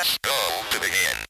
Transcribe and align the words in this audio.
Press 0.00 0.16
go 0.22 0.62
to 0.70 0.80
begin. 0.80 1.29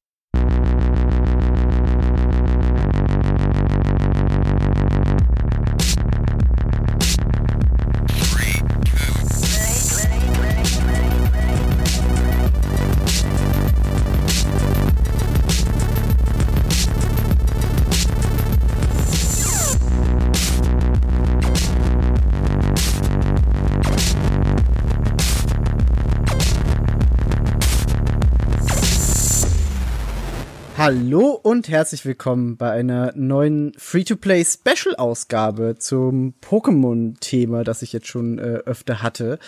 Hallo 30.93 31.39
und 31.40 31.68
herzlich 31.68 32.05
willkommen 32.05 32.57
bei 32.57 32.73
einer 32.73 33.12
neuen 33.15 33.73
Free-to-Play 33.77 34.45
Special-Ausgabe 34.45 35.77
zum 35.79 36.35
Pokémon-Thema, 36.41 37.63
das 37.63 37.83
ich 37.83 37.93
jetzt 37.93 38.09
schon 38.09 38.41
äh, 38.41 38.59
öfter 38.66 39.01
hatte. 39.01 39.39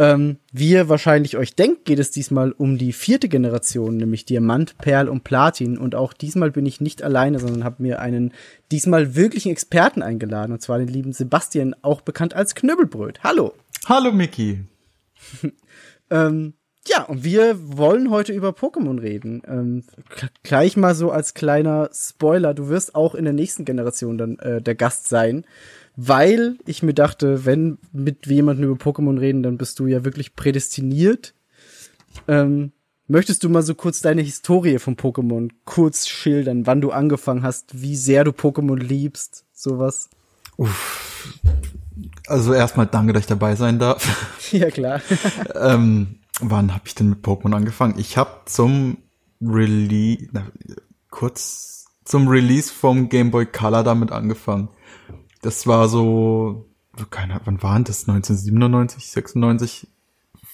Ähm, 0.00 0.38
wie 0.50 0.70
ihr 0.70 0.88
wahrscheinlich 0.88 1.36
euch 1.36 1.54
denkt, 1.54 1.84
geht 1.84 2.00
es 2.00 2.10
diesmal 2.10 2.50
um 2.50 2.78
die 2.78 2.92
vierte 2.92 3.28
Generation, 3.28 3.96
nämlich 3.96 4.24
Diamant, 4.24 4.76
Perl 4.78 5.08
und 5.08 5.22
Platin. 5.22 5.78
Und 5.78 5.94
auch 5.94 6.12
diesmal 6.12 6.50
bin 6.50 6.66
ich 6.66 6.80
nicht 6.80 7.04
alleine, 7.04 7.38
sondern 7.38 7.62
habe 7.62 7.80
mir 7.80 8.00
einen 8.00 8.34
diesmal 8.72 9.14
wirklichen 9.14 9.52
Experten 9.52 10.02
eingeladen, 10.02 10.50
und 10.50 10.62
zwar 10.62 10.80
den 10.80 10.88
lieben 10.88 11.12
Sebastian, 11.12 11.76
auch 11.80 12.00
bekannt 12.00 12.34
als 12.34 12.56
Knüppelbröt. 12.56 13.22
Hallo! 13.22 13.54
Hallo 13.86 14.10
Mickey. 14.10 14.64
Ähm, 16.10 16.54
ja, 16.88 17.04
und 17.04 17.24
wir 17.24 17.56
wollen 17.76 18.10
heute 18.10 18.32
über 18.32 18.50
Pokémon 18.50 19.00
reden. 19.00 19.42
Ähm, 19.46 19.84
gleich 20.42 20.76
mal 20.76 20.94
so 20.94 21.10
als 21.10 21.34
kleiner 21.34 21.90
Spoiler, 21.92 22.54
du 22.54 22.68
wirst 22.68 22.94
auch 22.94 23.14
in 23.14 23.24
der 23.24 23.34
nächsten 23.34 23.64
Generation 23.64 24.18
dann 24.18 24.38
äh, 24.38 24.62
der 24.62 24.74
Gast 24.74 25.08
sein, 25.08 25.44
weil 25.96 26.56
ich 26.66 26.82
mir 26.82 26.94
dachte, 26.94 27.44
wenn 27.44 27.78
mit 27.92 28.26
jemandem 28.26 28.70
über 28.70 28.90
Pokémon 28.90 29.18
reden, 29.18 29.42
dann 29.42 29.58
bist 29.58 29.78
du 29.78 29.86
ja 29.86 30.04
wirklich 30.04 30.34
prädestiniert. 30.36 31.34
Ähm, 32.26 32.72
möchtest 33.06 33.44
du 33.44 33.48
mal 33.48 33.62
so 33.62 33.74
kurz 33.74 34.00
deine 34.00 34.22
Historie 34.22 34.78
von 34.78 34.96
Pokémon 34.96 35.50
kurz 35.64 36.08
schildern, 36.08 36.66
wann 36.66 36.80
du 36.80 36.90
angefangen 36.90 37.42
hast, 37.42 37.82
wie 37.82 37.96
sehr 37.96 38.24
du 38.24 38.30
Pokémon 38.30 38.78
liebst, 38.78 39.44
sowas? 39.52 40.08
Also 42.26 42.52
erstmal 42.54 42.86
danke, 42.86 43.12
dass 43.12 43.22
ich 43.22 43.28
dabei 43.28 43.56
sein 43.56 43.78
darf. 43.78 44.50
ja, 44.52 44.70
klar. 44.70 45.00
ähm, 45.54 46.18
wann 46.40 46.72
habe 46.72 46.84
ich 46.86 46.94
denn 46.94 47.08
mit 47.10 47.24
Pokémon 47.24 47.54
angefangen? 47.54 47.98
Ich 47.98 48.16
habe 48.16 48.42
zum 48.46 48.98
Release, 49.40 50.28
kurz 51.10 51.86
zum 52.04 52.28
Release 52.28 52.72
vom 52.72 53.08
Game 53.08 53.30
Boy 53.30 53.46
Color 53.46 53.84
damit 53.84 54.12
angefangen. 54.12 54.70
Das 55.42 55.66
war 55.66 55.88
so, 55.88 56.68
keine 57.10 57.34
Ahnung, 57.34 57.46
wann 57.46 57.62
waren 57.62 57.84
das? 57.84 58.08
1997, 58.08 59.10
96, 59.10 59.88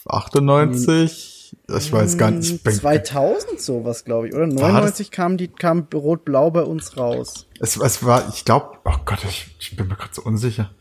98? 0.06 1.56
Ich 1.68 1.92
weiß 1.92 2.18
gar 2.18 2.30
nicht. 2.30 2.52
Ich 2.52 2.62
bin, 2.62 2.74
2000 2.74 3.60
sowas, 3.60 4.04
glaube 4.04 4.28
ich, 4.28 4.34
oder? 4.34 4.46
99 4.46 5.10
kam 5.10 5.36
die 5.36 5.48
kam 5.48 5.86
Rot-Blau 5.94 6.50
bei 6.50 6.62
uns 6.62 6.96
raus. 6.96 7.46
es, 7.60 7.76
es 7.76 8.04
war, 8.04 8.28
ich 8.28 8.44
glaube, 8.44 8.78
oh 8.84 8.96
Gott, 9.04 9.24
ich, 9.24 9.54
ich 9.60 9.76
bin 9.76 9.88
mir 9.88 9.94
gerade 9.94 10.12
so 10.12 10.22
unsicher. 10.22 10.74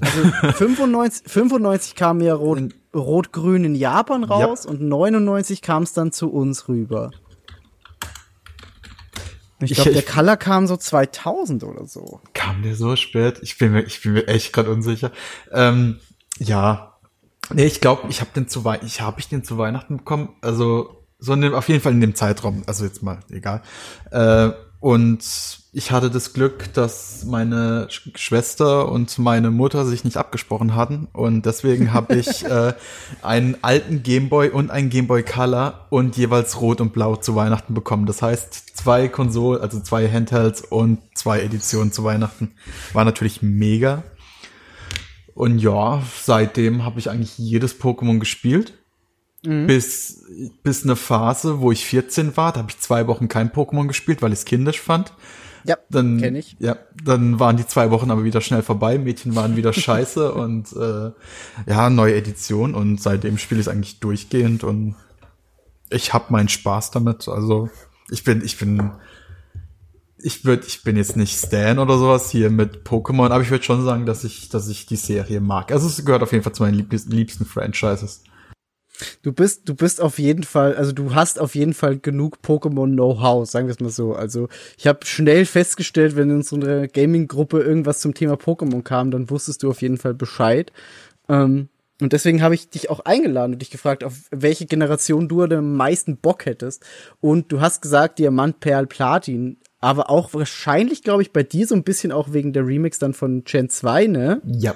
Also 0.00 0.52
95, 0.52 1.30
95 1.30 1.94
kam 1.94 2.20
ja 2.20 2.34
Rot, 2.34 2.74
Rot-Grün 2.96 3.64
in 3.64 3.74
Japan 3.74 4.24
raus 4.24 4.66
und 4.66 4.80
99 4.80 5.62
kam 5.62 5.82
es 5.82 5.92
dann 5.92 6.12
zu 6.12 6.30
uns 6.30 6.68
rüber. 6.68 7.10
Ich 9.60 9.74
glaube, 9.74 9.92
der 9.92 10.02
Color 10.02 10.36
kam 10.36 10.66
so 10.66 10.76
2000 10.76 11.64
oder 11.64 11.86
so. 11.86 12.20
Kam 12.34 12.62
der 12.62 12.74
so 12.74 12.94
spät? 12.96 13.38
Ich 13.42 13.56
bin 13.56 13.72
mir, 13.72 13.82
ich 13.82 14.02
bin 14.02 14.12
mir 14.12 14.28
echt 14.28 14.52
gerade 14.52 14.70
unsicher. 14.70 15.12
Ähm, 15.50 15.98
ja. 16.38 16.98
Nee, 17.52 17.64
ich 17.64 17.80
glaube, 17.80 18.02
ich 18.08 18.20
habe 18.20 18.30
den 18.34 18.48
zu 18.48 18.64
Wei 18.64 18.80
ich 18.84 19.00
habe 19.00 19.20
ich 19.20 19.28
den 19.28 19.44
zu 19.44 19.56
Weihnachten 19.56 19.98
bekommen, 19.98 20.34
also 20.42 21.04
so 21.18 21.32
in 21.32 21.40
dem, 21.40 21.54
auf 21.54 21.68
jeden 21.68 21.80
Fall 21.80 21.92
in 21.92 22.00
dem 22.00 22.14
Zeitraum, 22.14 22.64
also 22.66 22.84
jetzt 22.84 23.02
mal 23.02 23.20
egal. 23.30 23.62
Äh, 24.10 24.50
und 24.80 25.22
ich 25.76 25.90
hatte 25.90 26.10
das 26.10 26.32
Glück, 26.32 26.72
dass 26.72 27.26
meine 27.26 27.88
Sch 27.90 28.08
Schwester 28.14 28.90
und 28.90 29.18
meine 29.18 29.50
Mutter 29.50 29.84
sich 29.84 30.04
nicht 30.04 30.16
abgesprochen 30.16 30.74
hatten 30.74 31.06
und 31.12 31.44
deswegen 31.44 31.92
habe 31.92 32.16
ich 32.16 32.44
äh, 32.46 32.72
einen 33.20 33.58
alten 33.60 34.02
Gameboy 34.02 34.48
und 34.48 34.70
einen 34.70 34.88
Gameboy 34.88 35.22
Color 35.22 35.86
und 35.90 36.16
jeweils 36.16 36.62
Rot 36.62 36.80
und 36.80 36.94
Blau 36.94 37.16
zu 37.16 37.36
Weihnachten 37.36 37.74
bekommen. 37.74 38.06
Das 38.06 38.22
heißt, 38.22 38.78
zwei 38.78 39.08
Konsolen, 39.08 39.60
also 39.60 39.78
zwei 39.80 40.08
Handhelds 40.08 40.62
und 40.62 40.98
zwei 41.14 41.42
Editionen 41.42 41.92
zu 41.92 42.04
Weihnachten. 42.04 42.52
War 42.94 43.04
natürlich 43.04 43.42
mega. 43.42 44.02
Und 45.34 45.58
ja, 45.58 46.02
seitdem 46.22 46.86
habe 46.86 47.00
ich 47.00 47.10
eigentlich 47.10 47.36
jedes 47.36 47.78
Pokémon 47.78 48.18
gespielt. 48.18 48.72
Bis, 49.66 50.24
bis 50.62 50.84
eine 50.84 50.96
Phase, 50.96 51.60
wo 51.60 51.70
ich 51.70 51.84
14 51.84 52.38
war, 52.38 52.52
da 52.52 52.60
habe 52.60 52.70
ich 52.70 52.80
zwei 52.80 53.06
Wochen 53.06 53.28
kein 53.28 53.50
Pokémon 53.50 53.86
gespielt, 53.86 54.22
weil 54.22 54.32
ich 54.32 54.38
es 54.38 54.44
kindisch 54.46 54.80
fand. 54.80 55.12
Ja, 55.66 55.76
Dann, 55.90 56.18
kenn 56.18 56.36
ich. 56.36 56.56
Ja, 56.58 56.76
dann 57.02 57.40
waren 57.40 57.56
die 57.56 57.66
zwei 57.66 57.90
Wochen 57.90 58.10
aber 58.10 58.24
wieder 58.24 58.40
schnell 58.40 58.62
vorbei. 58.62 58.98
Mädchen 58.98 59.34
waren 59.34 59.56
wieder 59.56 59.72
scheiße 59.74 60.32
und 60.32 60.72
äh, 60.74 61.10
ja, 61.70 61.90
neue 61.90 62.14
Edition. 62.14 62.74
Und 62.74 63.00
seitdem 63.00 63.38
spiele 63.38 63.60
ich 63.60 63.68
eigentlich 63.68 64.00
durchgehend 64.00 64.64
und 64.64 64.94
ich 65.90 66.12
habe 66.12 66.32
meinen 66.32 66.48
Spaß 66.48 66.90
damit. 66.90 67.28
Also 67.28 67.68
ich 68.10 68.24
bin, 68.24 68.44
ich 68.44 68.58
bin, 68.58 68.92
ich 70.18 70.44
würde, 70.44 70.66
ich 70.66 70.82
bin 70.82 70.96
jetzt 70.96 71.16
nicht 71.16 71.38
Stan 71.38 71.78
oder 71.78 71.98
sowas 71.98 72.30
hier 72.30 72.50
mit 72.50 72.86
Pokémon, 72.86 73.30
aber 73.30 73.42
ich 73.42 73.50
würde 73.50 73.64
schon 73.64 73.84
sagen, 73.84 74.06
dass 74.06 74.24
ich, 74.24 74.48
dass 74.48 74.68
ich 74.68 74.86
die 74.86 74.96
Serie 74.96 75.40
mag. 75.40 75.72
Also 75.72 75.86
es 75.86 76.04
gehört 76.04 76.22
auf 76.22 76.32
jeden 76.32 76.44
Fall 76.44 76.54
zu 76.54 76.62
meinen 76.62 76.88
liebsten 76.88 77.44
Franchises. 77.44 78.22
Du 79.22 79.32
bist, 79.32 79.68
du 79.68 79.74
bist 79.74 80.00
auf 80.00 80.18
jeden 80.18 80.44
Fall, 80.44 80.76
also 80.76 80.92
du 80.92 81.14
hast 81.14 81.38
auf 81.40 81.54
jeden 81.54 81.74
Fall 81.74 81.98
genug 81.98 82.38
Pokémon-Know-how, 82.42 83.48
sagen 83.48 83.66
wir 83.66 83.72
es 83.72 83.80
mal 83.80 83.90
so. 83.90 84.14
Also 84.14 84.48
ich 84.78 84.86
habe 84.86 85.04
schnell 85.04 85.44
festgestellt, 85.44 86.16
wenn 86.16 86.30
in 86.30 86.36
unserer 86.36 86.88
Gaming-Gruppe 86.88 87.60
irgendwas 87.60 88.00
zum 88.00 88.14
Thema 88.14 88.34
Pokémon 88.34 88.82
kam, 88.82 89.10
dann 89.10 89.30
wusstest 89.30 89.62
du 89.62 89.70
auf 89.70 89.82
jeden 89.82 89.98
Fall 89.98 90.14
Bescheid. 90.14 90.72
Ähm, 91.28 91.68
und 92.00 92.12
deswegen 92.12 92.42
habe 92.42 92.54
ich 92.54 92.68
dich 92.68 92.90
auch 92.90 93.00
eingeladen 93.00 93.54
und 93.54 93.60
dich 93.60 93.70
gefragt, 93.70 94.04
auf 94.04 94.14
welche 94.30 94.66
Generation 94.66 95.28
du 95.28 95.42
am 95.42 95.76
meisten 95.76 96.18
Bock 96.18 96.44
hättest. 96.44 96.84
Und 97.20 97.50
du 97.50 97.60
hast 97.60 97.80
gesagt 97.80 98.18
Diamant, 98.18 98.60
Perl, 98.60 98.86
Platin. 98.86 99.56
Aber 99.80 100.10
auch 100.10 100.34
wahrscheinlich, 100.34 101.02
glaube 101.02 101.22
ich, 101.22 101.32
bei 101.32 101.42
dir 101.42 101.66
so 101.66 101.74
ein 101.74 101.84
bisschen 101.84 102.12
auch 102.12 102.32
wegen 102.32 102.52
der 102.52 102.66
Remix 102.66 102.98
dann 102.98 103.14
von 103.14 103.44
Gen 103.44 103.70
2, 103.70 104.08
ne? 104.08 104.42
Ja. 104.44 104.74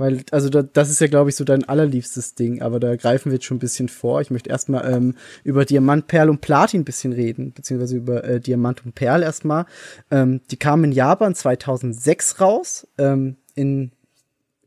Weil, 0.00 0.22
also 0.30 0.48
da, 0.48 0.62
das 0.62 0.88
ist 0.90 1.02
ja, 1.02 1.08
glaube 1.08 1.28
ich, 1.28 1.36
so 1.36 1.44
dein 1.44 1.68
allerliebstes 1.68 2.34
Ding, 2.34 2.62
aber 2.62 2.80
da 2.80 2.96
greifen 2.96 3.26
wir 3.26 3.34
jetzt 3.34 3.44
schon 3.44 3.58
ein 3.58 3.60
bisschen 3.60 3.90
vor. 3.90 4.22
Ich 4.22 4.30
möchte 4.30 4.48
erstmal 4.48 4.90
ähm, 4.90 5.14
über 5.44 5.66
Diamant, 5.66 6.06
Perl 6.06 6.30
und 6.30 6.40
Platin 6.40 6.80
ein 6.80 6.84
bisschen 6.86 7.12
reden, 7.12 7.52
beziehungsweise 7.52 7.98
über 7.98 8.24
äh, 8.24 8.40
Diamant 8.40 8.82
und 8.86 8.94
Perl 8.94 9.22
erstmal. 9.22 9.66
Ähm, 10.10 10.40
die 10.50 10.56
kamen 10.56 10.84
in 10.84 10.92
Japan 10.92 11.34
2006 11.34 12.40
raus, 12.40 12.86
ähm, 12.96 13.36
in 13.54 13.92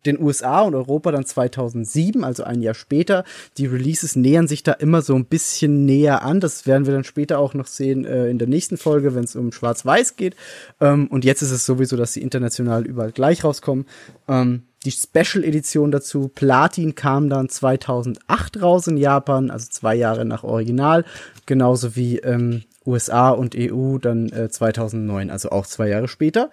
den 0.06 0.20
USA 0.20 0.62
und 0.62 0.76
Europa 0.76 1.12
dann 1.12 1.26
2007, 1.26 2.24
also 2.24 2.44
ein 2.44 2.62
Jahr 2.62 2.74
später. 2.74 3.24
Die 3.58 3.66
Releases 3.66 4.16
nähern 4.16 4.48
sich 4.48 4.64
da 4.64 4.74
immer 4.74 5.02
so 5.02 5.16
ein 5.16 5.26
bisschen 5.26 5.86
näher 5.86 6.24
an. 6.24 6.40
Das 6.40 6.68
werden 6.68 6.86
wir 6.86 6.94
dann 6.94 7.04
später 7.04 7.40
auch 7.40 7.54
noch 7.54 7.68
sehen 7.68 8.06
äh, 8.06 8.28
in 8.28 8.38
der 8.38 8.48
nächsten 8.48 8.78
Folge, 8.78 9.16
wenn 9.16 9.24
es 9.24 9.36
um 9.36 9.52
Schwarz-Weiß 9.52 10.16
geht. 10.16 10.36
Ähm, 10.82 11.08
und 11.08 11.26
jetzt 11.26 11.42
ist 11.42 11.52
es 11.52 11.66
sowieso, 11.66 11.98
dass 11.98 12.14
sie 12.14 12.22
international 12.22 12.86
überall 12.86 13.12
gleich 13.12 13.44
rauskommen. 13.44 13.86
Ähm, 14.28 14.64
die 14.86 14.92
Special 14.92 15.44
Edition 15.44 15.92
dazu, 15.92 16.28
Platin, 16.28 16.96
kam 16.96 17.30
dann 17.30 17.48
2008 17.48 18.62
raus 18.62 18.88
in 18.88 18.98
Japan, 18.98 19.50
also 19.50 19.68
zwei 19.70 19.96
Jahre 19.96 20.26
nach 20.26 20.44
Original, 20.44 21.06
genauso 21.46 21.96
wie 21.96 22.20
ähm, 22.20 22.64
USA 22.86 23.30
und 23.30 23.56
EU 23.58 23.98
dann 23.98 24.30
äh, 24.30 24.50
2009, 24.50 25.30
also 25.30 25.50
auch 25.50 25.66
zwei 25.66 25.88
Jahre 25.88 26.08
später. 26.08 26.50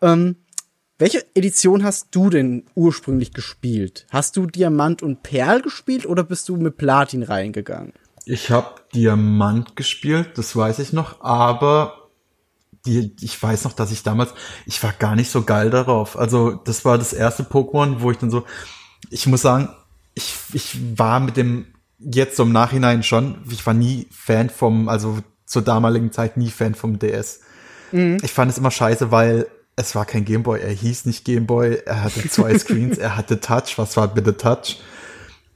Ähm, 0.00 0.36
welche 0.98 1.24
Edition 1.34 1.82
hast 1.82 2.08
du 2.12 2.30
denn 2.30 2.64
ursprünglich 2.74 3.32
gespielt? 3.32 4.06
Hast 4.10 4.36
du 4.36 4.46
Diamant 4.46 5.02
und 5.02 5.22
Perl 5.22 5.60
gespielt 5.60 6.06
oder 6.06 6.22
bist 6.22 6.48
du 6.48 6.56
mit 6.56 6.76
Platin 6.76 7.22
reingegangen? 7.22 7.92
Ich 8.24 8.50
habe 8.50 8.80
Diamant 8.94 9.76
gespielt, 9.76 10.30
das 10.36 10.54
weiß 10.54 10.78
ich 10.78 10.92
noch, 10.92 11.20
aber 11.20 12.10
die, 12.86 13.14
ich 13.20 13.42
weiß 13.42 13.64
noch, 13.64 13.72
dass 13.72 13.90
ich 13.90 14.02
damals, 14.02 14.34
ich 14.66 14.82
war 14.82 14.92
gar 14.92 15.16
nicht 15.16 15.30
so 15.30 15.42
geil 15.42 15.70
darauf. 15.70 16.18
Also 16.18 16.52
das 16.52 16.84
war 16.84 16.96
das 16.96 17.12
erste 17.12 17.42
Pokémon, 17.42 17.96
wo 18.00 18.10
ich 18.10 18.18
dann 18.18 18.30
so, 18.30 18.44
ich 19.10 19.26
muss 19.26 19.42
sagen, 19.42 19.70
ich, 20.14 20.34
ich 20.52 20.78
war 20.96 21.18
mit 21.20 21.36
dem 21.36 21.66
jetzt 21.98 22.36
so 22.36 22.44
im 22.44 22.52
Nachhinein 22.52 23.02
schon, 23.02 23.38
ich 23.50 23.66
war 23.66 23.74
nie 23.74 24.06
Fan 24.10 24.48
vom, 24.48 24.88
also 24.88 25.18
zur 25.44 25.62
damaligen 25.62 26.12
Zeit 26.12 26.36
nie 26.36 26.50
Fan 26.50 26.74
vom 26.74 26.98
DS. 26.98 27.40
Ich 28.22 28.32
fand 28.32 28.50
es 28.50 28.58
immer 28.58 28.72
scheiße, 28.72 29.12
weil 29.12 29.46
es 29.76 29.94
war 29.94 30.04
kein 30.04 30.24
Gameboy, 30.24 30.60
er 30.60 30.70
hieß 30.70 31.06
nicht 31.06 31.24
Gameboy, 31.24 31.82
er 31.84 32.04
hatte 32.04 32.28
zwei 32.28 32.56
Screens, 32.58 32.98
er 32.98 33.16
hatte 33.16 33.40
Touch, 33.40 33.76
was 33.76 33.96
war 33.96 34.08
bitte 34.08 34.36
Touch? 34.36 34.80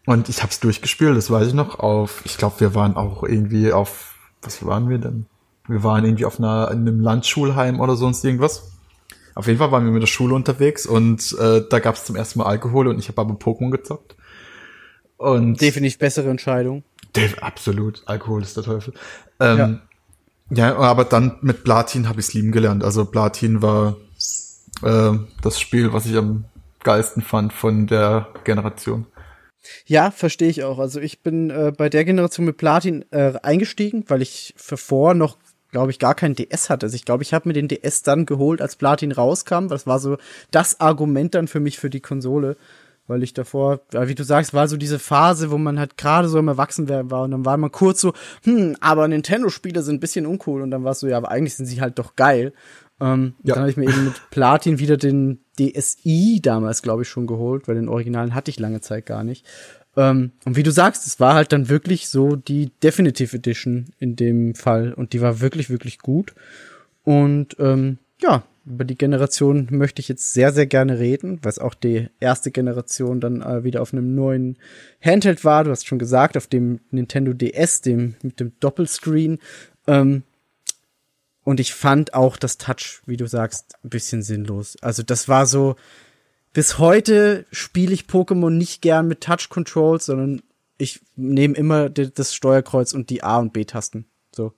Und 0.07 0.29
ich 0.29 0.43
hab's 0.43 0.61
durchgespielt, 0.61 1.17
das 1.17 1.31
weiß 1.31 1.49
ich 1.49 1.55
noch, 1.55 1.79
auf, 1.79 2.23
ich 2.25 2.39
glaube, 2.39 2.61
wir 2.61 2.75
waren 2.75 2.97
auch 2.97 3.23
irgendwie 3.23 3.73
auf, 3.73 4.15
was 4.43 4.65
waren 4.65 4.89
wir 4.89 4.99
denn? 4.99 5.27
Wir 5.69 5.85
waren 5.85 6.05
irgendwie 6.05 6.25
auf 6.25 6.39
einer, 6.39 6.71
in 6.71 6.81
einem 6.81 7.01
Landschulheim 7.01 7.79
oder 7.79 7.95
sonst 7.95 8.25
irgendwas. 8.25 8.73
Auf 9.35 9.47
jeden 9.47 9.59
Fall 9.59 9.71
waren 9.71 9.85
wir 9.85 9.93
mit 9.93 10.03
der 10.03 10.09
Schule 10.09 10.35
unterwegs 10.35 10.87
und 10.87 11.37
äh, 11.39 11.63
da 11.69 11.79
gab's 11.79 12.07
zum 12.07 12.17
ersten 12.17 12.39
Mal 12.39 12.47
Alkohol 12.47 12.89
und 12.89 12.99
ich 12.99 13.09
habe 13.09 13.21
aber 13.21 13.35
Pokémon 13.35 13.71
gezockt. 13.71 14.17
Und 15.19 15.61
Definitiv 15.61 15.99
bessere 15.99 16.31
Entscheidung. 16.31 16.85
Absolut, 17.41 18.03
Alkohol 18.07 18.43
ist 18.43 18.57
der 18.57 18.65
Teufel. 18.65 18.95
Ähm, 19.41 19.81
ja. 20.51 20.77
aber 20.77 21.05
dann 21.05 21.37
mit 21.43 21.65
Platin 21.65 22.09
habe 22.09 22.21
ich's 22.21 22.33
lieben 22.33 22.51
gelernt. 22.51 22.83
Also 22.83 23.05
Platin 23.05 23.61
war 23.61 23.97
äh, 24.83 25.13
das 25.43 25.61
Spiel, 25.61 25.93
was 25.93 26.07
ich 26.07 26.17
am 26.17 26.45
geilsten 26.83 27.23
fand 27.23 27.53
von 27.53 27.87
der 27.87 28.29
Generation. 28.45 29.07
Ja, 29.87 30.11
verstehe 30.11 30.49
ich 30.49 30.65
auch. 30.65 30.79
Also 30.79 31.01
ich 31.01 31.23
bin 31.23 31.51
äh, 31.51 31.73
bei 31.77 31.89
der 31.89 32.05
Generation 32.05 32.47
mit 32.47 32.57
Platin 32.57 33.05
äh, 33.11 33.35
eingestiegen, 33.43 34.05
weil 34.09 34.23
ich 34.23 34.55
für 34.57 34.77
vor 34.77 35.15
noch, 35.15 35.37
glaube 35.73 35.91
ich, 35.91 35.99
gar 35.99 36.15
keinen 36.15 36.35
DS 36.35 36.71
hatte. 36.71 36.87
Also 36.87 36.97
ich 36.97 37.05
glaube, 37.05 37.23
ich 37.23 37.35
habe 37.35 37.49
mir 37.49 37.53
den 37.55 37.69
DS 37.69 38.03
dann 38.03 38.25
geholt, 38.25 38.63
als 38.63 38.77
Platin 38.77 39.13
rauskam. 39.13 39.69
Das 39.69 39.87
war 39.87 39.99
so 39.99 40.17
das 40.51 40.81
Argument 40.81 41.35
dann 41.35 41.49
für 41.49 41.61
mich 41.61 41.79
für 41.79 41.91
die 41.91 42.01
Konsole. 42.01 42.57
Weil 43.09 43.23
ich 43.23 43.33
davor, 43.33 43.81
wie 43.91 44.15
du 44.15 44.23
sagst, 44.23 44.53
war 44.53 44.69
so 44.69 44.77
diese 44.77 44.99
Phase, 44.99 45.51
wo 45.51 45.57
man 45.57 45.79
halt 45.79 45.97
gerade 45.97 46.29
so 46.29 46.39
im 46.39 46.49
Erwachsenwerden 46.49 47.11
war 47.11 47.23
und 47.23 47.31
dann 47.31 47.47
war 47.47 47.57
man 47.57 47.73
kurz 47.73 48.03
so, 48.03 48.13
hm, 48.45 48.77
aber 48.81 49.09
Nintendo-Spiele 49.09 49.83
sind 49.83 49.97
ein 49.97 50.01
bisschen 50.01 50.27
uncool 50.27 50.61
und 50.61 50.71
dann 50.71 50.85
war 50.85 50.93
es 50.93 51.01
so, 51.01 51.09
ja, 51.09 51.17
aber 51.17 51.31
eigentlich 51.31 51.55
sind 51.55 51.65
sie 51.65 51.81
halt 51.81 51.99
doch 51.99 52.17
geil. 52.17 52.53
Ähm, 53.01 53.35
Ja. 53.43 53.55
Dann 53.55 53.63
habe 53.63 53.71
ich 53.71 53.77
mir 53.77 53.89
eben 53.89 54.05
mit 54.07 54.23
Platin 54.31 54.79
wieder 54.79 54.97
den 54.97 55.41
DSi 55.59 56.41
damals, 56.43 56.83
glaube 56.83 57.03
ich, 57.03 57.09
schon 57.09 57.27
geholt, 57.27 57.69
weil 57.69 57.75
den 57.75 57.89
Originalen 57.89 58.35
hatte 58.35 58.51
ich 58.51 58.59
lange 58.59 58.81
Zeit 58.81 59.07
gar 59.07 59.25
nicht. 59.25 59.47
Ähm, 59.97 60.33
und 60.45 60.57
wie 60.57 60.63
du 60.63 60.71
sagst, 60.71 61.07
es 61.07 61.19
war 61.19 61.35
halt 61.35 61.53
dann 61.53 61.69
wirklich 61.69 62.09
so 62.09 62.37
die 62.37 62.71
Definitive 62.83 63.37
Edition 63.37 63.87
in 63.99 64.17
dem 64.17 64.55
Fall 64.55 64.93
und 64.93 65.13
die 65.13 65.21
war 65.21 65.41
wirklich, 65.41 65.71
wirklich 65.71 65.99
gut. 65.99 66.35
Und 67.05 67.57
ähm, 67.59 67.99
ja, 68.21 68.45
über 68.67 68.85
die 68.85 68.99
Generation 68.99 69.67
möchte 69.71 70.01
ich 70.01 70.09
jetzt 70.09 70.35
sehr, 70.35 70.53
sehr 70.53 70.67
gerne 70.67 70.99
reden, 70.99 71.39
weil 71.43 71.51
es 71.51 71.59
auch 71.59 71.75
die 71.75 72.09
erste 72.21 72.51
Generation 72.51 73.19
dann 73.21 73.41
äh, 73.41 73.65
wieder 73.65 73.81
auf 73.81 73.93
einem 73.93 74.15
neuen 74.15 74.59
Handheld 75.03 75.45
war. 75.45 75.65
Du 75.65 75.71
hast 75.71 75.87
schon 75.87 75.99
gesagt, 75.99 76.37
auf 76.37 76.47
dem 76.47 76.81
Nintendo 76.91 77.33
DS, 77.33 77.81
dem 77.81 78.17
mit 78.23 78.41
dem 78.41 78.53
Doppelscreen. 78.61 79.39
Ähm, 79.87 80.23
und 81.49 81.61
ich 81.61 81.73
fand 81.73 82.13
auch 82.13 82.37
das 82.37 82.59
Touch, 82.59 83.01
wie 83.07 83.17
du 83.17 83.27
sagst, 83.27 83.77
ein 83.83 83.89
bisschen 83.89 84.21
sinnlos. 84.21 84.77
Also 84.83 85.03
das 85.03 85.29
war 85.29 85.47
so, 85.47 85.77
bis 86.53 86.79
heute 86.79 87.47
spiele 87.51 87.95
ich 87.95 88.03
Pokémon 88.03 88.51
nicht 88.51 88.83
gern 88.83 89.09
mit 89.09 89.23
Touch 89.23 89.49
Controls, 89.49 90.05
sondern 90.05 90.43
ich 90.77 91.01
nehme 91.17 91.55
immer 91.55 91.89
das 91.89 92.35
Steuerkreuz 92.35 92.93
und 92.93 93.09
die 93.09 93.23
A- 93.23 93.39
und 93.39 93.55
B-Tasten. 93.55 94.05
So. 94.31 94.53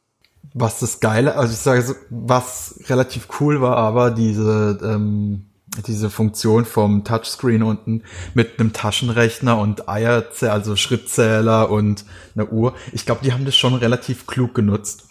Was 0.52 0.81
das 0.81 0.98
Geile, 0.98 1.37
also 1.37 1.52
ich 1.52 1.60
sage 1.60 1.82
so, 1.82 1.94
was 2.10 2.81
relativ 2.88 3.28
cool 3.38 3.60
war, 3.60 3.76
aber 3.76 4.10
diese, 4.10 4.81
ähm, 4.82 5.46
diese 5.86 6.10
Funktion 6.10 6.64
vom 6.64 7.04
Touchscreen 7.04 7.62
unten 7.62 8.02
mit 8.34 8.58
einem 8.58 8.72
Taschenrechner 8.72 9.56
und 9.58 9.88
Eierzähler, 9.88 10.54
also 10.54 10.75
Schrittzähler 10.75 11.70
und 11.70 12.04
einer 12.34 12.50
Uhr. 12.50 12.75
Ich 12.90 13.06
glaube, 13.06 13.20
die 13.22 13.32
haben 13.32 13.44
das 13.44 13.54
schon 13.54 13.75
relativ 13.75 14.26
klug 14.26 14.56
genutzt. 14.56 15.06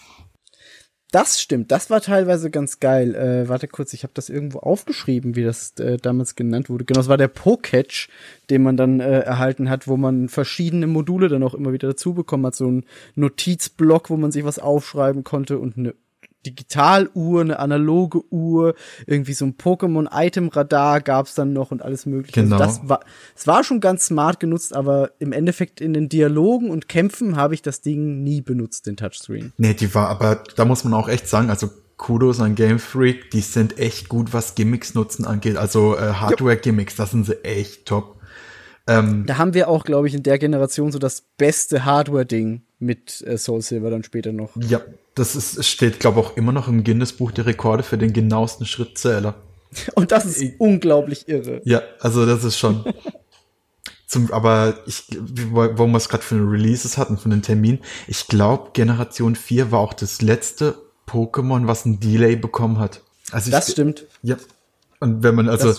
Das 1.11 1.41
stimmt, 1.41 1.71
das 1.71 1.89
war 1.89 2.01
teilweise 2.01 2.51
ganz 2.51 2.79
geil. 2.79 3.15
Äh, 3.15 3.49
warte 3.49 3.67
kurz, 3.67 3.93
ich 3.93 4.03
habe 4.03 4.13
das 4.13 4.29
irgendwo 4.29 4.59
aufgeschrieben, 4.59 5.35
wie 5.35 5.43
das 5.43 5.71
äh, 5.79 5.97
damals 5.97 6.35
genannt 6.35 6.69
wurde. 6.69 6.85
Genau, 6.85 6.99
das 6.99 7.07
war 7.07 7.17
der 7.17 7.27
Poketch, 7.27 8.09
den 8.51 8.61
man 8.61 8.77
dann 8.77 8.99
äh, 8.99 9.21
erhalten 9.21 9.71
hat, 9.71 9.87
wo 9.87 9.97
man 9.97 10.29
verschiedene 10.29 10.85
Module 10.85 11.27
dann 11.27 11.41
auch 11.41 11.55
immer 11.55 11.73
wieder 11.73 11.87
dazu 11.87 12.13
bekommen 12.13 12.45
hat. 12.45 12.55
So 12.55 12.69
ein 12.69 12.85
Notizblock, 13.15 14.11
wo 14.11 14.17
man 14.17 14.31
sich 14.31 14.43
was 14.43 14.59
aufschreiben 14.59 15.23
konnte 15.23 15.57
und 15.57 15.77
eine 15.77 15.95
Digitaluhr, 16.45 17.41
eine 17.41 17.59
analoge 17.59 18.21
Uhr, 18.31 18.75
irgendwie 19.05 19.33
so 19.33 19.45
ein 19.45 19.55
Pokémon-Item-Radar 19.57 21.01
gab's 21.01 21.35
dann 21.35 21.53
noch 21.53 21.71
und 21.71 21.81
alles 21.81 22.05
mögliche. 22.05 22.41
Genau. 22.41 22.57
Also 22.57 22.79
das 22.79 22.89
war, 22.89 22.99
es 23.35 23.47
war 23.47 23.63
schon 23.63 23.79
ganz 23.79 24.05
smart 24.05 24.39
genutzt, 24.39 24.75
aber 24.75 25.11
im 25.19 25.31
Endeffekt 25.31 25.81
in 25.81 25.93
den 25.93 26.09
Dialogen 26.09 26.69
und 26.69 26.87
Kämpfen 26.87 27.35
habe 27.35 27.53
ich 27.53 27.61
das 27.61 27.81
Ding 27.81 28.23
nie 28.23 28.41
benutzt, 28.41 28.87
den 28.87 28.97
Touchscreen. 28.97 29.53
Nee, 29.57 29.73
die 29.73 29.93
war, 29.93 30.07
aber 30.09 30.43
da 30.55 30.65
muss 30.65 30.83
man 30.83 30.93
auch 30.93 31.09
echt 31.09 31.27
sagen, 31.27 31.49
also 31.49 31.69
Kudos 31.97 32.39
an 32.39 32.55
Game 32.55 32.79
Freak, 32.79 33.31
die 33.31 33.41
sind 33.41 33.77
echt 33.77 34.07
gut, 34.07 34.31
was 34.31 34.55
Gimmicks 34.55 34.95
nutzen 34.95 35.25
angeht. 35.25 35.57
Also 35.57 35.97
äh, 35.97 36.13
Hardware-Gimmicks, 36.13 36.95
das 36.95 37.11
sind 37.11 37.25
sie 37.25 37.43
echt 37.43 37.85
top. 37.85 38.15
Da 38.85 39.37
haben 39.37 39.53
wir 39.53 39.67
auch, 39.67 39.83
glaube 39.83 40.07
ich, 40.07 40.15
in 40.15 40.23
der 40.23 40.39
Generation 40.39 40.91
so 40.91 40.97
das 40.97 41.21
beste 41.37 41.85
Hardware-Ding 41.85 42.63
mit 42.79 43.21
äh, 43.21 43.37
Soul 43.37 43.61
Silver 43.61 43.91
dann 43.91 44.03
später 44.03 44.31
noch. 44.31 44.49
Ja, 44.55 44.81
das 45.19 45.35
ist, 45.35 45.65
steht, 45.65 45.99
glaube 45.99 46.19
auch 46.19 46.37
immer 46.37 46.51
noch 46.51 46.67
im 46.67 46.83
Guinness-Buch 46.83 47.31
der 47.31 47.45
Rekorde 47.45 47.83
für 47.83 47.97
den 47.97 48.13
genauesten 48.13 48.65
Schrittzähler. 48.65 49.35
Und 49.93 50.11
das 50.11 50.25
ist 50.25 50.55
unglaublich 50.57 51.27
irre. 51.27 51.61
Ja, 51.63 51.81
also 51.99 52.25
das 52.25 52.43
ist 52.43 52.57
schon. 52.57 52.83
Zum, 54.07 54.31
aber 54.33 54.79
ich, 54.87 55.03
wo 55.51 55.77
wo 55.77 55.85
wir 55.85 55.97
es 55.97 56.09
gerade 56.09 56.23
für 56.23 56.33
eine 56.33 56.49
Releases 56.49 56.97
hatten, 56.97 57.19
von 57.19 57.29
den 57.29 57.43
Termin, 57.43 57.79
ich 58.07 58.25
glaube, 58.27 58.71
Generation 58.73 59.35
4 59.35 59.71
war 59.71 59.81
auch 59.81 59.93
das 59.93 60.23
letzte 60.23 60.75
Pokémon, 61.07 61.67
was 61.67 61.85
ein 61.85 61.99
Delay 61.99 62.35
bekommen 62.35 62.79
hat. 62.79 63.01
Also 63.31 63.51
Das 63.51 63.67
ich, 63.67 63.73
stimmt. 63.73 64.07
Ja. 64.23 64.37
Und 64.99 65.21
wenn 65.21 65.35
man, 65.35 65.47
also, 65.47 65.75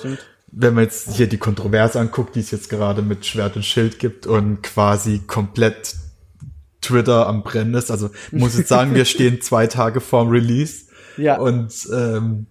wenn 0.53 0.75
man 0.75 0.85
jetzt 0.85 1.17
hier 1.17 1.27
die 1.27 1.39
Kontroverse 1.39 1.99
anguckt, 1.99 2.37
die 2.37 2.41
es 2.41 2.53
jetzt 2.53 2.69
gerade 2.69 3.03
mit 3.03 3.27
Schwert 3.27 3.57
und 3.57 3.65
Schild 3.65 3.99
gibt 3.99 4.29
und 4.29 4.63
quasi 4.63 5.23
komplett 5.27 5.97
Twitter 6.81 7.27
am 7.27 7.43
Brennen 7.43 7.75
ist, 7.75 7.91
also 7.91 8.11
ich 8.32 8.38
muss 8.38 8.56
jetzt 8.56 8.69
sagen, 8.69 8.94
wir 8.94 9.05
stehen 9.05 9.41
zwei 9.43 9.67
Tage 9.67 10.00
vorm 10.00 10.29
Release. 10.29 10.87
Ja. 11.17 11.38
Und 11.38 11.88
ähm, 11.93 12.47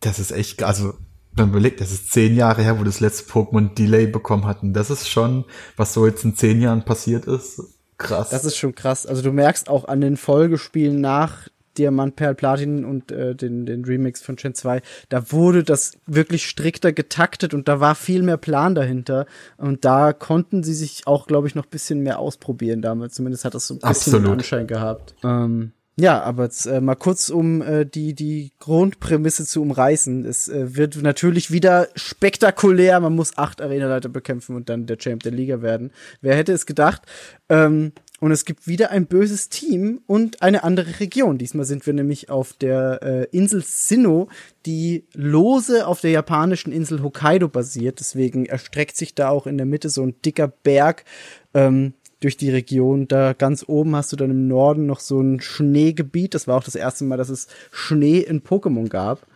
das 0.00 0.18
ist 0.18 0.32
echt, 0.32 0.62
also 0.62 0.94
wenn 1.34 1.46
man 1.46 1.50
überlegt, 1.50 1.80
das 1.80 1.92
ist 1.92 2.12
zehn 2.12 2.34
Jahre 2.34 2.62
her, 2.62 2.78
wo 2.78 2.84
das 2.84 3.00
letzte 3.00 3.30
Pokémon 3.30 3.74
Delay 3.74 4.06
bekommen 4.06 4.44
hatten. 4.44 4.72
Das 4.72 4.90
ist 4.90 5.08
schon, 5.08 5.44
was 5.76 5.94
so 5.94 6.06
jetzt 6.06 6.24
in 6.24 6.36
zehn 6.36 6.60
Jahren 6.60 6.84
passiert 6.84 7.24
ist, 7.26 7.62
krass. 7.96 8.30
Das 8.30 8.44
ist 8.44 8.56
schon 8.56 8.74
krass. 8.74 9.06
Also 9.06 9.22
du 9.22 9.32
merkst 9.32 9.68
auch 9.68 9.86
an 9.86 10.00
den 10.00 10.16
Folgespielen 10.16 11.00
nach 11.00 11.48
Diamant, 11.78 12.16
Perl, 12.16 12.34
Platin 12.34 12.84
und 12.84 13.10
äh, 13.12 13.34
den, 13.34 13.66
den 13.66 13.84
Remix 13.84 14.22
von 14.22 14.36
Gen 14.36 14.54
2, 14.54 14.82
da 15.08 15.32
wurde 15.32 15.64
das 15.64 15.92
wirklich 16.06 16.46
strikter 16.46 16.92
getaktet 16.92 17.54
und 17.54 17.68
da 17.68 17.80
war 17.80 17.94
viel 17.94 18.22
mehr 18.22 18.36
Plan 18.36 18.74
dahinter. 18.74 19.26
Und 19.56 19.84
da 19.84 20.12
konnten 20.12 20.62
sie 20.62 20.74
sich 20.74 21.06
auch, 21.06 21.26
glaube 21.26 21.48
ich, 21.48 21.54
noch 21.54 21.66
bisschen 21.66 22.00
mehr 22.00 22.18
ausprobieren 22.18 22.82
damals. 22.82 23.14
Zumindest 23.14 23.44
hat 23.44 23.54
das 23.54 23.66
so 23.66 23.74
ein 23.74 23.78
bisschen 23.78 24.14
Absolut. 24.14 24.30
Anschein 24.30 24.66
gehabt. 24.66 25.14
Ähm, 25.24 25.72
ja, 25.96 26.22
aber 26.22 26.44
jetzt 26.44 26.64
äh, 26.66 26.80
mal 26.80 26.94
kurz, 26.94 27.28
um 27.28 27.60
äh, 27.60 27.84
die, 27.84 28.14
die 28.14 28.52
Grundprämisse 28.60 29.44
zu 29.44 29.60
umreißen. 29.60 30.24
Es 30.24 30.48
äh, 30.48 30.74
wird 30.74 30.96
natürlich 30.96 31.50
wieder 31.50 31.88
spektakulär. 31.94 32.98
Man 33.00 33.14
muss 33.14 33.36
acht 33.36 33.60
Arenaleiter 33.60 34.08
bekämpfen 34.08 34.56
und 34.56 34.70
dann 34.70 34.86
der 34.86 34.96
Champ 34.96 35.22
der 35.22 35.32
Liga 35.32 35.60
werden. 35.60 35.92
Wer 36.22 36.34
hätte 36.34 36.52
es 36.52 36.64
gedacht? 36.64 37.02
Ähm, 37.50 37.92
und 38.22 38.30
es 38.30 38.44
gibt 38.44 38.68
wieder 38.68 38.92
ein 38.92 39.06
böses 39.06 39.48
Team 39.48 40.00
und 40.06 40.42
eine 40.42 40.62
andere 40.62 41.00
Region. 41.00 41.38
Diesmal 41.38 41.64
sind 41.64 41.84
wir 41.86 41.92
nämlich 41.92 42.30
auf 42.30 42.52
der 42.52 43.02
äh, 43.02 43.36
Insel 43.36 43.64
Sinnoh, 43.64 44.28
die 44.64 45.02
lose 45.12 45.88
auf 45.88 46.00
der 46.00 46.12
japanischen 46.12 46.72
Insel 46.72 47.02
Hokkaido 47.02 47.48
basiert. 47.48 47.98
Deswegen 47.98 48.46
erstreckt 48.46 48.96
sich 48.96 49.16
da 49.16 49.30
auch 49.30 49.48
in 49.48 49.56
der 49.56 49.66
Mitte 49.66 49.88
so 49.88 50.04
ein 50.04 50.14
dicker 50.24 50.46
Berg 50.46 51.04
ähm, 51.52 51.94
durch 52.20 52.36
die 52.36 52.50
Region. 52.50 53.08
Da 53.08 53.32
ganz 53.32 53.64
oben 53.66 53.96
hast 53.96 54.12
du 54.12 54.16
dann 54.16 54.30
im 54.30 54.46
Norden 54.46 54.86
noch 54.86 55.00
so 55.00 55.20
ein 55.20 55.40
Schneegebiet. 55.40 56.34
Das 56.34 56.46
war 56.46 56.56
auch 56.56 56.64
das 56.64 56.76
erste 56.76 57.02
Mal, 57.02 57.16
dass 57.16 57.28
es 57.28 57.48
Schnee 57.72 58.20
in 58.20 58.44
Pokémon 58.44 58.88
gab. 58.88 59.26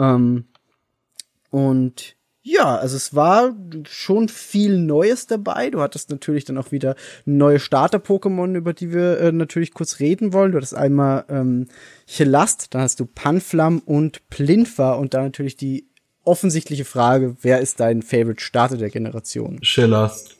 Ähm, 0.00 0.46
und 1.50 2.16
ja, 2.44 2.76
also 2.76 2.96
es 2.96 3.14
war 3.14 3.54
schon 3.88 4.28
viel 4.28 4.76
Neues 4.76 5.28
dabei. 5.28 5.70
Du 5.70 5.80
hattest 5.80 6.10
natürlich 6.10 6.44
dann 6.44 6.58
auch 6.58 6.72
wieder 6.72 6.96
neue 7.24 7.60
Starter-Pokémon, 7.60 8.56
über 8.56 8.72
die 8.72 8.92
wir 8.92 9.20
äh, 9.20 9.32
natürlich 9.32 9.72
kurz 9.72 10.00
reden 10.00 10.32
wollen. 10.32 10.50
Du 10.50 10.56
hattest 10.56 10.74
einmal 10.74 11.24
ähm, 11.28 11.68
Chelast, 12.08 12.74
dann 12.74 12.82
hast 12.82 12.98
du 12.98 13.06
Panflam 13.06 13.78
und 13.78 14.28
Plinfa 14.28 14.94
und 14.94 15.14
da 15.14 15.22
natürlich 15.22 15.56
die 15.56 15.86
offensichtliche 16.24 16.84
Frage, 16.84 17.36
wer 17.42 17.60
ist 17.60 17.78
dein 17.78 18.02
Favorite 18.02 18.42
Starter 18.42 18.76
der 18.76 18.90
Generation? 18.90 19.62
Schillers. 19.62 20.30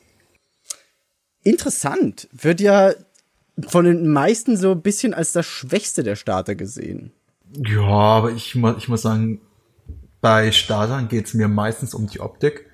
Interessant. 1.41 2.27
Wird 2.33 2.59
ja 2.59 2.93
von 3.67 3.85
den 3.85 4.07
meisten 4.07 4.57
so 4.57 4.71
ein 4.71 4.81
bisschen 4.81 5.13
als 5.13 5.31
das 5.31 5.45
Schwächste 5.45 6.03
der 6.03 6.17
Starter 6.17 6.55
gesehen. 6.55 7.13
Ja, 7.65 7.81
aber 7.81 8.31
ich, 8.31 8.55
ich 8.55 8.87
muss 8.89 9.01
sagen, 9.01 9.39
bei 10.23 10.53
Startern 10.53 11.09
geht's 11.09 11.33
mir 11.33 11.49
meistens 11.49 11.93
um 11.93 12.07
die 12.07 12.21
Optik. 12.21 12.65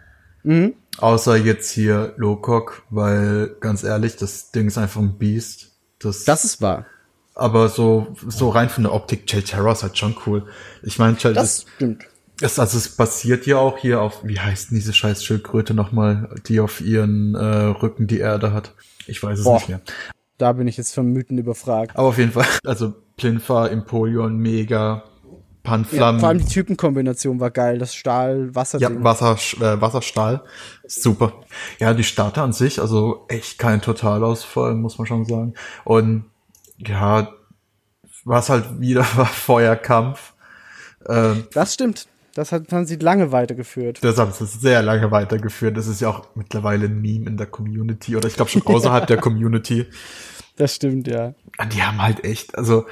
Mhm. 0.44 0.76
Außer 1.00 1.36
jetzt 1.36 1.72
hier 1.72 2.14
Lowcock, 2.18 2.84
weil 2.92 3.56
ganz 3.60 3.84
ehrlich, 3.84 4.18
das 4.18 4.52
Ding 4.52 4.68
ist 4.68 4.78
einfach 4.78 5.02
ein 5.02 5.18
Biest. 5.18 5.72
Das, 5.98 6.26
Das 6.26 6.46
ist 6.46 6.62
wahr. 6.62 6.86
aber 7.34 7.70
so, 7.70 8.16
so 8.28 8.50
rein 8.50 8.70
von 8.70 8.84
der 8.84 8.94
Optik, 8.94 9.26
Chelterra 9.26 9.72
ist 9.72 9.82
halt 9.82 9.98
schon 9.98 10.16
cool. 10.28 10.46
Ich 10.84 11.00
meine, 11.00 11.16
Das 11.16 11.44
ist, 11.62 11.68
stimmt. 11.76 12.04
Es, 12.40 12.60
also 12.60 12.78
es 12.78 12.90
basiert 12.90 13.48
ja 13.48 13.58
auch 13.58 13.80
hier 13.80 14.00
auf, 14.00 14.20
wie 14.24 14.40
heißt 14.40 14.70
denn 14.70 14.78
diese 14.78 14.94
scheiß 14.94 15.24
Schildkröte 15.24 15.74
nochmal, 15.74 16.30
die 16.48 16.60
auf 16.60 16.82
ihren 16.82 17.34
äh, 17.34 17.40
Rücken 17.44 18.06
die 18.06 18.20
Erde 18.20 18.54
hat. 18.54 18.74
Ich 19.08 19.24
weiß 19.24 19.40
es 19.40 19.44
Boah. 19.46 19.56
nicht 19.56 19.70
mehr. 19.70 19.82
Da 20.38 20.54
bin 20.54 20.68
ich 20.68 20.78
jetzt 20.78 20.94
von 20.94 21.12
Mythen 21.12 21.38
überfragt. 21.40 21.98
Aber 21.98 22.10
auf 22.10 22.18
jeden 22.20 22.32
Fall, 22.32 22.46
also 22.64 22.94
Plinfa, 23.18 23.68
Empoleon, 23.68 24.38
Mega, 24.38 25.04
Ja, 25.70 25.76
Panflam, 25.78 26.20
vor 26.20 26.30
allem 26.30 26.40
die 26.40 26.46
Typenkombination 26.46 27.40
war 27.40 27.52
geil. 27.52 27.78
Das 27.78 27.94
Stahl-Wasser. 27.96 28.80
ja, 28.80 28.90
Wasser, 29.04 29.38
äh, 29.62 29.80
Wasserstahl, 29.82 30.44
super. 30.88 31.34
Ja, 31.80 31.94
die 31.94 32.04
Starter 32.04 32.44
an 32.44 32.54
sich, 32.54 32.80
also 32.82 33.26
echt 33.28 33.60
kein 33.60 33.82
Totalausfall, 33.82 34.76
muss 34.76 34.98
man 34.98 35.08
schon 35.08 35.26
sagen. 35.26 35.54
Und 35.86 36.26
ja, 36.78 37.30
was 38.26 38.50
halt 38.50 38.80
wieder 38.80 39.02
war 39.16 39.26
Feuerkampf. 39.26 40.34
Ähm, 41.08 41.48
Das 41.54 41.74
stimmt. 41.74 42.08
Das 42.36 42.52
hat, 42.52 42.72
haben 42.72 42.86
sie 42.86 42.96
lange 42.96 43.32
weitergeführt. 43.32 44.00
Das 44.04 44.18
haben 44.18 44.32
sie 44.32 44.46
sehr 44.46 44.82
lange 44.82 45.12
weitergeführt. 45.12 45.76
Das 45.76 45.88
ist 45.88 46.00
ja 46.00 46.10
auch 46.10 46.28
mittlerweile 46.36 46.86
ein 46.86 47.02
Meme 47.02 47.28
in 47.28 47.38
der 47.38 47.48
Community 47.48 48.16
oder 48.16 48.28
ich 48.28 48.36
glaube 48.36 48.52
schon 48.52 48.66
außerhalb 48.66 49.08
der 49.08 49.18
Community. 49.22 49.88
Das 50.56 50.76
stimmt, 50.76 51.08
ja. 51.08 51.34
Und 51.58 51.74
Die 51.74 51.82
haben 51.84 52.02
halt 52.02 52.24
echt, 52.24 52.58
also 52.58 52.86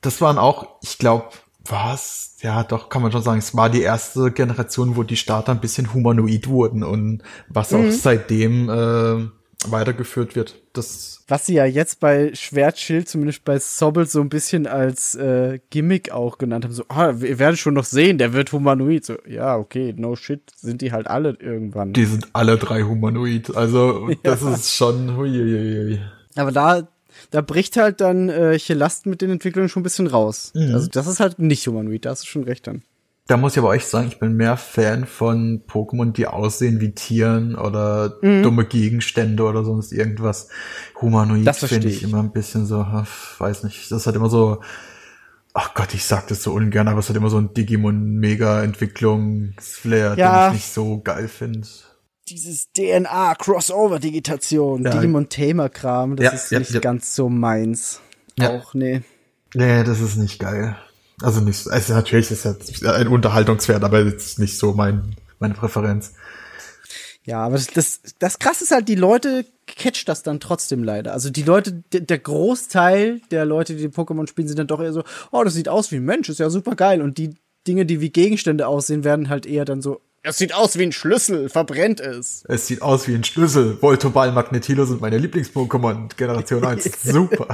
das 0.00 0.20
waren 0.20 0.38
auch, 0.38 0.80
ich 0.82 0.98
glaube, 0.98 1.26
was? 1.64 2.36
Ja, 2.40 2.64
doch, 2.64 2.88
kann 2.88 3.02
man 3.02 3.12
schon 3.12 3.22
sagen, 3.22 3.38
es 3.38 3.54
war 3.54 3.70
die 3.70 3.82
erste 3.82 4.30
Generation, 4.30 4.96
wo 4.96 5.02
die 5.02 5.16
Starter 5.16 5.52
ein 5.52 5.60
bisschen 5.60 5.92
humanoid 5.94 6.48
wurden 6.48 6.82
und 6.82 7.22
was 7.48 7.72
auch 7.72 7.90
seitdem 7.90 8.68
äh, 8.68 9.28
weitergeführt 9.70 10.34
wird. 10.34 10.60
Das 10.72 11.22
Was 11.28 11.46
sie 11.46 11.54
ja 11.54 11.64
jetzt 11.64 12.00
bei 12.00 12.34
Schwertschild, 12.34 13.08
zumindest 13.08 13.44
bei 13.44 13.58
Sobel, 13.58 14.06
so 14.06 14.20
ein 14.20 14.28
bisschen 14.28 14.66
als 14.66 15.14
äh, 15.14 15.60
Gimmick 15.70 16.10
auch 16.10 16.38
genannt 16.38 16.64
haben. 16.64 16.72
So, 16.72 16.84
ah, 16.88 17.10
ihr 17.10 17.38
werdet 17.38 17.58
schon 17.58 17.74
noch 17.74 17.84
sehen, 17.84 18.18
der 18.18 18.32
wird 18.32 18.52
humanoid. 18.52 19.04
So, 19.04 19.16
ja, 19.28 19.56
okay, 19.56 19.94
no 19.96 20.16
shit, 20.16 20.42
sind 20.56 20.80
die 20.80 20.92
halt 20.92 21.06
alle 21.06 21.36
irgendwann. 21.38 21.92
die 21.92 22.06
sind 22.06 22.28
alle 22.32 22.56
drei 22.56 22.82
humanoid. 22.82 23.54
Also 23.54 24.10
das 24.22 24.42
ist 24.42 24.74
schon 24.74 25.16
huiuiui. 25.16 26.00
Aber 26.36 26.50
da, 26.50 26.88
da 27.30 27.40
bricht 27.40 27.76
halt 27.76 28.00
dann 28.00 28.28
äh, 28.28 28.58
Chelast 28.58 29.06
mit 29.06 29.22
den 29.22 29.30
Entwicklungen 29.30 29.68
schon 29.68 29.80
ein 29.80 29.84
bisschen 29.84 30.06
raus. 30.06 30.52
Also 30.54 30.88
das 30.88 31.06
ist 31.06 31.20
halt 31.20 31.38
nicht 31.38 31.66
humanoid, 31.66 32.04
da 32.04 32.10
hast 32.10 32.24
du 32.24 32.26
schon 32.26 32.44
recht 32.44 32.66
dann. 32.66 32.82
Da 33.28 33.36
muss 33.36 33.52
ich 33.52 33.58
aber 33.58 33.72
echt 33.74 33.86
sagen, 33.86 34.08
ich 34.08 34.18
bin 34.18 34.36
mehr 34.36 34.56
Fan 34.56 35.06
von 35.06 35.62
Pokémon, 35.68 36.12
die 36.12 36.26
aussehen 36.26 36.80
wie 36.80 36.92
Tieren 36.92 37.54
oder 37.54 38.08
dumme 38.20 38.64
Gegenstände 38.64 39.44
oder 39.44 39.62
sonst 39.64 39.92
irgendwas. 39.92 40.48
Humanoid 41.00 41.54
finde 41.56 41.88
ich 41.88 41.98
ich. 41.98 42.02
immer 42.02 42.18
ein 42.18 42.32
bisschen 42.32 42.66
so, 42.66 42.84
weiß 43.38 43.62
nicht, 43.62 43.92
das 43.92 44.08
hat 44.08 44.16
immer 44.16 44.28
so, 44.28 44.60
ach 45.54 45.72
Gott, 45.74 45.94
ich 45.94 46.04
sag 46.04 46.26
das 46.26 46.42
so 46.42 46.52
ungern, 46.52 46.88
aber 46.88 46.98
es 46.98 47.08
hat 47.08 47.16
immer 47.16 47.30
so 47.30 47.38
ein 47.38 47.54
Digimon-Mega-Entwicklungsflair, 47.54 50.14
Ja. 50.16 50.48
den 50.48 50.56
ich 50.56 50.62
nicht 50.62 50.72
so 50.72 51.00
geil 51.02 51.28
finde. 51.28 51.66
Dieses 52.28 52.72
DNA-Crossover-Digitation, 52.72 54.84
Ja. 54.84 54.90
Digimon-Tamer-Kram, 54.90 56.16
das 56.16 56.24
Ja, 56.24 56.30
ist 56.32 56.50
ja, 56.52 56.58
nicht 56.60 56.82
ganz 56.82 57.14
so 57.14 57.28
meins. 57.28 58.00
Auch, 58.40 58.74
nee. 58.74 59.02
Nee, 59.54 59.84
das 59.84 60.00
ist 60.00 60.16
nicht 60.16 60.38
geil. 60.38 60.76
Also 61.20 61.40
nicht, 61.40 61.68
also 61.68 61.94
natürlich 61.94 62.30
ist 62.30 62.44
das 62.44 62.82
ein 62.84 63.08
Unterhaltungswert, 63.08 63.84
aber 63.84 64.04
jetzt 64.04 64.38
nicht 64.38 64.58
so 64.58 64.72
mein, 64.72 65.14
meine 65.38 65.54
Präferenz. 65.54 66.14
Ja, 67.24 67.44
aber 67.44 67.56
das, 67.56 67.68
das, 67.68 68.00
das 68.18 68.38
krasse 68.38 68.64
ist 68.64 68.72
halt, 68.72 68.88
die 68.88 68.96
Leute 68.96 69.46
catcht 69.66 70.08
das 70.08 70.22
dann 70.24 70.40
trotzdem 70.40 70.82
leider. 70.82 71.12
Also 71.12 71.30
die 71.30 71.44
Leute, 71.44 71.84
der, 71.92 72.00
der 72.00 72.18
Großteil 72.18 73.20
der 73.30 73.44
Leute, 73.44 73.76
die 73.76 73.88
Pokémon 73.88 74.26
spielen, 74.26 74.48
sind 74.48 74.58
dann 74.58 74.66
doch 74.66 74.80
eher 74.80 74.92
so, 74.92 75.04
oh, 75.30 75.44
das 75.44 75.54
sieht 75.54 75.68
aus 75.68 75.92
wie 75.92 75.96
ein 75.96 76.04
Mensch, 76.04 76.28
ist 76.28 76.40
ja 76.40 76.50
super 76.50 76.74
geil. 76.74 77.00
Und 77.00 77.18
die 77.18 77.34
Dinge, 77.68 77.86
die 77.86 78.00
wie 78.00 78.10
Gegenstände 78.10 78.66
aussehen, 78.66 79.04
werden 79.04 79.28
halt 79.28 79.46
eher 79.46 79.64
dann 79.64 79.82
so, 79.82 80.00
es 80.24 80.38
sieht 80.38 80.54
aus 80.54 80.78
wie 80.78 80.84
ein 80.84 80.92
Schlüssel, 80.92 81.48
verbrennt 81.48 82.00
es. 82.00 82.44
Es 82.48 82.66
sieht 82.68 82.80
aus 82.82 83.08
wie 83.08 83.14
ein 83.14 83.24
Schlüssel. 83.24 83.76
Voltoball, 83.80 84.30
Magnetilo 84.32 84.84
sind 84.84 85.00
meine 85.00 85.18
Lieblings-Pokémon. 85.18 86.14
Generation 86.16 86.64
1. 86.64 86.90
Super. 87.02 87.48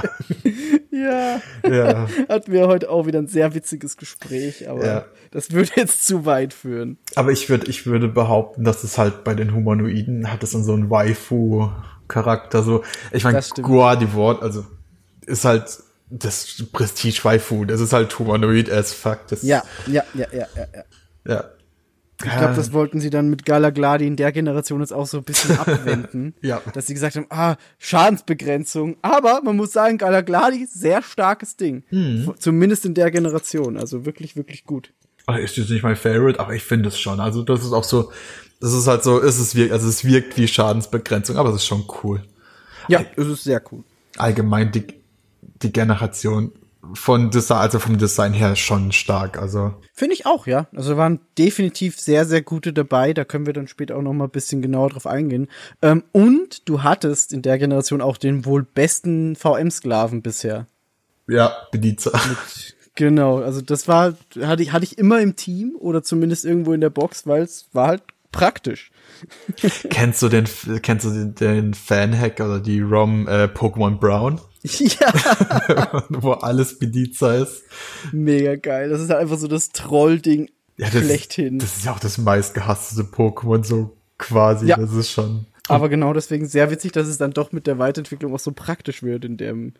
Ja. 0.91 1.41
ja. 1.67 2.07
Hatten 2.27 2.51
wir 2.51 2.67
heute 2.67 2.89
auch 2.89 3.07
wieder 3.07 3.19
ein 3.19 3.27
sehr 3.27 3.55
witziges 3.55 3.97
Gespräch, 3.97 4.69
aber 4.69 4.85
Ja. 4.85 5.05
das 5.31 5.51
würde 5.51 5.71
jetzt 5.75 6.05
zu 6.05 6.25
weit 6.25 6.53
führen. 6.53 6.97
Aber 7.15 7.31
ich 7.31 7.49
würde, 7.49 7.67
ich 7.67 7.87
würde 7.87 8.07
behaupten, 8.07 8.63
dass 8.63 8.83
es 8.83 8.97
halt 8.97 9.23
bei 9.23 9.33
den 9.33 9.53
Humanoiden 9.55 10.31
hat 10.31 10.43
es 10.43 10.51
dann 10.51 10.63
so 10.63 10.73
einen 10.73 10.89
Waifu-Charakter. 10.91 12.61
So, 12.61 12.83
ich 13.11 13.23
meine. 13.23 13.41
Guardivort, 13.61 14.43
also 14.43 14.65
ist 15.25 15.45
halt 15.45 15.65
das 16.11 16.63
Prestige-Waifu. 16.71 17.65
Das 17.65 17.81
ist 17.81 17.93
halt 17.93 18.17
humanoid 18.19 18.69
as 18.71 18.93
fuck. 18.93 19.27
Das, 19.27 19.41
Ja, 19.41 19.63
ja, 19.87 20.03
ja, 20.13 20.27
ja, 20.31 20.47
ja. 20.55 20.67
ja. 20.73 20.83
ja. 21.33 21.43
Ich 22.23 22.31
glaube, 22.37 22.53
das 22.53 22.73
wollten 22.73 22.99
sie 22.99 23.09
dann 23.09 23.29
mit 23.29 23.45
Galagladi 23.45 24.05
in 24.05 24.17
der 24.17 24.33
Generation 24.33 24.81
jetzt 24.81 24.91
auch 24.91 25.07
so 25.07 25.19
ein 25.19 25.23
bisschen 25.23 25.57
abwenden. 25.59 26.33
Ja. 26.41 26.61
Dass 26.73 26.87
sie 26.87 26.93
gesagt 26.93 27.15
haben, 27.15 27.27
ah, 27.29 27.55
Schadensbegrenzung. 27.77 28.97
Aber 29.01 29.41
man 29.41 29.55
muss 29.55 29.71
sagen, 29.71 29.97
Galagladi, 29.97 30.65
sehr 30.65 31.01
starkes 31.01 31.55
Ding. 31.55 31.83
Mhm. 31.91 32.33
Zumindest 32.37 32.85
in 32.85 32.93
der 32.93 33.09
Generation. 33.09 33.77
Also 33.77 34.05
wirklich, 34.05 34.35
wirklich 34.35 34.65
gut. 34.65 34.91
ist 35.41 35.55
jetzt 35.55 35.69
nicht 35.69 35.83
mein 35.83 35.95
Favorite, 35.95 36.39
aber 36.41 36.53
ich 36.53 36.63
finde 36.63 36.89
es 36.89 36.99
schon. 36.99 37.21
Also 37.21 37.41
das 37.41 37.63
ist 37.63 37.71
auch 37.71 37.85
so, 37.85 38.11
das 38.59 38.73
ist 38.73 38.87
halt 38.87 39.03
so, 39.03 39.21
es 39.21 39.39
ist 39.39 39.55
wirkt, 39.55 39.71
also 39.71 39.87
es 39.87 40.03
wirkt 40.03 40.37
wie 40.37 40.47
Schadensbegrenzung, 40.47 41.37
aber 41.37 41.49
es 41.49 41.57
ist 41.57 41.65
schon 41.65 41.85
cool. 42.03 42.21
Ja, 42.89 43.05
es 43.15 43.27
ist 43.27 43.43
sehr 43.43 43.61
cool. 43.71 43.83
allgemein 44.17 44.71
die, 44.71 44.87
die 45.61 45.71
Generation 45.71 46.51
von 46.93 47.31
Design, 47.31 47.57
also 47.57 47.79
vom 47.79 47.97
Design 47.97 48.33
her 48.33 48.55
schon 48.55 48.91
stark. 48.91 49.37
Also 49.39 49.73
Finde 49.93 50.13
ich 50.13 50.25
auch, 50.25 50.47
ja. 50.47 50.67
Also 50.75 50.97
waren 50.97 51.19
definitiv 51.37 51.99
sehr, 51.99 52.25
sehr 52.25 52.41
gute 52.41 52.73
dabei. 52.73 53.13
Da 53.13 53.25
können 53.25 53.45
wir 53.45 53.53
dann 53.53 53.67
später 53.67 53.97
auch 53.97 54.01
noch 54.01 54.13
mal 54.13 54.25
ein 54.25 54.31
bisschen 54.31 54.61
genauer 54.61 54.89
drauf 54.89 55.07
eingehen. 55.07 55.47
Ähm, 55.81 56.03
und 56.11 56.67
du 56.67 56.83
hattest 56.83 57.33
in 57.33 57.41
der 57.41 57.57
Generation 57.57 58.01
auch 58.01 58.17
den 58.17 58.45
wohl 58.45 58.63
besten 58.63 59.35
VM-Sklaven 59.35 60.21
bisher. 60.21 60.67
ja, 61.27 61.53
Bediza. 61.71 62.11
Genau, 62.95 63.37
also 63.37 63.61
das 63.61 63.87
war, 63.87 64.15
hatte 64.41 64.61
ich, 64.61 64.73
hatte 64.73 64.83
ich 64.83 64.97
immer 64.97 65.21
im 65.21 65.37
Team 65.37 65.77
oder 65.79 66.03
zumindest 66.03 66.43
irgendwo 66.43 66.73
in 66.73 66.81
der 66.81 66.89
Box, 66.89 67.25
weil 67.25 67.43
es 67.43 67.69
war 67.71 67.87
halt 67.87 68.03
praktisch. 68.33 68.91
kennst 69.89 70.21
du 70.21 70.29
den, 70.29 70.45
kennst 70.81 71.05
du 71.05 71.09
den, 71.11 71.35
den 71.35 71.73
Fan-Hack 71.73 72.39
oder 72.39 72.59
die 72.59 72.81
ROM 72.81 73.27
äh, 73.27 73.45
Pokémon 73.45 73.97
Brown, 73.99 74.39
ja, 74.63 76.03
wo 76.09 76.31
alles 76.33 76.79
Bediza 76.79 77.35
ist? 77.35 77.63
mega 78.11 78.55
geil. 78.55 78.89
Das 78.89 79.01
ist 79.01 79.09
halt 79.09 79.21
einfach 79.21 79.37
so 79.37 79.47
das 79.47 79.69
Trollding 79.69 80.49
Ja, 80.77 80.89
das, 80.89 81.03
schlechthin. 81.03 81.59
das 81.59 81.77
ist 81.77 81.85
ja 81.85 81.93
auch 81.93 81.99
das 81.99 82.17
meistgehasste 82.17 83.03
Pokémon 83.03 83.63
so 83.63 83.95
quasi. 84.17 84.67
Ja. 84.67 84.77
Das 84.77 84.93
ist 84.93 85.11
schon. 85.11 85.45
Aber 85.67 85.87
genau 85.87 86.13
deswegen 86.13 86.47
sehr 86.47 86.71
witzig, 86.71 86.91
dass 86.93 87.07
es 87.07 87.17
dann 87.17 87.31
doch 87.31 87.51
mit 87.51 87.67
der 87.67 87.77
Weiterentwicklung 87.79 88.33
auch 88.33 88.39
so 88.39 88.51
praktisch 88.51 89.03
wird 89.03 89.23
in 89.23 89.37
dem, 89.37 89.73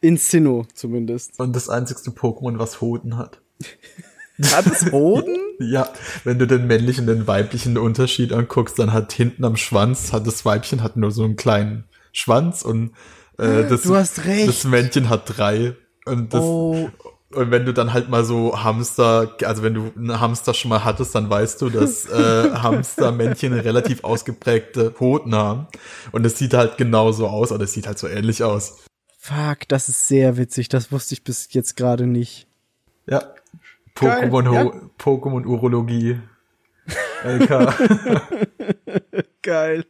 in 0.00 0.16
Sinnoh 0.16 0.66
zumindest. 0.74 1.38
Und 1.38 1.54
das 1.54 1.68
einzigste 1.68 2.10
Pokémon, 2.10 2.58
was 2.58 2.80
Hoden 2.80 3.16
hat. 3.16 3.40
Hat 4.52 4.66
es 4.66 4.90
Hoden? 4.92 5.36
Ja, 5.60 5.88
wenn 6.22 6.38
du 6.38 6.46
den 6.46 6.68
männlichen 6.68 7.08
und 7.08 7.16
den 7.16 7.26
weiblichen 7.26 7.78
Unterschied 7.78 8.32
anguckst, 8.32 8.78
dann 8.78 8.92
hat 8.92 9.12
hinten 9.12 9.44
am 9.44 9.56
Schwanz, 9.56 10.12
hat 10.12 10.24
das 10.24 10.44
Weibchen 10.44 10.84
hat 10.84 10.96
nur 10.96 11.10
so 11.10 11.24
einen 11.24 11.34
kleinen 11.34 11.82
Schwanz 12.12 12.62
und 12.62 12.92
äh, 13.38 13.64
das, 13.68 13.82
das 13.82 14.62
Männchen 14.62 15.08
hat 15.08 15.36
drei. 15.36 15.74
Und, 16.06 16.32
das, 16.32 16.42
Oh. 16.42 16.88
und 17.34 17.50
wenn 17.50 17.66
du 17.66 17.74
dann 17.74 17.92
halt 17.92 18.08
mal 18.08 18.24
so 18.24 18.62
Hamster, 18.62 19.34
also 19.42 19.64
wenn 19.64 19.74
du 19.74 19.90
einen 19.96 20.20
Hamster 20.20 20.54
schon 20.54 20.68
mal 20.68 20.84
hattest, 20.84 21.12
dann 21.16 21.28
weißt 21.28 21.60
du, 21.60 21.70
dass 21.70 22.06
äh, 22.06 22.50
Hamstermännchen 22.62 23.52
relativ 23.52 24.04
ausgeprägte 24.04 24.94
Hoden 25.00 25.34
haben. 25.34 25.66
Und 26.12 26.24
es 26.24 26.38
sieht 26.38 26.54
halt 26.54 26.76
genauso 26.76 27.26
aus, 27.26 27.50
oder 27.50 27.64
es 27.64 27.72
sieht 27.72 27.88
halt 27.88 27.98
so 27.98 28.06
ähnlich 28.06 28.44
aus. 28.44 28.76
Fuck, 29.18 29.66
das 29.66 29.88
ist 29.88 30.06
sehr 30.06 30.36
witzig. 30.36 30.68
Das 30.68 30.92
wusste 30.92 31.14
ich 31.14 31.24
bis 31.24 31.48
jetzt 31.50 31.76
gerade 31.76 32.06
nicht. 32.06 32.46
Ja. 33.08 33.24
Pokémon, 33.98 34.54
ja. 34.54 34.72
Pokémon 34.98 35.44
Urologie. 35.44 36.18
LK. 37.24 37.74
Geil. 39.42 39.84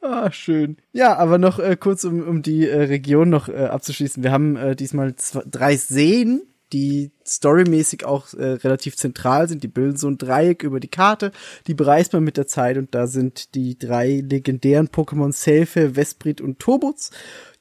Ah, 0.00 0.32
schön. 0.32 0.76
Ja, 0.92 1.16
aber 1.16 1.38
noch 1.38 1.60
äh, 1.60 1.76
kurz, 1.76 2.04
um, 2.04 2.26
um 2.26 2.42
die 2.42 2.68
äh, 2.68 2.82
Region 2.82 3.30
noch 3.30 3.48
äh, 3.48 3.66
abzuschließen. 3.66 4.22
Wir 4.22 4.32
haben 4.32 4.56
äh, 4.56 4.74
diesmal 4.74 5.14
zwei, 5.14 5.42
drei 5.48 5.76
Seen, 5.76 6.42
die 6.72 7.12
storymäßig 7.24 8.04
auch 8.04 8.34
äh, 8.34 8.44
relativ 8.44 8.96
zentral 8.96 9.48
sind. 9.48 9.62
Die 9.62 9.68
bilden 9.68 9.96
so 9.96 10.08
ein 10.08 10.18
Dreieck 10.18 10.64
über 10.64 10.80
die 10.80 10.88
Karte. 10.88 11.30
Die 11.68 11.74
bereist 11.74 12.12
man 12.12 12.24
mit 12.24 12.36
der 12.36 12.48
Zeit 12.48 12.78
und 12.78 12.94
da 12.94 13.06
sind 13.06 13.54
die 13.54 13.78
drei 13.78 14.24
legendären 14.28 14.88
Pokémon 14.88 15.32
Selfe, 15.32 15.94
Vesprit 15.94 16.40
und 16.40 16.58
Turbutz, 16.58 17.10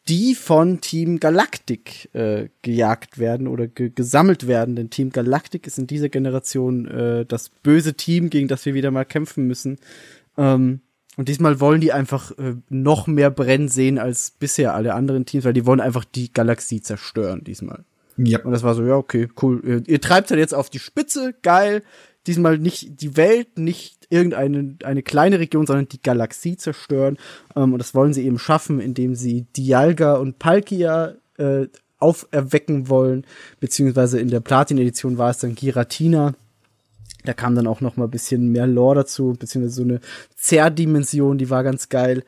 die 0.07 0.35
von 0.35 0.81
Team 0.81 1.19
Galactic 1.19 2.13
äh, 2.13 2.49
gejagt 2.61 3.19
werden 3.19 3.47
oder 3.47 3.67
ge 3.67 3.91
gesammelt 3.93 4.47
werden. 4.47 4.75
Denn 4.75 4.89
Team 4.89 5.11
Galactic 5.11 5.67
ist 5.67 5.77
in 5.77 5.87
dieser 5.87 6.09
Generation 6.09 6.87
äh, 6.87 7.25
das 7.25 7.49
böse 7.49 7.93
Team, 7.93 8.29
gegen 8.29 8.47
das 8.47 8.65
wir 8.65 8.73
wieder 8.73 8.91
mal 8.91 9.05
kämpfen 9.05 9.47
müssen. 9.47 9.77
Ähm, 10.37 10.81
und 11.17 11.27
diesmal 11.27 11.59
wollen 11.59 11.81
die 11.81 11.91
einfach 11.91 12.31
äh, 12.37 12.55
noch 12.69 13.05
mehr 13.05 13.29
brennen 13.29 13.67
sehen 13.67 13.99
als 13.99 14.31
bisher 14.31 14.73
alle 14.73 14.93
anderen 14.93 15.25
Teams, 15.25 15.45
weil 15.45 15.53
die 15.53 15.65
wollen 15.65 15.81
einfach 15.81 16.05
die 16.05 16.31
Galaxie 16.31 16.81
zerstören 16.81 17.43
diesmal. 17.43 17.83
ja. 18.17 18.39
Und 18.43 18.51
das 18.51 18.63
war 18.63 18.73
so, 18.75 18.83
ja, 18.83 18.95
okay, 18.95 19.27
cool. 19.41 19.61
Ihr, 19.63 19.83
ihr 19.87 20.01
treibt 20.01 20.31
halt 20.31 20.39
jetzt 20.39 20.55
auf 20.55 20.69
die 20.69 20.79
Spitze, 20.79 21.35
geil. 21.43 21.83
Diesmal 22.27 22.57
nicht 22.57 23.01
die 23.01 23.17
Welt, 23.17 23.57
nicht 23.57 24.07
irgendeine 24.09 24.75
eine 24.83 25.03
kleine 25.03 25.39
Region, 25.39 25.65
sondern 25.65 25.87
die 25.87 26.01
Galaxie 26.01 26.57
zerstören. 26.57 27.17
Ähm, 27.55 27.73
und 27.73 27.79
das 27.79 27.95
wollen 27.95 28.13
sie 28.13 28.25
eben 28.25 28.39
schaffen, 28.39 28.79
indem 28.79 29.15
sie 29.15 29.47
Dialga 29.55 30.15
und 30.15 30.39
Palkia 30.39 31.15
äh, 31.37 31.67
auferwecken 31.99 32.89
wollen, 32.89 33.25
beziehungsweise 33.59 34.19
in 34.19 34.29
der 34.29 34.39
Platin-Edition 34.39 35.17
war 35.17 35.29
es 35.29 35.37
dann 35.37 35.55
Giratina. 35.55 36.33
Da 37.23 37.33
kam 37.33 37.53
dann 37.55 37.67
auch 37.67 37.81
noch 37.81 37.97
mal 37.97 38.05
ein 38.05 38.11
bisschen 38.11 38.51
mehr 38.51 38.65
Lore 38.65 38.95
dazu, 38.95 39.35
beziehungsweise 39.37 39.75
so 39.75 39.83
eine 39.83 39.99
Zerrdimension, 40.35 41.37
die 41.37 41.51
war 41.51 41.63
ganz 41.63 41.89
geil. 41.89 42.23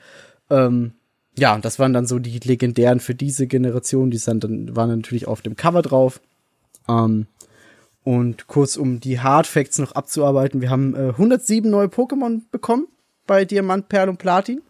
Ähm, 0.51 0.93
ja, 1.37 1.57
das 1.57 1.79
waren 1.79 1.93
dann 1.93 2.05
so 2.05 2.19
die 2.19 2.37
legendären 2.37 2.99
für 2.99 3.15
diese 3.15 3.47
Generation, 3.47 4.11
die 4.11 4.17
sind 4.17 4.43
dann, 4.43 4.75
waren 4.75 4.89
natürlich 4.89 5.27
auf 5.27 5.41
dem 5.41 5.55
Cover 5.55 5.81
drauf. 5.81 6.21
Ähm, 6.87 7.25
und 8.03 8.47
kurz 8.47 8.75
um 8.75 8.99
die 8.99 9.19
Hard 9.19 9.47
Facts 9.47 9.79
noch 9.79 9.93
abzuarbeiten, 9.93 10.61
wir 10.61 10.69
haben 10.69 10.95
äh, 10.95 11.09
107 11.09 11.69
neue 11.69 11.87
Pokémon 11.87 12.41
bekommen 12.51 12.87
bei 13.25 13.45
Diamant, 13.45 13.89
Perl 13.89 14.09
und 14.09 14.17
Platin. 14.17 14.61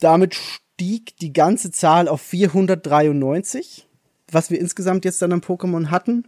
Damit 0.00 0.34
stieg 0.34 1.16
die 1.18 1.32
ganze 1.32 1.70
Zahl 1.70 2.08
auf 2.08 2.20
493, 2.20 3.86
was 4.30 4.50
wir 4.50 4.60
insgesamt 4.60 5.04
jetzt 5.04 5.20
dann 5.22 5.32
an 5.32 5.40
Pokémon 5.40 5.90
hatten. 5.90 6.24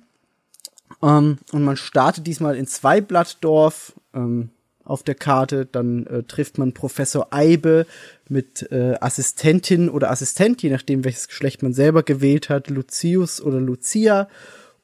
Ähm, 1.02 1.38
und 1.52 1.64
man 1.64 1.76
startet 1.76 2.26
diesmal 2.26 2.56
in 2.56 2.66
Zweiblattdorf 2.66 3.94
ähm, 4.14 4.50
auf 4.84 5.02
der 5.02 5.14
Karte. 5.14 5.66
Dann 5.66 6.06
äh, 6.06 6.22
trifft 6.22 6.58
man 6.58 6.72
Professor 6.72 7.28
Eibe 7.32 7.86
mit 8.28 8.70
äh, 8.70 8.94
Assistentin 9.00 9.88
oder 9.88 10.10
Assistent, 10.10 10.62
je 10.62 10.70
nachdem 10.70 11.04
welches 11.04 11.28
Geschlecht 11.28 11.62
man 11.62 11.72
selber 11.72 12.02
gewählt 12.02 12.48
hat, 12.48 12.70
Lucius 12.70 13.40
oder 13.40 13.60
Lucia. 13.60 14.28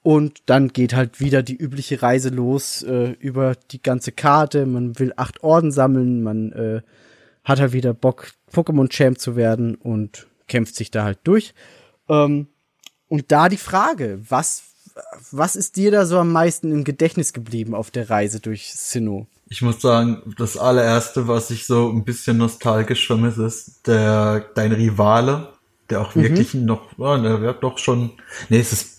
Und 0.02 0.42
dann 0.46 0.68
geht 0.68 0.94
halt 0.94 1.20
wieder 1.20 1.42
die 1.42 1.56
übliche 1.56 2.02
Reise 2.02 2.30
los 2.30 2.82
äh, 2.82 3.12
über 3.20 3.54
die 3.70 3.80
ganze 3.80 4.10
Karte. 4.10 4.66
Man 4.66 4.98
will 4.98 5.12
acht 5.16 5.44
Orden 5.44 5.70
sammeln, 5.70 6.22
man 6.22 6.52
äh, 6.52 6.82
hat 7.44 7.60
halt 7.60 7.72
wieder 7.72 7.94
Bock, 7.94 8.32
Pokémon-Champ 8.52 9.18
zu 9.18 9.36
werden 9.36 9.76
und 9.76 10.26
kämpft 10.48 10.74
sich 10.74 10.90
da 10.90 11.04
halt 11.04 11.20
durch. 11.24 11.54
Ähm, 12.08 12.48
und 13.08 13.30
da 13.30 13.48
die 13.48 13.56
Frage, 13.56 14.20
was, 14.28 14.62
was 15.30 15.54
ist 15.54 15.76
dir 15.76 15.90
da 15.90 16.04
so 16.04 16.18
am 16.18 16.32
meisten 16.32 16.72
im 16.72 16.82
Gedächtnis 16.82 17.32
geblieben 17.32 17.74
auf 17.74 17.90
der 17.90 18.10
Reise 18.10 18.40
durch 18.40 18.74
Sinnoh? 18.74 19.26
Ich 19.48 19.62
muss 19.62 19.82
sagen, 19.82 20.34
das 20.38 20.56
allererste, 20.56 21.28
was 21.28 21.50
ich 21.50 21.66
so 21.66 21.90
ein 21.90 22.04
bisschen 22.04 22.38
nostalgisch 22.38 23.06
vermisse, 23.06 23.44
ist 23.44 23.86
der, 23.86 24.46
dein 24.54 24.72
Rivale, 24.72 25.48
der 25.90 26.00
auch 26.00 26.16
wirklich 26.16 26.54
noch, 26.54 26.96
ja, 26.96 27.18
der 27.18 27.42
wird 27.42 27.62
doch 27.62 27.76
schon, 27.76 28.12
nee, 28.48 28.60
es 28.60 28.72
ist, 28.72 28.91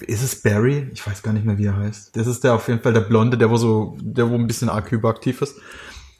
ist 0.00 0.22
es 0.22 0.42
Barry? 0.42 0.88
Ich 0.92 1.06
weiß 1.06 1.22
gar 1.22 1.32
nicht 1.32 1.44
mehr, 1.46 1.58
wie 1.58 1.66
er 1.66 1.76
heißt. 1.76 2.16
Das 2.16 2.26
ist 2.26 2.44
der 2.44 2.54
auf 2.54 2.68
jeden 2.68 2.80
Fall 2.80 2.92
der 2.92 3.00
Blonde, 3.02 3.38
der 3.38 3.50
wo 3.50 3.56
so, 3.56 3.96
der 4.00 4.28
wo 4.28 4.34
ein 4.34 4.46
bisschen 4.46 4.68
arg 4.68 4.90
hyperaktiv 4.90 5.40
ist. 5.42 5.56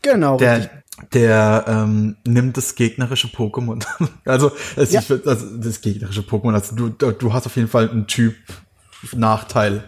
Genau, 0.02 0.36
richtig. 0.36 0.70
Der, 1.12 1.62
der 1.62 1.64
ähm, 1.68 2.16
nimmt 2.26 2.56
das 2.56 2.74
gegnerische 2.74 3.28
Pokémon. 3.28 3.84
also, 4.24 4.52
es 4.76 4.92
Ja. 4.92 5.00
ich, 5.00 5.10
also 5.26 5.56
das 5.58 5.80
gegnerische 5.80 6.20
Pokémon. 6.22 6.54
Also 6.54 6.74
du, 6.76 6.88
du 6.90 7.32
hast 7.32 7.46
auf 7.46 7.56
jeden 7.56 7.68
Fall 7.68 7.88
einen 7.90 8.06
Typ 8.06 8.34
Nachteil. 9.14 9.84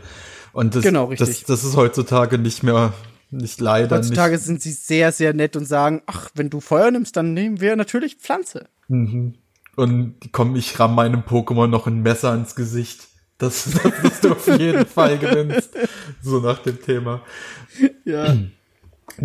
Und 0.53 0.75
das, 0.75 0.83
Genau, 0.83 1.05
richtig. 1.07 1.29
das, 1.29 1.45
das 1.45 1.65
ist 1.65 1.77
heutzutage 1.77 2.39
nicht 2.39 2.63
mehr, 2.63 2.93
nicht 3.31 3.61
leider 3.61 3.99
Heutzutage 3.99 4.35
nicht. 4.35 4.45
sind 4.45 4.63
sie 4.63 4.73
sehr, 4.73 5.13
sehr 5.13 5.33
nett 5.33 5.55
und 5.57 5.65
sagen, 5.65 6.03
ach, 6.07 6.31
wenn 6.35 6.51
du 6.51 6.61
Feuer 6.61 6.91
nimmst, 6.91 7.17
dann 7.17 7.35
nehmen 7.35 7.61
wir 7.61 7.77
natürlich 7.77 8.17
Pflanze. 8.17 8.67
Und 8.89 10.17
komm, 10.33 10.57
ich 10.57 10.79
ramm 10.81 10.95
meinem 10.97 11.21
Pokémon 11.21 11.69
noch 11.69 11.87
ein 11.87 12.03
Messer 12.03 12.35
ins 12.35 12.57
Gesicht. 12.57 13.07
Das, 13.41 13.65
das 13.83 13.93
dass 14.03 14.21
du 14.21 14.33
auf 14.33 14.47
jeden 14.47 14.87
Fall 14.87 15.19
gewinnst. 15.19 15.71
So 16.23 16.39
nach 16.39 16.59
dem 16.61 16.81
Thema. 16.81 17.23
Ja. 18.05 18.37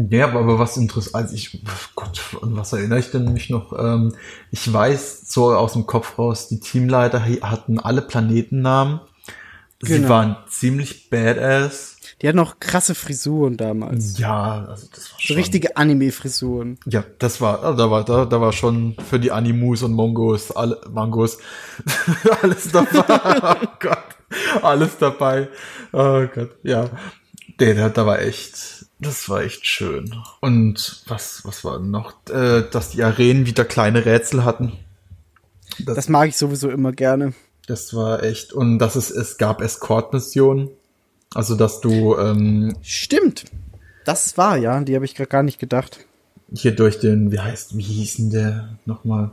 Ja, 0.09 0.27
aber, 0.33 0.57
was 0.57 0.77
interessant, 0.77 1.15
also 1.15 1.35
ich, 1.35 1.61
Gott, 1.95 2.19
an 2.41 2.57
was 2.57 2.73
erinnere 2.73 2.99
ich 2.99 3.11
denn 3.11 3.31
mich 3.31 3.49
noch? 3.49 3.71
Ähm, 3.77 4.15
ich 4.51 4.71
weiß 4.73 5.29
so 5.31 5.53
aus 5.53 5.73
dem 5.73 5.85
Kopf 5.85 6.17
raus, 6.17 6.47
die 6.47 6.59
Teamleiter 6.59 7.23
hatten 7.23 7.79
alle 7.79 8.01
Planetennamen. 8.01 8.99
Sie 9.81 9.93
Genau. 9.97 10.09
waren 10.09 10.37
ziemlich 10.49 11.09
badass. 11.09 11.94
Die 12.21 12.27
hatten 12.29 12.37
noch 12.37 12.59
krasse 12.61 12.95
Frisuren 12.95 13.57
damals. 13.57 14.17
Ja, 14.17 14.65
also 14.69 14.87
das 14.93 15.11
war 15.11 15.19
So 15.19 15.27
schon. 15.27 15.35
richtige 15.35 15.75
Anime-Frisuren. 15.77 16.79
Ja, 16.85 17.03
das 17.19 17.41
war, 17.41 17.61
also 17.63 17.77
da 17.77 17.91
war, 17.91 18.05
da, 18.05 18.25
da 18.25 18.39
war 18.39 18.53
schon 18.53 18.95
für 19.09 19.19
die 19.19 19.31
Animus 19.31 19.83
und 19.83 19.91
Mongos, 19.93 20.51
alle, 20.51 20.79
Mangos, 20.89 21.37
alles 22.41 22.71
dabei. 22.71 23.57
oh 23.61 23.67
Gott, 23.81 24.63
alles 24.63 24.97
dabei. 24.97 25.49
Oh 25.91 26.25
Gott, 26.33 26.51
ja. 26.63 26.89
Der, 27.59 27.73
der, 27.73 27.89
da 27.89 28.05
war 28.05 28.19
echt, 28.21 28.85
das 28.99 29.27
war 29.29 29.41
echt 29.41 29.65
schön. 29.67 30.15
Und 30.39 31.03
was, 31.07 31.41
was 31.45 31.63
war 31.65 31.79
noch? 31.79 32.13
Äh, 32.29 32.63
dass 32.71 32.91
die 32.91 33.03
Arenen 33.03 33.45
wieder 33.45 33.65
kleine 33.65 34.05
Rätsel 34.05 34.45
hatten. 34.45 34.71
Das, 35.79 35.95
Das 35.95 36.09
mag 36.09 36.29
ich 36.29 36.37
sowieso 36.37 36.69
immer 36.69 36.93
gerne. 36.93 37.33
das 37.67 37.93
war 37.93 38.23
echt, 38.23 38.53
und 38.53 38.79
dass 38.79 38.95
es, 38.95 39.11
es 39.11 39.37
gab 39.37 39.61
Escort-Missionen. 39.61 40.69
Also, 41.35 41.55
dass 41.55 41.81
du, 41.81 42.17
ähm, 42.17 42.75
Stimmt. 42.81 43.45
Das 44.05 44.37
war, 44.37 44.57
ja, 44.57 44.79
die 44.81 44.95
habe 44.95 45.05
ich 45.05 45.15
gerade 45.15 45.29
gar 45.29 45.43
nicht 45.43 45.59
gedacht. 45.59 46.05
hier 46.53 46.71
durch 46.75 46.99
den, 46.99 47.31
wie 47.31 47.39
heißt, 47.39 47.77
wie 47.77 47.81
hieß 47.83 48.17
denn 48.17 48.29
der 48.29 48.77
nochmal? 48.85 49.31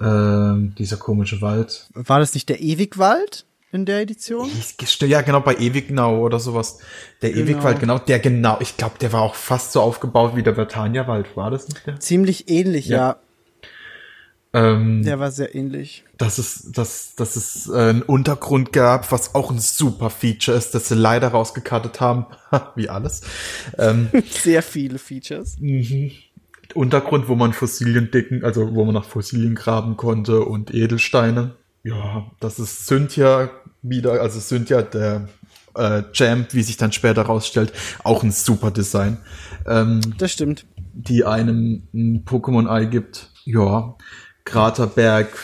Ähm, 0.00 0.74
dieser 0.78 0.96
komische 0.96 1.42
Wald. 1.42 1.88
War 1.94 2.20
das 2.20 2.32
nicht 2.34 2.48
der 2.48 2.60
Ewigwald 2.60 3.44
in 3.72 3.84
der 3.86 4.00
Edition? 4.00 4.48
Ja, 5.00 5.20
genau, 5.22 5.40
bei 5.40 5.56
Ewignau 5.56 6.20
oder 6.20 6.38
sowas. 6.40 6.78
Der 7.22 7.30
Genau. 7.32 7.42
Ewigwald, 7.42 7.80
genau, 7.80 7.98
der 7.98 8.18
genau, 8.18 8.56
ich 8.60 8.76
glaube, 8.76 8.94
der 9.00 9.12
war 9.12 9.22
auch 9.22 9.34
fast 9.34 9.72
so 9.72 9.80
aufgebaut 9.82 10.36
wie 10.36 10.42
der 10.42 10.54
Vertania-Wald, 10.54 11.36
war 11.36 11.50
das 11.50 11.68
nicht 11.68 11.86
der? 11.86 12.00
Ziemlich 12.00 12.48
ähnlich, 12.48 12.86
Ja. 12.86 12.96
ja. 12.96 13.16
Ähm, 14.52 15.02
Der 15.04 15.20
war 15.20 15.30
sehr 15.30 15.54
ähnlich. 15.54 16.04
dass 16.18 16.38
es, 16.38 16.72
dass, 16.72 17.14
dass 17.14 17.36
es 17.36 17.68
äh, 17.68 17.76
einen 17.90 18.02
Untergrund 18.02 18.72
gab, 18.72 19.12
was 19.12 19.34
auch 19.34 19.50
ein 19.52 19.60
super 19.60 20.10
Feature 20.10 20.56
ist, 20.56 20.74
das 20.74 20.88
sie 20.88 20.96
leider 20.96 21.28
rausgekartet 21.28 22.00
haben, 22.00 22.26
wie 22.74 22.88
alles. 22.88 23.20
Ähm, 23.78 24.08
Sehr 24.30 24.62
viele 24.62 24.98
Features. 24.98 25.56
Untergrund, 26.74 27.28
wo 27.28 27.34
man 27.34 27.52
Fossilien 27.52 28.10
dicken, 28.10 28.44
also 28.44 28.74
wo 28.74 28.84
man 28.84 28.94
nach 28.94 29.04
Fossilien 29.04 29.54
graben 29.54 29.96
konnte 29.96 30.40
und 30.40 30.72
Edelsteine. 30.74 31.54
Ja, 31.82 32.30
das 32.40 32.58
ist 32.58 32.86
Cynthia 32.86 33.50
wieder, 33.82 34.20
also 34.20 34.38
Cynthia, 34.40 34.82
der 34.82 35.28
äh, 35.74 36.02
Champ, 36.12 36.52
wie 36.54 36.62
sich 36.62 36.76
dann 36.76 36.92
später 36.92 37.22
rausstellt, 37.22 37.72
auch 38.04 38.22
ein 38.22 38.30
super 38.32 38.70
Design, 38.70 39.18
ähm, 39.66 40.00
Das 40.18 40.32
stimmt. 40.32 40.66
die 40.92 41.24
einem 41.24 41.82
ein 41.94 42.24
Pokémon-Ei 42.24 42.84
gibt. 42.86 43.30
Ja, 43.46 43.96
Kraterberg, 44.44 45.36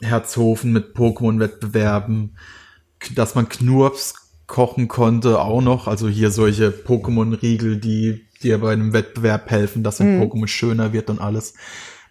Herzhofen 0.00 0.72
mit 0.72 0.94
Pokémon-Wettbewerben, 0.96 2.36
dass 3.14 3.34
man 3.34 3.48
Knurps 3.48 4.14
kochen 4.46 4.88
konnte 4.88 5.40
auch 5.40 5.60
noch, 5.60 5.86
also 5.86 6.08
hier 6.08 6.30
solche 6.30 6.70
Pokémon-Riegel, 6.70 7.76
die 7.76 8.26
dir 8.42 8.58
bei 8.60 8.72
einem 8.72 8.92
Wettbewerb 8.92 9.50
helfen, 9.50 9.82
dass 9.84 10.00
ein 10.00 10.20
Pokémon 10.20 10.48
schöner 10.48 10.92
wird 10.92 11.10
und 11.10 11.20
alles. 11.20 11.54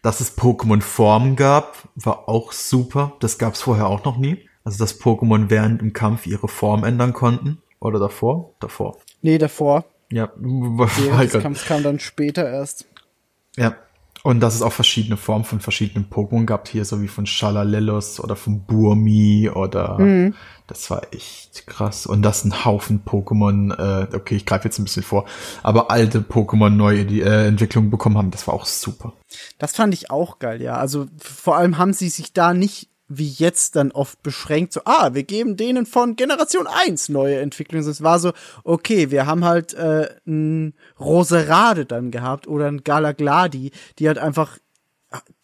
Dass 0.02 0.22
es 0.22 0.38
Pokémon-Formen 0.38 1.36
gab, 1.36 1.90
war 1.96 2.30
auch 2.30 2.54
super. 2.54 3.14
Das 3.20 3.38
gab 3.38 3.56
es 3.56 3.62
vorher 3.62 3.88
auch 3.88 4.06
noch 4.06 4.18
nie. 4.18 4.48
Also 4.64 4.78
dass 4.78 5.02
Pokémon 5.02 5.50
während 5.50 5.82
im 5.82 5.92
Kampf 5.92 6.28
ihre 6.28 6.48
Form 6.48 6.84
ändern 6.84 7.14
konnten. 7.14 7.62
Oder 7.80 8.00
davor? 8.00 8.54
Davor. 8.60 8.98
Nee, 9.22 9.38
davor. 9.38 9.86
Ja, 10.12 10.32
Während 10.38 11.34
des 11.34 11.42
Kampfs 11.42 11.66
kam 11.66 11.84
dann 11.84 12.00
später 12.00 12.50
erst. 12.50 12.86
Ja. 13.58 13.76
Und 14.24 14.42
dass 14.42 14.56
es 14.56 14.62
auch 14.62 14.74
verschiedene 14.74 15.18
Formen 15.18 15.46
von 15.46 15.62
verschiedenen 15.62 16.10
Pokémon 16.10 16.46
gab, 16.46 16.68
hier 16.68 16.84
so 16.84 17.02
wie 17.02 17.08
von 17.08 17.26
Shalalellos 17.26 18.20
oder 18.20 18.36
von 18.36 18.66
Burmi 18.66 19.50
oder 19.50 19.98
das 20.68 20.90
war 20.92 21.02
echt 21.12 21.66
krass. 21.68 22.06
Und 22.06 22.22
dass 22.22 22.44
ein 22.44 22.66
Haufen 22.66 23.04
Pokémon, 23.06 23.74
äh, 23.74 24.16
okay, 24.16 24.36
ich 24.36 24.46
greife 24.46 24.66
jetzt 24.66 24.78
ein 24.78 24.84
bisschen 24.84 25.04
vor, 25.04 25.26
aber 25.64 25.90
alte 25.90 26.20
Pokémon 26.20 26.70
neue 26.70 27.02
äh, 27.02 27.48
Entwicklungen 27.48 27.90
bekommen 27.90 28.18
haben, 28.18 28.32
das 28.32 28.48
war 28.48 28.54
auch 28.54 28.66
super. 28.66 29.14
Das 29.58 29.76
fand 29.76 29.94
ich 29.94 30.12
auch 30.12 30.40
geil, 30.40 30.62
ja. 30.62 30.76
Also 30.76 31.08
vor 31.18 31.58
allem 31.58 31.78
haben 31.78 31.94
sie 31.94 32.10
sich 32.10 32.34
da 32.34 32.54
nicht 32.54 32.90
wie 33.10 33.28
jetzt 33.28 33.76
dann 33.76 33.92
oft 33.92 34.24
beschränkt, 34.24 34.74
so, 34.74 34.82
ah, 34.86 35.14
wir 35.14 35.24
geben 35.24 35.58
denen 35.58 35.86
von 35.86 36.16
Generation 36.16 36.68
1 36.68 37.10
neue 37.10 37.40
Entwicklungen. 37.40 37.88
Es 37.88 38.04
war 38.04 38.20
so, 38.20 38.32
okay, 38.64 39.12
wir 39.12 39.26
haben 39.26 39.44
halt 39.44 39.74
äh, 39.74 40.10
ein 40.26 40.76
Roserade 41.00 41.86
dann 41.86 42.12
gehabt 42.12 42.48
oder 42.48 42.68
ein 42.68 42.84
Galagladi, 42.84 43.72
die 43.98 44.08
halt 44.08 44.20
einfach 44.20 44.60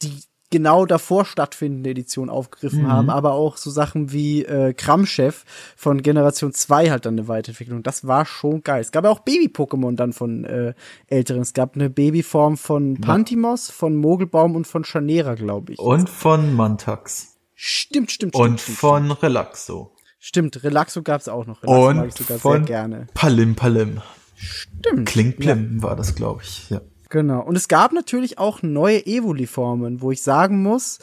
die 0.02 0.22
genau 0.52 0.86
davor 0.86 1.26
stattfindende 1.26 1.90
Edition 1.90 2.30
aufgegriffen 2.30 2.88
haben, 2.88 3.10
aber 3.10 3.34
auch 3.34 3.58
so 3.58 3.70
Sachen 3.70 4.14
wie 4.14 4.46
äh, 4.46 4.74
Kramchef 4.74 5.44
von 5.76 6.02
Generation 6.02 6.54
2 6.54 6.92
halt 6.92 7.06
dann 7.06 7.16
eine 7.16 7.28
Weiterentwicklung. 7.28 7.84
Das 7.84 8.08
war 8.08 8.26
schon 8.26 8.64
geil. 8.64 8.80
Es 8.80 8.92
gab 8.92 9.04
ja 9.04 9.10
auch 9.10 9.20
Baby-Pokémon 9.20 9.96
dann 9.96 10.14
von 10.14 10.46
äh, 10.46 10.74
älteren. 11.08 11.42
Es 11.42 11.54
gab 11.54 11.76
eine 11.76 11.90
Babyform 11.90 12.56
von 12.56 13.02
Pantimos, 13.02 13.70
von 13.70 13.98
Mogelbaum 13.98 14.56
und 14.56 14.66
von 14.66 14.84
Chanera, 14.84 15.36
glaube 15.36 15.74
ich. 15.74 15.80
Und 15.80 16.10
von 16.10 16.56
Mantax. 16.56 17.35
Stimmt, 17.56 18.12
stimmt, 18.12 18.34
stimmt. 18.34 18.36
Und 18.36 18.60
stimmt, 18.60 18.78
von 18.78 19.12
Relaxo. 19.12 19.92
Stimmt, 20.20 20.56
Stimmt, 20.56 20.64
Relaxo 20.64 21.04
gab's 21.04 21.28
auch 21.28 21.46
noch. 21.46 21.64
Relaxo 21.64 21.94
mag 21.94 22.04
Und 22.04 22.08
ich 22.10 22.16
sogar 22.16 22.40
von 22.40 22.58
sehr 22.58 22.66
gerne. 22.66 23.08
Palim 23.14 23.56
Palim. 23.56 24.02
Stimmt. 24.36 25.08
Kling 25.08 25.34
Plim 25.38 25.82
war 25.82 25.96
das, 25.96 26.16
glaube 26.16 26.42
ich. 26.44 26.70
Ja. 26.70 26.82
Genau. 27.10 27.42
Und 27.42 27.56
es 27.56 27.68
gab 27.68 27.94
natürlich 27.94 28.38
auch 28.38 28.62
neue 28.62 29.06
Evoli-Formen, 29.06 30.02
wo 30.02 30.12
ich 30.12 30.22
sagen 30.22 30.62
muss, 30.64 31.00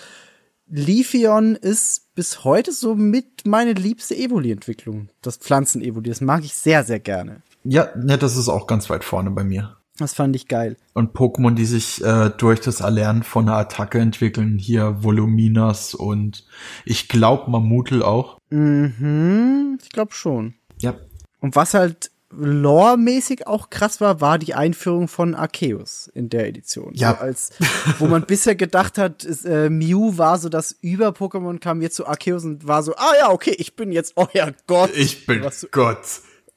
Leafeon 0.66 1.54
ist 1.54 2.14
bis 2.14 2.44
heute 2.44 2.72
so 2.72 2.94
mit 2.94 3.46
meine 3.46 3.72
liebste 3.72 4.16
Evoli-Entwicklung. 4.16 5.08
Das 5.22 5.36
Pflanzen-Evoli. 5.36 6.08
Das 6.08 6.20
mag 6.20 6.44
ich 6.44 6.54
sehr, 6.54 6.84
sehr 6.84 7.00
gerne. 7.00 7.42
ja, 7.64 7.88
ja, 8.06 8.16
das 8.16 8.36
ist 8.36 8.48
auch 8.48 8.66
ganz 8.66 8.90
weit 8.90 9.04
vorne 9.04 9.30
bei 9.30 9.44
mir. 9.44 9.76
Das 9.98 10.14
fand 10.14 10.34
ich 10.34 10.48
geil. 10.48 10.76
Und 10.94 11.14
Pokémon, 11.14 11.54
die 11.54 11.66
sich 11.66 12.02
äh, 12.02 12.30
durch 12.30 12.60
das 12.60 12.80
Erlernen 12.80 13.22
von 13.22 13.48
einer 13.48 13.58
Attacke 13.58 13.98
entwickeln, 13.98 14.58
hier 14.58 15.04
Voluminas 15.04 15.94
und 15.94 16.46
ich 16.84 17.08
glaube 17.08 17.50
Mamutel 17.50 18.02
auch. 18.02 18.38
Mhm, 18.50 19.78
ich 19.82 19.90
glaube 19.90 20.14
schon. 20.14 20.54
Ja. 20.80 20.94
Und 21.40 21.56
was 21.56 21.74
halt 21.74 22.10
lore-mäßig 22.34 23.46
auch 23.46 23.68
krass 23.70 24.00
war, 24.00 24.20
war 24.20 24.38
die 24.38 24.54
Einführung 24.54 25.08
von 25.08 25.34
Arceus 25.34 26.10
in 26.14 26.30
der 26.30 26.48
Edition. 26.48 26.94
Ja. 26.94 27.10
So 27.10 27.16
als, 27.18 27.50
wo 27.98 28.06
man 28.06 28.24
bisher 28.24 28.54
gedacht 28.54 28.96
hat, 28.98 29.24
ist, 29.24 29.44
äh, 29.44 29.68
Mew 29.68 30.16
war 30.16 30.38
so 30.38 30.48
das 30.48 30.72
Über-Pokémon, 30.80 31.58
kam 31.58 31.82
jetzt 31.82 31.96
zu 31.96 32.06
Arceus 32.06 32.44
und 32.44 32.66
war 32.66 32.82
so, 32.82 32.94
ah 32.96 33.12
ja, 33.18 33.30
okay, 33.30 33.54
ich 33.58 33.76
bin 33.76 33.92
jetzt 33.92 34.14
euer 34.16 34.52
Gott. 34.66 34.90
Ich 34.96 35.26
bin 35.26 35.46
Gott. 35.70 36.04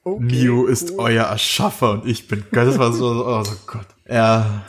Okay, 0.07 0.23
Mew 0.47 0.67
ist 0.67 0.91
cool. 0.91 0.99
euer 0.99 1.23
Erschaffer 1.25 1.91
und 1.93 2.05
ich 2.07 2.27
bin 2.27 2.45
Gott. 2.51 2.67
Das 2.67 2.77
war 2.77 2.93
so, 2.93 3.25
oh 3.27 3.43
Gott. 3.65 3.87
Ja, 4.07 4.63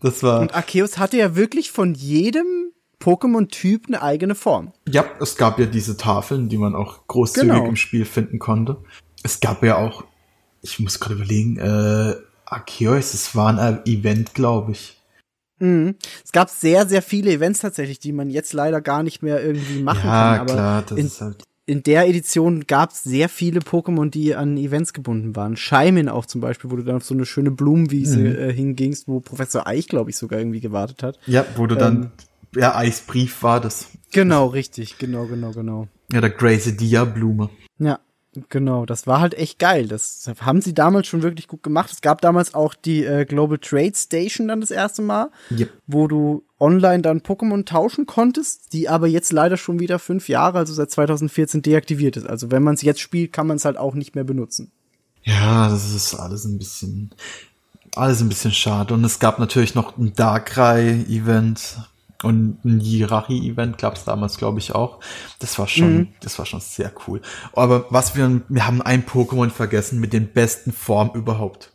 das 0.00 0.22
war. 0.22 0.40
Und 0.40 0.54
Arceus 0.54 0.98
hatte 0.98 1.16
ja 1.16 1.34
wirklich 1.36 1.70
von 1.72 1.94
jedem 1.94 2.70
Pokémon-Typ 3.00 3.86
eine 3.88 4.02
eigene 4.02 4.34
Form. 4.34 4.72
Ja, 4.88 5.04
es 5.20 5.36
gab 5.36 5.58
ja 5.58 5.64
diese 5.66 5.96
Tafeln, 5.96 6.48
die 6.50 6.58
man 6.58 6.74
auch 6.74 7.06
großzügig 7.06 7.50
Genau. 7.50 7.66
im 7.66 7.76
Spiel 7.76 8.04
finden 8.04 8.38
konnte. 8.38 8.76
Es 9.22 9.40
gab 9.40 9.62
ja 9.62 9.78
auch, 9.78 10.04
ich 10.60 10.78
muss 10.80 11.00
gerade 11.00 11.14
überlegen, 11.16 11.56
äh, 11.58 12.14
Arceus, 12.44 13.14
es 13.14 13.34
war 13.34 13.58
ein 13.58 13.86
Event, 13.86 14.34
glaube 14.34 14.72
ich. 14.72 15.00
Mhm. 15.60 15.94
Es 16.22 16.30
gab 16.32 16.50
sehr, 16.50 16.86
sehr 16.86 17.00
viele 17.00 17.30
Events 17.32 17.60
tatsächlich, 17.60 18.00
die 18.00 18.12
man 18.12 18.28
jetzt 18.28 18.52
leider 18.52 18.82
gar 18.82 19.02
nicht 19.02 19.22
mehr 19.22 19.42
irgendwie 19.42 19.82
machen 19.82 20.02
kann. 20.02 20.34
Ja, 20.36 20.40
Aber 20.42 20.52
klar, 20.52 20.82
das 20.82 20.98
in, 20.98 21.06
ist 21.06 21.20
halt. 21.22 21.42
In 21.66 21.82
der 21.82 22.06
Edition 22.08 22.66
gab 22.66 22.90
es 22.90 23.02
sehr 23.02 23.28
viele 23.28 23.60
Pokémon, 23.60 24.10
die 24.10 24.34
an 24.34 24.56
Events 24.58 24.92
gebunden 24.92 25.34
waren. 25.34 25.56
Scheimin 25.56 26.08
auch 26.08 26.26
zum 26.26 26.40
Beispiel, 26.40 26.70
wo 26.70 26.76
du 26.76 26.82
dann 26.82 26.96
auf 26.96 27.04
so 27.04 27.14
eine 27.14 27.24
schöne 27.24 27.50
Blumenwiese 27.50 28.18
Mhm. 28.20 28.26
äh, 28.38 28.52
hingingst, 28.52 29.08
wo 29.08 29.20
Professor 29.20 29.66
Eich, 29.66 29.88
glaube 29.88 30.10
ich, 30.10 30.16
sogar 30.16 30.38
irgendwie 30.38 30.60
gewartet 30.60 31.02
hat. 31.02 31.18
Ja, 31.26 31.46
wo 31.56 31.66
du 31.66 31.74
dann, 31.76 32.02
Ähm. 32.02 32.10
ja, 32.60 32.76
Eisbrief 32.76 33.42
war 33.42 33.60
das. 33.60 33.88
Genau, 34.12 34.46
richtig, 34.46 34.98
genau, 34.98 35.26
genau, 35.26 35.52
genau. 35.52 35.88
Ja, 36.12 36.20
der 36.20 36.30
Gracie 36.30 36.72
Blume. 37.06 37.48
Ja, 37.78 37.98
genau. 38.48 38.86
Das 38.86 39.06
war 39.06 39.20
halt 39.20 39.34
echt 39.34 39.58
geil. 39.58 39.88
Das 39.88 40.30
haben 40.40 40.60
sie 40.60 40.74
damals 40.74 41.06
schon 41.06 41.22
wirklich 41.22 41.48
gut 41.48 41.62
gemacht. 41.62 41.90
Es 41.92 42.00
gab 42.00 42.20
damals 42.20 42.54
auch 42.54 42.74
die 42.74 43.04
äh, 43.04 43.24
Global 43.24 43.58
Trade 43.58 43.92
Station 43.94 44.48
dann 44.48 44.60
das 44.60 44.70
erste 44.70 45.02
Mal, 45.02 45.30
Yep. 45.50 45.70
wo 45.86 46.08
du 46.08 46.44
online 46.58 47.02
dann 47.02 47.20
Pokémon 47.20 47.64
tauschen 47.64 48.06
konntest, 48.06 48.72
die 48.72 48.88
aber 48.88 49.06
jetzt 49.06 49.32
leider 49.32 49.56
schon 49.56 49.78
wieder 49.80 49.98
fünf 49.98 50.28
Jahre, 50.28 50.58
also 50.58 50.72
seit 50.72 50.90
2014 50.90 51.62
deaktiviert 51.62 52.16
ist. 52.16 52.26
Also 52.26 52.50
wenn 52.50 52.62
man 52.62 52.74
es 52.74 52.82
jetzt 52.82 53.00
spielt, 53.00 53.32
kann 53.32 53.46
man 53.46 53.56
es 53.56 53.64
halt 53.64 53.76
auch 53.76 53.94
nicht 53.94 54.14
mehr 54.14 54.24
benutzen. 54.24 54.70
Ja, 55.22 55.68
das 55.68 55.94
ist 55.94 56.14
alles 56.14 56.44
ein 56.44 56.58
bisschen, 56.58 57.10
alles 57.96 58.20
ein 58.20 58.28
bisschen 58.28 58.52
schade. 58.52 58.94
Und 58.94 59.04
es 59.04 59.18
gab 59.18 59.38
natürlich 59.38 59.74
noch 59.74 59.96
ein 59.96 60.12
Darkrai-Event 60.14 61.78
und 62.24 62.64
ein 62.64 62.80
Jirachi-Event 62.80 63.78
gab 63.78 63.96
es 63.96 64.04
damals, 64.04 64.36
glaube 64.36 64.58
ich, 64.58 64.74
auch. 64.74 65.00
Das 65.38 65.58
war 65.58 65.68
schon, 65.68 66.08
das 66.20 66.38
war 66.38 66.46
schon 66.46 66.60
sehr 66.60 66.92
cool. 67.06 67.20
Aber 67.52 67.86
was 67.90 68.16
wir, 68.16 68.42
wir 68.48 68.66
haben 68.66 68.82
ein 68.82 69.04
Pokémon 69.04 69.50
vergessen 69.50 70.00
mit 70.00 70.12
den 70.12 70.32
besten 70.32 70.72
Formen 70.72 71.12
überhaupt. 71.14 71.72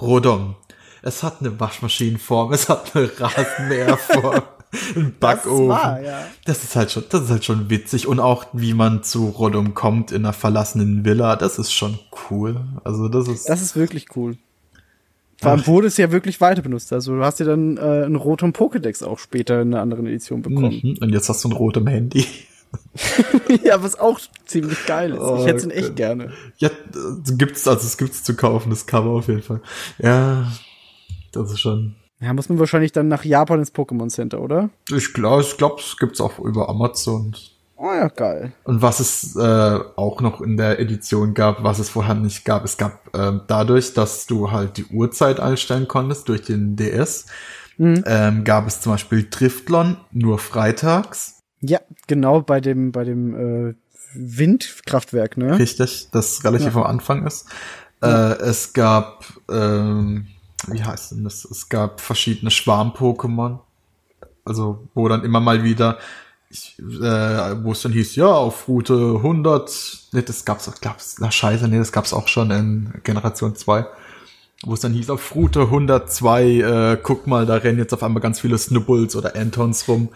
Rodon. 0.00 0.56
Es 1.02 1.22
hat 1.22 1.40
eine 1.40 1.58
Waschmaschinenform, 1.58 2.52
es 2.52 2.68
hat 2.68 2.94
eine 2.94 3.10
Rasenmäherform, 3.18 4.42
ein 4.96 5.16
Backofen. 5.18 5.68
wahr, 5.68 6.00
ja. 6.00 6.26
Das 6.44 6.62
ist 6.62 6.76
halt 6.76 6.92
schon, 6.92 7.04
das 7.08 7.22
ist 7.22 7.30
halt 7.30 7.44
schon 7.44 7.70
witzig 7.70 8.06
und 8.06 8.20
auch 8.20 8.46
wie 8.52 8.72
man 8.72 9.02
zu 9.02 9.28
Rodom 9.28 9.74
kommt 9.74 10.12
in 10.12 10.24
einer 10.24 10.32
verlassenen 10.32 11.04
Villa, 11.04 11.34
das 11.36 11.58
ist 11.58 11.72
schon 11.72 11.98
cool. 12.30 12.60
Also 12.84 13.08
das 13.08 13.26
ist 13.26 13.48
Das 13.48 13.60
ist 13.60 13.74
wirklich 13.74 14.06
cool. 14.16 14.36
Vor 15.42 15.50
allem 15.50 15.66
wurde 15.66 15.88
es 15.88 15.96
ja 15.96 16.12
wirklich 16.12 16.40
weiter 16.40 16.62
benutzt. 16.62 16.92
Also 16.92 17.16
du 17.16 17.24
hast 17.24 17.40
ja 17.40 17.46
dann 17.46 17.76
äh, 17.76 17.80
einen 17.80 18.16
Rotom 18.16 18.52
Pokédex 18.52 19.04
auch 19.04 19.18
später 19.18 19.60
in 19.60 19.74
einer 19.74 19.82
anderen 19.82 20.06
Edition 20.06 20.42
bekommen. 20.42 20.80
Mhm. 20.82 20.96
und 21.00 21.10
jetzt 21.10 21.28
hast 21.28 21.44
du 21.44 21.48
ein 21.48 21.52
rotem 21.52 21.86
Handy. 21.86 22.24
ja, 23.64 23.82
was 23.82 23.98
auch 23.98 24.20
ziemlich 24.46 24.86
geil 24.86 25.12
ist. 25.12 25.20
Oh 25.20 25.38
ich 25.40 25.46
hätte 25.46 25.58
es 25.58 25.64
in 25.64 25.70
echt 25.70 25.88
Gott. 25.88 25.96
gerne. 25.96 26.32
Ja, 26.58 26.68
äh, 26.68 27.32
gibt's 27.36 27.66
also 27.66 27.86
es 27.86 27.96
gibt's 27.96 28.22
zu 28.22 28.34
kaufen, 28.34 28.70
das 28.70 28.86
Cover 28.86 29.10
auf 29.10 29.28
jeden 29.28 29.42
Fall. 29.42 29.60
Ja, 29.98 30.50
das 31.32 31.52
ist 31.52 31.60
schon. 31.60 31.96
Ja, 32.20 32.32
muss 32.32 32.48
man 32.48 32.58
wahrscheinlich 32.60 32.92
dann 32.92 33.08
nach 33.08 33.24
Japan 33.24 33.58
ins 33.58 33.74
Pokémon 33.74 34.08
Center, 34.08 34.40
oder? 34.40 34.70
Ich 34.94 35.12
glaube, 35.12 35.42
ich 35.42 35.56
glaube, 35.56 35.80
es 35.80 35.96
gibt's 35.98 36.20
auch 36.20 36.38
über 36.38 36.68
Amazon. 36.68 37.34
Oh 37.84 37.92
ja, 37.92 38.06
geil. 38.06 38.52
Und 38.62 38.80
was 38.80 39.00
es 39.00 39.34
äh, 39.34 39.80
auch 39.96 40.20
noch 40.20 40.40
in 40.40 40.56
der 40.56 40.78
Edition 40.78 41.34
gab, 41.34 41.64
was 41.64 41.80
es 41.80 41.88
vorher 41.88 42.14
nicht 42.14 42.44
gab, 42.44 42.64
es 42.64 42.76
gab 42.76 43.10
ähm, 43.12 43.40
dadurch, 43.48 43.92
dass 43.92 44.26
du 44.26 44.52
halt 44.52 44.76
die 44.76 44.84
Uhrzeit 44.84 45.40
einstellen 45.40 45.88
konntest 45.88 46.28
durch 46.28 46.42
den 46.42 46.76
DS, 46.76 47.26
ähm, 47.80 48.44
gab 48.44 48.68
es 48.68 48.80
zum 48.80 48.92
Beispiel 48.92 49.26
Driftlon 49.28 49.96
nur 50.12 50.38
freitags. 50.38 51.40
Ja, 51.60 51.80
genau 52.06 52.40
bei 52.40 52.60
dem 52.60 52.92
bei 52.92 53.02
dem 53.02 53.70
äh, 53.70 53.74
Windkraftwerk, 54.14 55.36
ne? 55.36 55.58
Richtig, 55.58 56.08
das 56.12 56.44
relativ 56.44 56.76
am 56.76 56.84
Anfang 56.84 57.26
ist. 57.26 57.48
Äh, 58.00 58.06
es 58.06 58.74
gab, 58.74 59.24
ähm, 59.50 60.28
wie 60.68 60.84
heißt 60.84 61.12
denn 61.12 61.24
das? 61.24 61.44
Es 61.44 61.68
gab 61.68 62.00
verschiedene 62.00 62.52
Schwarm-Pokémon. 62.52 63.58
Also, 64.44 64.86
wo 64.94 65.08
dann 65.08 65.24
immer 65.24 65.40
mal 65.40 65.64
wieder, 65.64 65.98
ich, 66.52 66.78
äh, 66.78 67.64
wo 67.64 67.72
es 67.72 67.82
dann 67.82 67.92
hieß, 67.92 68.16
ja, 68.16 68.26
auf 68.26 68.68
Route 68.68 69.14
100, 69.16 69.98
nee, 70.12 70.22
das 70.22 70.44
gab's, 70.44 70.70
gab's, 70.80 71.16
na 71.18 71.30
scheiße, 71.30 71.66
nee, 71.68 71.78
das 71.78 71.92
gab's 71.92 72.12
auch 72.12 72.28
schon 72.28 72.50
in 72.50 72.92
Generation 73.04 73.56
2. 73.56 73.86
Wo 74.64 74.74
es 74.74 74.80
dann 74.80 74.92
hieß, 74.92 75.10
auf 75.10 75.34
Route 75.34 75.62
102, 75.62 76.44
äh, 76.44 76.98
guck 77.02 77.26
mal, 77.26 77.46
da 77.46 77.56
rennen 77.56 77.78
jetzt 77.78 77.92
auf 77.94 78.02
einmal 78.02 78.22
ganz 78.22 78.40
viele 78.40 78.58
Snubbles 78.58 79.16
oder 79.16 79.34
Antons 79.34 79.88
rum. 79.88 80.10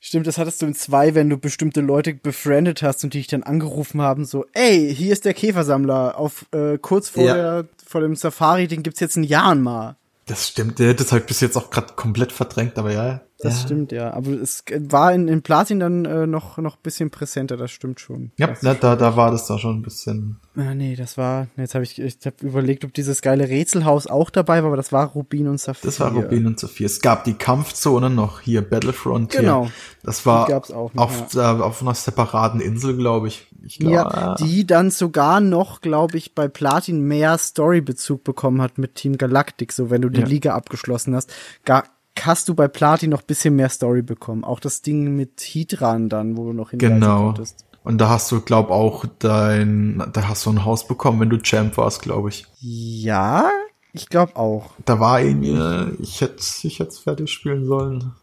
Stimmt, 0.00 0.26
das 0.26 0.38
hattest 0.38 0.62
du 0.62 0.66
in 0.66 0.74
zwei, 0.74 1.14
wenn 1.14 1.28
du 1.28 1.36
bestimmte 1.36 1.80
Leute 1.80 2.14
befriendet 2.14 2.82
hast 2.82 3.04
und 3.04 3.14
die 3.14 3.18
dich 3.18 3.26
dann 3.28 3.42
angerufen 3.42 4.00
haben, 4.00 4.24
so, 4.24 4.46
ey, 4.52 4.92
hier 4.94 5.12
ist 5.12 5.24
der 5.24 5.34
Käfersammler, 5.34 6.16
auf 6.18 6.46
äh, 6.52 6.78
kurz 6.78 7.08
vor 7.10 7.24
Ja. 7.24 7.34
der 7.34 7.64
vor 7.86 8.00
dem 8.00 8.16
Safari, 8.16 8.66
den 8.66 8.82
gibt's 8.82 9.00
jetzt 9.00 9.16
in 9.16 9.24
Jahren 9.24 9.62
mal. 9.62 9.96
Das 10.26 10.48
stimmt, 10.48 10.78
der 10.78 10.90
hat 10.90 11.00
das 11.00 11.12
halt 11.12 11.26
bis 11.26 11.40
jetzt 11.40 11.56
auch 11.56 11.70
gerade 11.70 11.92
komplett 11.94 12.32
verdrängt, 12.32 12.78
aber 12.78 12.92
ja. 12.92 13.20
Das 13.42 13.60
ja. 13.60 13.66
stimmt, 13.66 13.92
ja. 13.92 14.12
Aber 14.14 14.30
es 14.30 14.64
war 14.88 15.12
in, 15.12 15.26
in 15.28 15.42
Platin 15.42 15.80
dann 15.80 16.04
äh, 16.04 16.26
noch 16.26 16.58
noch 16.58 16.76
bisschen 16.76 17.10
präsenter, 17.10 17.56
das 17.56 17.70
stimmt 17.70 18.00
schon. 18.00 18.30
Ja, 18.38 18.46
Das- 18.48 18.60
da, 18.60 18.74
da, 18.74 18.96
da 18.96 19.16
war 19.16 19.30
das 19.30 19.46
da 19.46 19.58
schon 19.58 19.78
ein 19.78 19.82
bisschen. 19.82 20.36
Ah, 20.56 20.74
nee, 20.74 20.96
das 20.96 21.16
war. 21.18 21.48
Jetzt 21.56 21.74
habe 21.74 21.82
ich, 21.84 21.98
ich 22.00 22.18
hab 22.24 22.42
überlegt, 22.42 22.84
ob 22.84 22.92
dieses 22.94 23.22
geile 23.22 23.48
Rätselhaus 23.48 24.06
auch 24.06 24.28
dabei 24.30 24.62
war, 24.62 24.68
aber 24.68 24.76
das 24.76 24.92
war 24.92 25.06
Rubin 25.08 25.48
und 25.48 25.58
Saphir. 25.58 25.88
Das 25.88 25.98
war 25.98 26.12
Rubin 26.12 26.46
und 26.46 26.60
Sophie. 26.60 26.84
Es 26.84 27.00
gab 27.00 27.24
die 27.24 27.34
Kampfzone 27.34 28.10
noch 28.10 28.40
hier, 28.40 28.62
Battlefront. 28.62 29.32
Genau. 29.32 29.64
Hier. 29.64 29.72
Das 30.04 30.24
war 30.26 30.46
Die 30.46 30.52
gab's 30.52 30.70
auch 30.70 30.92
noch, 30.94 31.04
auf, 31.04 31.34
äh, 31.34 31.40
auf 31.40 31.80
einer 31.82 31.94
separaten 31.94 32.60
Insel, 32.60 32.96
glaube 32.96 33.28
ich. 33.28 33.46
ich 33.64 33.78
glaub, 33.78 33.92
Ja, 33.92 34.34
die 34.36 34.66
dann 34.66 34.90
sogar 34.90 35.40
noch, 35.40 35.80
glaube 35.80 36.18
ich, 36.18 36.34
bei 36.34 36.48
Platin 36.48 37.00
mehr 37.00 37.38
Storybezug 37.38 38.22
bekommen 38.22 38.60
hat 38.60 38.78
mit 38.78 38.94
Team 38.96 39.16
Galactic. 39.16 39.72
So, 39.72 39.88
wenn 39.90 40.02
du 40.02 40.10
die 40.10 40.20
Ja. 40.20 40.26
Liga 40.26 40.54
abgeschlossen 40.54 41.14
hast, 41.16 41.32
gar, 41.64 41.84
hast 42.20 42.48
du 42.48 42.54
bei 42.54 42.68
Platin 42.68 43.10
noch 43.10 43.22
bisschen 43.22 43.56
mehr 43.56 43.68
Story 43.68 44.02
bekommen. 44.02 44.44
Auch 44.44 44.60
das 44.60 44.82
Ding 44.82 45.16
mit 45.16 45.40
Hydran 45.40 46.08
dann, 46.08 46.36
wo 46.36 46.44
du 46.46 46.52
noch 46.52 46.70
hinreisen 46.70 47.00
Genau. 47.00 47.24
konntest. 47.26 47.64
Und 47.84 47.98
da 47.98 48.10
hast 48.10 48.30
du, 48.30 48.40
glaub 48.40 48.70
auch 48.70 49.04
dein, 49.18 50.02
da 50.12 50.28
hast 50.28 50.46
du 50.46 50.50
ein 50.50 50.64
Haus 50.64 50.86
bekommen, 50.86 51.18
wenn 51.20 51.30
du 51.30 51.38
Champ 51.42 51.76
warst, 51.76 52.00
glaube 52.02 52.28
ich. 52.28 52.46
Ja, 52.60 53.50
ich 53.92 54.08
glaube 54.08 54.36
auch. 54.36 54.70
Da 54.84 55.00
war 55.00 55.20
irgendwie, 55.20 55.58
ich 56.00 56.20
hätte, 56.20 56.42
ich 56.62 56.78
hätte 56.78 56.92
fertig 57.00 57.30
spielen 57.30 57.66
sollen. 57.66 58.12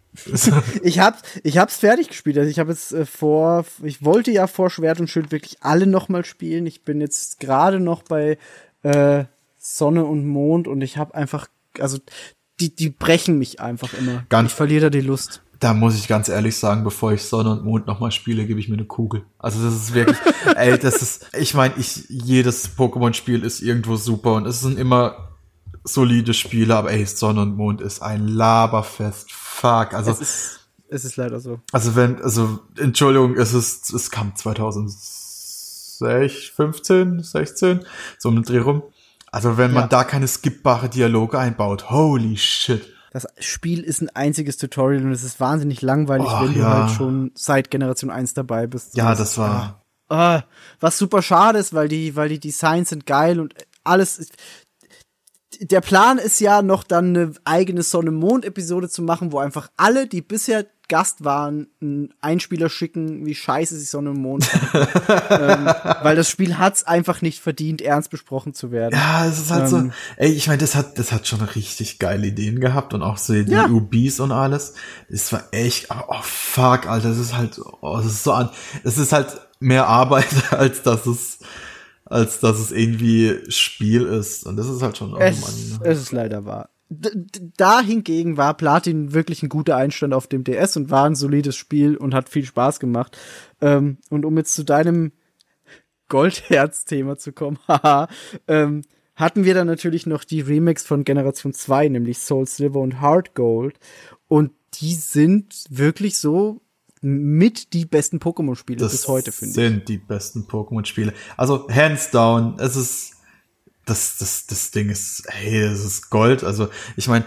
Ich 0.84 1.00
hab's, 1.00 1.22
ich 1.44 1.58
hab's 1.60 1.78
fertig 1.78 2.10
gespielt. 2.10 2.38
Also 2.38 2.50
ich 2.50 2.60
habe 2.60 2.72
jetzt 2.72 2.92
äh, 2.94 3.06
vor, 3.06 3.64
ich 3.84 4.04
wollte 4.04 4.32
ja 4.32 4.48
vor 4.48 4.70
Schwert 4.70 5.00
und 5.00 5.08
Schild 5.10 5.32
wirklich 5.32 5.58
alle 5.62 5.86
nochmal 5.88 6.26
spielen. 6.26 6.66
Ich 6.66 6.84
bin 6.84 7.00
jetzt 7.00 7.40
gerade 7.40 7.80
noch 7.80 8.02
bei 8.04 8.38
äh, 8.84 9.26
Sonne 9.58 10.06
und 10.06 10.26
Mond 10.28 10.68
und 10.68 10.82
ich 10.82 10.98
habe 10.98 11.14
einfach, 11.16 11.48
also 11.80 12.00
die, 12.60 12.76
die 12.76 12.90
brechen 12.90 13.38
mich 13.40 13.60
einfach 13.60 13.94
immer. 13.94 14.24
Ganz- 14.30 14.52
ich 14.52 14.56
verliere 14.56 14.84
da 14.84 14.90
die 14.90 15.02
Lust. 15.02 15.42
Da 15.60 15.74
muss 15.74 15.96
ich 15.96 16.08
ganz 16.08 16.30
ehrlich 16.30 16.56
sagen, 16.56 16.86
bevor 16.86 17.12
ich 17.12 17.24
Sonne 17.24 17.52
und 17.52 17.66
Mond 17.66 17.86
nochmal 17.86 18.12
spiele, 18.12 18.46
gebe 18.46 18.62
ich 18.62 18.70
mir 18.70 18.76
eine 18.76 18.86
Kugel. 18.86 19.24
Also 19.38 19.62
das 19.62 19.74
ist 19.76 19.94
wirklich, 19.94 20.18
ey, 20.56 20.80
das 20.80 21.02
ist, 21.02 21.26
ich 21.38 21.54
meine, 21.54 21.74
ich, 21.78 22.06
jedes 22.08 22.78
Pokémon-Spiel 22.78 23.44
ist 23.44 23.62
irgendwo 23.62 23.98
super 23.98 24.36
und 24.36 24.46
es 24.46 24.62
sind 24.62 24.80
immer 24.80 25.30
solide 25.84 26.34
Spiele, 26.34 26.76
aber 26.76 26.92
ey, 26.92 27.06
Sonne 27.06 27.42
und 27.42 27.58
Mond 27.58 27.82
ist 27.82 28.02
ein 28.02 28.26
Laberfest. 28.28 29.32
Fuck. 29.34 29.94
Also, 29.94 30.12
Es 30.12 30.22
ist, 30.22 30.60
es 30.88 31.04
ist 31.06 31.18
leider 31.18 31.40
so. 31.42 31.60
also 31.74 31.96
wenn, 31.98 32.22
also, 32.22 32.60
Entschuldigung, 32.78 33.36
es 33.36 33.54
ist, 33.54 33.92
es 33.94 34.10
kam 34.12 34.32
sech- 36.00 36.52
15, 36.56 37.22
16, 37.24 37.82
so 38.18 38.30
um 38.30 38.36
den 38.36 38.44
Dreh 38.44 38.60
rum. 38.60 38.84
Also 39.32 39.58
wenn 39.58 39.72
man 39.74 39.84
Ja. 39.84 39.88
da 39.88 40.04
keine 40.04 40.28
skippbare 40.28 40.90
Dialoge 40.90 41.38
einbaut, 41.38 41.90
holy 41.90 42.38
shit. 42.38 42.94
Das 43.12 43.26
Spiel 43.40 43.84
ist 43.84 44.02
ein 44.02 44.10
einziges 44.10 44.58
Tutorial 44.58 45.04
und 45.04 45.12
es 45.12 45.24
ist 45.24 45.40
wahnsinnig 45.40 45.82
langweilig, 45.82 46.28
Oh, 46.30 46.42
wenn 46.44 46.54
du 46.54 46.60
ja. 46.60 46.84
halt 46.86 46.92
schon 46.96 47.32
seit 47.36 47.72
Generation 47.72 48.12
1 48.12 48.34
dabei 48.36 48.68
bist. 48.68 48.96
Ja, 48.96 49.16
das 49.16 49.38
war, 49.38 49.84
Ah, 50.12 50.42
was 50.80 50.98
super 50.98 51.22
schade 51.22 51.60
ist, 51.60 51.74
weil 51.74 51.88
die, 51.88 52.16
weil 52.16 52.30
die 52.30 52.40
Designs 52.40 52.90
sind 52.90 53.06
geil 53.06 53.40
und 53.40 53.54
alles 53.84 54.18
ist. 54.18 54.34
Der 55.62 55.82
Plan 55.82 56.18
ist 56.18 56.40
ja 56.40 56.62
noch 56.62 56.84
dann 56.84 57.16
eine 57.16 57.34
eigene 57.46 57.84
Sonne-Mond-Episode 57.84 58.90
zu 58.90 59.02
machen, 59.02 59.32
wo 59.32 59.40
einfach 59.40 59.70
alle, 59.78 60.08
die 60.08 60.22
bisher 60.22 60.66
Gast 60.90 61.24
waren, 61.24 61.68
einen 61.82 62.14
Einspieler 62.20 62.68
schicken, 62.70 63.26
wie 63.26 63.34
scheiße 63.36 63.78
sie 63.78 63.86
Sonne 63.86 64.10
und 64.10 64.18
Mond 64.22 64.50
ähm, 65.30 65.66
weil 66.02 66.16
das 66.18 66.30
Spiel 66.30 66.58
hat's 66.58 66.84
einfach 66.84 67.22
nicht 67.22 67.40
verdient, 67.42 67.82
ernst 67.82 68.10
besprochen 68.10 68.54
zu 68.54 68.72
werden. 68.72 68.94
Ja, 68.96 69.26
es 69.26 69.40
ist 69.40 69.52
halt 69.52 69.64
Ähm. 69.64 69.68
so, 69.70 69.92
ey, 70.18 70.32
ich 70.32 70.48
meine, 70.48 70.58
das 70.58 70.76
hat, 70.76 71.00
das 71.00 71.12
hat 71.14 71.28
schon 71.28 71.42
richtig 71.42 72.00
geile 72.00 72.28
Ideen 72.28 72.60
gehabt 72.60 72.94
und 72.94 73.02
auch 73.04 73.18
so 73.18 73.34
die 73.34 73.52
Ja. 73.52 73.68
UBs 73.68 74.20
und 74.20 74.32
alles. 74.34 74.74
Es 75.08 75.32
war 75.32 75.44
echt, 75.52 75.88
oh 75.92 76.22
fuck, 76.22 76.88
Alter, 76.88 77.10
das 77.10 77.18
ist 77.18 77.38
halt, 77.38 77.60
oh, 77.82 77.96
das 77.98 78.06
ist 78.08 78.24
so 78.24 78.34
an, 78.34 78.50
es 78.84 78.98
ist 78.98 79.14
halt 79.14 79.40
mehr 79.60 79.88
Arbeit, 79.88 80.28
als 80.52 80.82
dass 80.84 81.06
es, 81.06 81.40
als 82.06 82.40
dass 82.40 82.58
es 82.60 82.72
irgendwie 82.72 83.40
Spiel 83.50 84.04
ist. 84.06 84.46
Und 84.46 84.58
das 84.58 84.68
ist 84.68 84.82
halt 84.82 84.98
schon, 84.98 85.14
oh 85.14 85.20
Es, 85.20 85.40
Mann. 85.42 85.82
es 85.84 86.00
ist 86.00 86.12
leider 86.12 86.46
wahr. 86.46 86.70
Da 86.90 87.82
hingegen 87.82 88.38
war 88.38 88.56
Platin 88.56 89.14
wirklich 89.14 89.44
ein 89.44 89.50
guter 89.50 89.76
Einstand 89.76 90.14
auf 90.14 90.28
dem 90.28 90.44
DS 90.44 90.76
und 90.76 90.90
war 90.90 91.06
ein 91.06 91.16
solides 91.16 91.56
Spiel 91.56 91.96
und 91.96 92.16
hat 92.16 92.30
viel 92.30 92.46
Spaß 92.46 92.80
gemacht. 92.80 93.18
Ähm, 93.62 93.98
und 94.10 94.26
um 94.26 94.36
jetzt 94.38 94.56
zu 94.56 94.64
deinem 94.64 95.12
Goldherz-Thema 96.08 97.18
zu 97.18 97.32
kommen, 97.32 97.60
haha, 97.68 98.08
ähm, 98.48 98.82
hatten 99.16 99.44
wir 99.44 99.54
dann 99.54 99.68
natürlich 99.68 100.06
noch 100.06 100.24
die 100.24 100.42
Remakes 100.42 100.86
von 100.86 101.04
Generation 101.04 101.54
2, 101.54 101.90
nämlich 101.90 102.20
Soul 102.20 102.48
Silver 102.48 102.80
und 102.80 103.02
Heart 103.02 103.36
Gold. 103.36 103.80
Und 104.28 104.52
die 104.76 104.96
sind 104.96 105.66
wirklich 105.70 106.18
so 106.18 106.62
mit 107.02 107.74
die 107.74 107.86
besten 107.86 108.18
Pokémon-Spiele 108.20 108.80
bis 108.80 109.08
heute, 109.08 109.32
finde 109.32 109.50
ich. 109.52 109.56
sind 109.56 109.90
die 109.90 109.98
besten 109.98 110.48
Pokémon-Spiele. 110.48 111.14
Also, 111.38 111.70
hands 111.70 112.12
down, 112.12 112.56
es 112.60 112.76
ist, 112.76 113.19
das, 113.90 114.18
das, 114.18 114.46
das 114.46 114.72
Ding 114.72 114.90
ist, 114.90 115.24
hey, 115.28 115.62
es 115.62 115.84
ist 115.84 116.10
Gold. 116.10 116.44
Also, 116.44 116.70
ich 116.96 117.08
meine, 117.08 117.26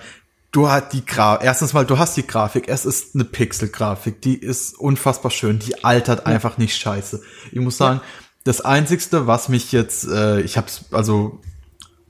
du 0.53 0.69
hast 0.69 0.93
die 0.93 1.05
Grafik, 1.05 1.45
erstens 1.45 1.73
mal, 1.73 1.85
du 1.85 1.99
hast 1.99 2.17
die 2.17 2.27
Grafik, 2.27 2.69
es 2.69 2.85
ist 2.85 3.15
eine 3.15 3.25
Pixel-Grafik, 3.25 4.21
die 4.23 4.37
ist 4.37 4.79
unfassbar 4.79 5.31
schön, 5.31 5.59
die 5.59 5.85
altert 5.85 6.27
einfach 6.27 6.59
nicht 6.59 6.77
scheiße. 6.77 7.23
Ich 7.51 7.61
muss 7.61 7.77
sagen, 7.77 8.01
das 8.45 8.61
einzigste, 8.61 9.27
was 9.27 9.49
mich 9.49 9.73
jetzt, 9.73 10.07
äh, 10.09 10.41
ich 10.41 10.57
hab's, 10.57 10.87
also, 10.91 11.41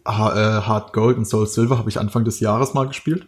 Ha- 0.04 0.58
äh, 0.58 0.62
Hard 0.62 0.92
Gold 0.92 1.16
und 1.16 1.26
Soul 1.26 1.46
Silver 1.46 1.78
habe 1.78 1.88
ich 1.88 2.00
Anfang 2.00 2.24
des 2.24 2.40
Jahres 2.40 2.74
mal 2.74 2.88
gespielt. 2.88 3.24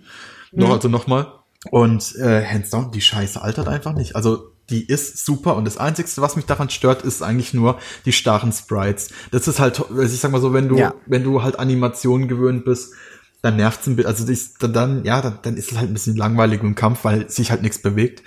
Noch, 0.51 0.71
also 0.71 0.89
nochmal. 0.89 1.33
Und 1.71 2.17
äh, 2.17 2.45
hands 2.45 2.71
down, 2.71 2.91
die 2.91 3.01
Scheiße 3.01 3.41
altert 3.41 3.69
einfach 3.69 3.93
nicht. 3.93 4.17
Also 4.17 4.54
die 4.71 4.87
ist 4.87 5.25
super 5.27 5.57
und 5.57 5.65
das 5.67 5.77
Einzigste, 5.77 6.23
was 6.23 6.37
mich 6.37 6.47
daran 6.47 6.71
stört, 6.71 7.03
ist 7.03 7.23
eigentlich 7.23 7.53
nur 7.55 7.79
die 8.07 8.13
starren 8.13 8.53
Sprites. 8.53 9.11
Das 9.31 9.47
ist 9.49 9.59
halt, 9.61 9.79
also 9.81 10.03
ich 10.03 10.19
sag 10.21 10.31
mal 10.31 10.41
so, 10.41 10.53
wenn 10.55 10.69
du, 10.69 10.77
Ja. 10.79 10.95
wenn 11.07 11.23
du 11.25 11.43
halt 11.43 11.59
Animationen 11.59 12.29
gewöhnt 12.29 12.65
bist, 12.65 12.95
dann 13.43 13.57
nervt's 13.57 13.87
ein 13.87 13.97
bisschen. 13.97 14.11
Also 14.11 14.27
das, 14.27 14.55
dann, 14.73 15.05
ja, 15.05 15.21
dann, 15.21 15.39
dann 15.43 15.57
ist 15.59 15.73
es 15.73 15.79
halt 15.79 15.91
ein 15.91 15.95
bisschen 15.95 16.17
langweilig 16.17 16.63
im 16.63 16.75
Kampf, 16.75 17.05
weil 17.05 17.29
sich 17.29 17.51
halt 17.51 17.61
nichts 17.63 17.83
bewegt. 17.83 18.23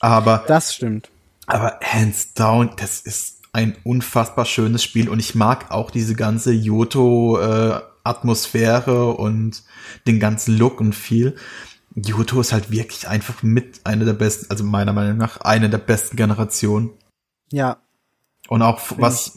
Aber 0.00 0.44
Das 0.46 0.74
stimmt. 0.74 1.08
aber 1.46 1.80
hands 1.82 2.34
down, 2.34 2.70
das 2.76 3.00
ist 3.00 3.38
ein 3.52 3.76
unfassbar 3.82 4.44
schönes 4.44 4.84
Spiel 4.84 5.08
und 5.08 5.18
ich 5.18 5.34
mag 5.34 5.70
auch 5.70 5.90
diese 5.90 6.14
ganze 6.14 6.52
Yoto-Atmosphäre 6.52 9.12
und 9.14 9.62
den 10.06 10.20
ganzen 10.20 10.56
Look 10.56 10.80
und 10.80 10.94
viel. 10.94 11.34
Yoto 11.94 12.40
ist 12.40 12.52
halt 12.52 12.70
wirklich 12.70 13.08
einfach 13.08 13.42
mit 13.42 13.80
einer 13.84 14.04
der 14.04 14.12
besten, 14.12 14.46
also 14.50 14.64
meiner 14.64 14.92
Meinung 14.92 15.16
nach, 15.16 15.40
eine 15.40 15.68
der 15.70 15.78
besten 15.78 16.16
Generationen. 16.16 16.90
Ja, 17.50 17.78
Und 18.48 18.62
auch 18.62 18.80
Bin 18.88 19.00
was 19.00 19.32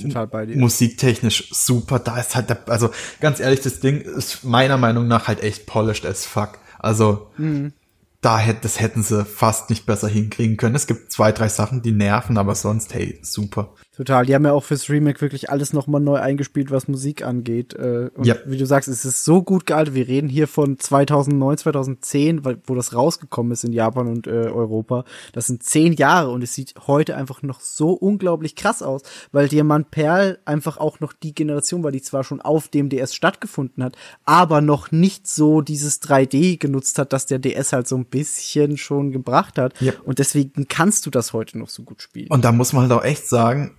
musiktechnisch 0.55 1.49
super, 1.51 1.99
da 1.99 2.17
ist 2.19 2.35
halt, 2.35 2.49
der, 2.49 2.67
also 2.69 2.89
ganz 3.19 3.39
ehrlich, 3.39 3.61
das 3.61 3.79
Ding 3.79 4.01
ist 4.01 4.43
meiner 4.43 4.77
Meinung 4.77 5.07
nach 5.07 5.27
halt 5.27 5.41
echt 5.41 5.65
polished 5.65 6.05
as 6.05 6.25
fuck. 6.25 6.59
Also 6.79 7.31
Mhm. 7.37 7.73
da 8.21 8.37
hätte, 8.39 8.61
das 8.61 8.79
hätten 8.79 9.03
sie 9.03 9.25
fast 9.25 9.69
nicht 9.69 9.85
besser 9.85 10.07
hinkriegen 10.07 10.57
können. 10.57 10.75
Es 10.75 10.87
gibt 10.87 11.11
zwei, 11.11 11.31
drei 11.31 11.49
Sachen, 11.49 11.81
die 11.81 11.91
nerven, 11.91 12.37
aber 12.37 12.55
sonst, 12.55 12.93
hey, 12.93 13.19
super. 13.23 13.73
Total. 13.95 14.25
Die 14.25 14.33
haben 14.33 14.43
ja 14.43 14.53
auch 14.53 14.63
fürs 14.63 14.89
Remake 14.89 15.21
wirklich 15.21 15.51
alles 15.51 15.71
nochmal 15.71 16.01
neu 16.01 16.15
eingespielt, 16.15 16.71
was 16.71 16.87
Musik 16.87 17.23
angeht. 17.23 17.73
Äh, 17.75 18.09
Und 18.15 18.25
Ja. 18.25 18.35
wie 18.45 18.57
du 18.57 18.65
sagst, 18.65 18.89
es 18.89 19.05
ist 19.05 19.23
so 19.23 19.43
gut 19.43 19.67
gealtert. 19.67 19.93
Wir 19.93 20.07
reden 20.07 20.29
hier 20.29 20.47
von 20.47 20.79
2009, 20.79 21.57
2010, 21.59 22.43
weil, 22.43 22.57
wo 22.65 22.73
das 22.73 22.95
rausgekommen 22.95 23.51
ist 23.51 23.63
in 23.63 23.71
Japan 23.71 24.07
und 24.07 24.25
äh, 24.25 24.31
Europa. 24.31 25.05
Das 25.33 25.45
sind 25.45 25.61
zehn 25.61 25.93
Jahre 25.93 26.31
und 26.31 26.41
es 26.43 26.55
sieht 26.55 26.73
heute 26.87 27.15
einfach 27.15 27.43
noch 27.43 27.59
so 27.59 27.91
unglaublich 27.91 28.55
krass 28.55 28.81
aus, 28.81 29.03
weil 29.31 29.47
Diamant 29.47 29.91
Perl 29.91 30.39
einfach 30.45 30.77
auch 30.77 30.99
noch 30.99 31.13
die 31.13 31.35
Generation 31.35 31.83
war, 31.83 31.91
die 31.91 32.01
zwar 32.01 32.23
schon 32.23 32.41
auf 32.41 32.69
dem 32.69 32.89
DS 32.89 33.13
stattgefunden 33.13 33.83
hat, 33.83 33.95
aber 34.25 34.61
noch 34.61 34.91
nicht 34.91 35.27
so 35.27 35.61
dieses 35.61 36.01
3D 36.01 36.57
genutzt 36.57 36.97
hat, 36.97 37.13
dass 37.13 37.27
der 37.27 37.37
DS 37.37 37.73
halt 37.73 37.87
so 37.87 37.95
ein 37.95 38.05
bisschen 38.05 38.77
schon 38.77 39.11
gebracht 39.11 39.59
hat. 39.59 39.79
Ja. 39.81 39.93
Und 40.03 40.17
deswegen 40.17 40.67
kannst 40.67 41.05
du 41.05 41.11
das 41.11 41.31
heute 41.33 41.59
noch 41.59 41.69
so 41.69 41.83
gut 41.83 42.01
spielen. 42.01 42.29
Und 42.29 42.43
da 42.43 42.51
muss 42.51 42.73
man 42.73 42.83
halt 42.89 42.91
auch 42.93 43.03
echt 43.03 43.27
sagen, 43.27 43.75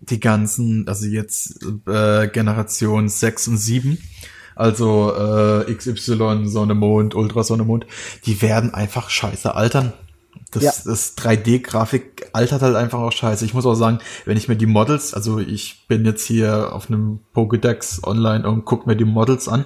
die 0.00 0.20
ganzen, 0.20 0.86
also 0.88 1.06
jetzt 1.06 1.62
äh, 1.86 2.28
Generation 2.28 3.08
6 3.08 3.48
und 3.48 3.56
7, 3.58 3.98
also 4.54 5.12
äh, 5.14 5.74
XY, 5.74 6.42
Sonne, 6.46 6.74
Mond, 6.74 7.14
Ultra 7.14 7.42
Sonne, 7.42 7.64
Mond, 7.64 7.86
die 8.26 8.40
werden 8.42 8.72
einfach 8.74 9.10
scheiße 9.10 9.54
altern. 9.54 9.92
Das, 10.50 10.62
Ja. 10.62 10.72
das 10.84 11.16
3D-Grafik 11.16 12.28
altert 12.32 12.62
halt 12.62 12.76
einfach 12.76 13.00
auch 13.00 13.12
scheiße. 13.12 13.44
Ich 13.44 13.54
muss 13.54 13.66
auch 13.66 13.74
sagen, 13.74 13.98
wenn 14.24 14.36
ich 14.36 14.48
mir 14.48 14.56
die 14.56 14.66
Models, 14.66 15.14
also 15.14 15.38
ich 15.38 15.86
bin 15.88 16.04
jetzt 16.04 16.24
hier 16.26 16.72
auf 16.72 16.88
einem 16.88 17.20
Pokédex 17.34 18.04
online 18.04 18.48
und 18.48 18.64
guck 18.64 18.86
mir 18.86 18.96
die 18.96 19.04
Models 19.04 19.48
an. 19.48 19.64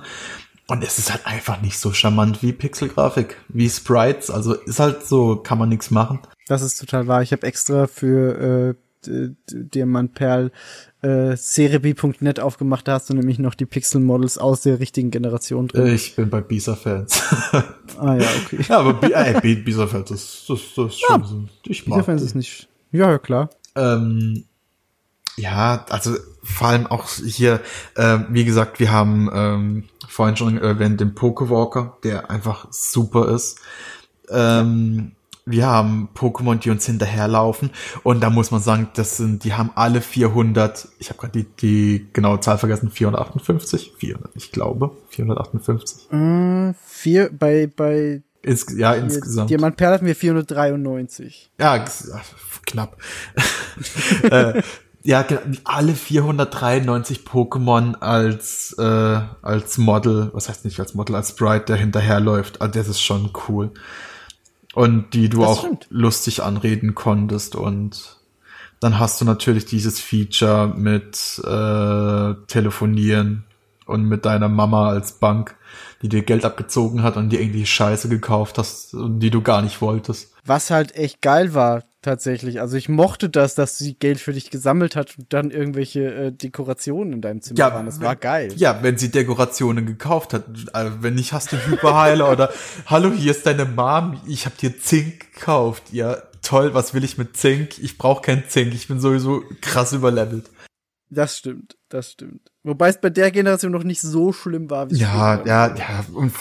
Und 0.66 0.84
es 0.84 0.98
ist 0.98 1.10
halt 1.10 1.26
einfach 1.26 1.62
nicht 1.62 1.78
so 1.78 1.92
charmant 1.92 2.42
wie 2.42 2.52
Pixel-Grafik, 2.52 3.36
wie 3.48 3.68
Sprites. 3.70 4.30
Also 4.30 4.52
ist 4.54 4.80
halt 4.80 5.06
so, 5.06 5.36
kann 5.36 5.58
man 5.58 5.70
nichts 5.70 5.90
machen. 5.90 6.20
Das 6.46 6.60
ist 6.62 6.78
total 6.78 7.06
wahr. 7.06 7.22
Ich 7.22 7.32
habe 7.32 7.46
extra 7.46 7.86
für 7.86 8.74
äh, 8.74 8.74
D- 9.06 9.30
D- 9.50 9.64
Diamant 9.64 10.14
Perl 10.14 10.50
äh, 11.02 11.36
cerebi.net 11.36 12.40
aufgemacht. 12.40 12.88
Da 12.88 12.94
hast 12.94 13.08
du 13.10 13.14
nämlich 13.14 13.38
noch 13.38 13.54
die 13.54 13.66
Pixel-Models 13.66 14.38
aus 14.38 14.62
der 14.62 14.80
richtigen 14.80 15.10
Generation 15.10 15.68
drin. 15.68 15.86
Äh, 15.86 15.94
Ich 15.94 16.16
bin 16.16 16.28
bei 16.30 16.40
Bisa-Fans. 16.40 17.22
ah 17.52 18.16
ja, 18.16 18.26
okay. 18.44 18.58
Ja, 18.68 18.78
aber 18.80 18.94
Bi- 18.94 19.12
ey, 19.12 19.40
Bi- 19.40 19.56
Bisa-Fans, 19.62 20.08
das, 20.08 20.44
das, 20.48 20.60
das 20.76 20.86
ist 20.94 21.00
schon 21.00 21.24
so. 21.24 21.44
Ich 21.66 21.86
mag 21.86 22.04
Fans 22.04 22.20
die. 22.22 22.26
ist 22.26 22.34
nicht. 22.34 22.68
Ja, 22.92 23.10
ja, 23.10 23.18
klar. 23.18 23.50
Ähm, 23.76 24.44
ja, 25.36 25.84
also 25.90 26.16
vor 26.42 26.68
allem 26.68 26.86
auch 26.86 27.08
hier, 27.08 27.60
äh, 27.94 28.18
wie 28.30 28.44
gesagt, 28.44 28.80
wir 28.80 28.90
haben 28.90 29.30
ähm, 29.32 29.84
vorhin 30.08 30.36
schon 30.36 30.58
erwähnt 30.58 31.00
den 31.00 31.14
Pokewalker, 31.14 31.96
der 32.02 32.30
einfach 32.30 32.66
super 32.72 33.28
ist. 33.28 33.60
Ähm, 34.30 35.12
wir 35.50 35.66
haben 35.66 36.08
Pokémon, 36.14 36.56
die 36.56 36.70
uns 36.70 36.86
hinterherlaufen 36.86 37.70
und 38.02 38.20
da 38.20 38.30
muss 38.30 38.50
man 38.50 38.60
sagen, 38.60 38.88
das 38.94 39.16
sind, 39.16 39.44
die 39.44 39.54
haben 39.54 39.70
alle 39.74 40.00
400, 40.00 40.88
ich 40.98 41.10
habe 41.10 41.18
gerade 41.20 41.42
die, 41.42 41.46
die 41.60 42.08
genaue 42.12 42.40
Zahl 42.40 42.58
vergessen, 42.58 42.90
458, 42.90 43.94
400, 43.98 44.32
ich 44.34 44.52
glaube, 44.52 44.92
458. 45.10 46.12
Äh, 46.12 46.74
vier, 46.84 47.30
bei, 47.32 47.66
bei 47.74 48.22
Ins, 48.42 48.66
ja, 48.76 48.94
insgesamt. 48.94 49.50
Diamant 49.50 49.76
Perl 49.76 49.94
hatten 49.94 50.06
wir 50.06 50.14
493. 50.14 51.50
Ja, 51.58 51.84
knapp. 52.66 52.96
äh, 54.30 54.62
ja, 55.02 55.22
genau, 55.22 55.40
alle 55.64 55.94
493 55.94 57.20
Pokémon 57.20 57.94
als 57.96 58.74
äh, 58.78 59.20
als 59.42 59.78
Model, 59.78 60.30
was 60.34 60.48
heißt 60.48 60.64
nicht 60.64 60.78
als 60.80 60.94
Model, 60.94 61.16
als 61.16 61.30
Sprite, 61.30 61.66
der 61.66 61.76
hinterherläuft. 61.76 62.60
Also 62.60 62.78
das 62.78 62.88
ist 62.88 63.00
schon 63.00 63.30
cool. 63.48 63.72
Und 64.78 65.12
die 65.14 65.28
du 65.28 65.40
Das 65.40 65.48
auch 65.48 65.58
stimmt. 65.60 65.86
lustig 65.90 66.42
anreden 66.42 66.94
konntest 66.94 67.56
und 67.56 68.16
dann 68.80 68.98
hast 69.00 69.20
du 69.20 69.24
natürlich 69.24 69.66
dieses 69.66 69.98
Feature 70.00 70.68
mit 70.76 71.40
äh, 71.44 72.34
telefonieren 72.46 73.44
und 73.86 74.04
mit 74.04 74.24
deiner 74.24 74.48
Mama 74.48 74.88
als 74.90 75.12
Bank, 75.14 75.56
die 76.02 76.08
dir 76.08 76.22
Geld 76.22 76.44
abgezogen 76.44 77.02
hat 77.02 77.16
und 77.16 77.30
dir 77.30 77.40
irgendwie 77.40 77.66
Scheiße 77.66 78.08
gekauft 78.08 78.56
hast, 78.58 78.94
die 78.94 79.30
du 79.30 79.42
gar 79.42 79.62
nicht 79.62 79.80
wolltest. 79.80 80.32
Was 80.44 80.70
halt 80.70 80.94
echt 80.94 81.22
geil 81.22 81.54
war, 81.54 81.82
tatsächlich. 82.02 82.60
Also 82.60 82.76
ich 82.76 82.88
mochte 82.88 83.28
das, 83.28 83.54
dass 83.54 83.78
sie 83.78 83.94
Geld 83.94 84.20
für 84.20 84.32
dich 84.32 84.50
gesammelt 84.50 84.96
hat 84.96 85.18
und 85.18 85.32
dann 85.32 85.50
irgendwelche 85.50 86.14
äh, 86.14 86.32
Dekorationen 86.32 87.14
in 87.14 87.20
deinem 87.20 87.42
Zimmer 87.42 87.58
waren. 87.58 87.86
Das 87.86 88.00
war 88.00 88.16
geil. 88.16 88.52
Ja, 88.56 88.82
wenn 88.82 88.98
sie 88.98 89.10
Dekorationen 89.10 89.86
gekauft 89.86 90.32
hat. 90.34 90.44
Also 90.72 91.02
wenn 91.02 91.14
nicht, 91.14 91.32
hast 91.32 91.52
du 91.52 91.56
Hyperheiler 91.56 92.30
oder 92.30 92.50
Hallo, 92.86 93.10
hier 93.12 93.32
ist 93.32 93.46
deine 93.46 93.64
Mom, 93.64 94.20
ich 94.26 94.46
habe 94.46 94.56
dir 94.56 94.78
Zink 94.78 95.34
gekauft. 95.34 95.84
Ja, 95.92 96.18
toll, 96.42 96.74
was 96.74 96.94
will 96.94 97.04
ich 97.04 97.18
mit 97.18 97.36
Zink? 97.36 97.78
Ich 97.78 97.98
brauche 97.98 98.22
kein 98.22 98.44
Zink, 98.48 98.74
ich 98.74 98.88
bin 98.88 99.00
sowieso 99.00 99.42
krass 99.60 99.92
überlevelt. 99.92 100.50
Das 101.10 101.38
stimmt, 101.38 101.76
das 101.88 102.12
stimmt. 102.12 102.50
Wobei 102.62 102.90
es 102.90 103.00
bei 103.00 103.08
der 103.08 103.30
Generation 103.30 103.72
noch 103.72 103.84
nicht 103.84 104.00
so 104.00 104.32
schlimm 104.32 104.68
war, 104.68 104.90
wie 104.90 104.94
es 104.94 105.00
Ja, 105.00 105.42
ja, 105.44 105.74
ja. 105.74 106.04
Und, 106.12 106.34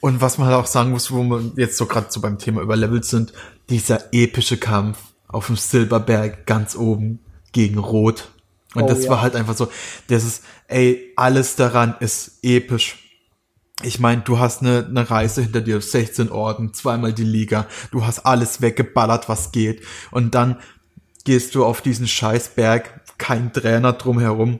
und 0.00 0.20
was 0.20 0.38
man 0.38 0.48
halt 0.48 0.56
auch 0.56 0.66
sagen 0.66 0.90
muss, 0.90 1.12
wo 1.12 1.22
wir 1.22 1.52
jetzt 1.56 1.76
so 1.76 1.86
gerade 1.86 2.06
so 2.08 2.20
beim 2.20 2.38
Thema 2.38 2.62
überlevelt 2.62 3.04
sind, 3.04 3.32
dieser 3.68 4.12
epische 4.12 4.56
Kampf 4.56 4.98
auf 5.28 5.46
dem 5.46 5.56
Silberberg 5.56 6.46
ganz 6.46 6.76
oben 6.76 7.20
gegen 7.52 7.78
Rot. 7.78 8.30
Und 8.74 8.84
Oh, 8.84 8.86
das 8.86 9.04
ja. 9.04 9.10
war 9.10 9.22
halt 9.22 9.36
einfach 9.36 9.56
so, 9.56 9.68
das 10.08 10.24
ist, 10.24 10.44
ey, 10.68 11.12
alles 11.16 11.56
daran 11.56 11.94
ist 12.00 12.38
episch. 12.42 12.98
Ich 13.82 13.98
meine, 13.98 14.22
du 14.22 14.38
hast 14.38 14.62
eine, 14.62 14.86
eine 14.86 15.10
Reise 15.10 15.42
hinter 15.42 15.60
dir, 15.60 15.80
16 15.80 16.30
Orden, 16.30 16.72
zweimal 16.74 17.12
die 17.12 17.24
Liga, 17.24 17.66
du 17.90 18.04
hast 18.04 18.20
alles 18.20 18.60
weggeballert, 18.60 19.28
was 19.28 19.52
geht. 19.52 19.82
Und 20.10 20.34
dann 20.34 20.56
gehst 21.24 21.54
du 21.54 21.64
auf 21.64 21.80
diesen 21.80 22.06
Scheißberg, 22.06 22.99
kein 23.20 23.52
Trainer 23.52 23.92
drumherum, 23.92 24.58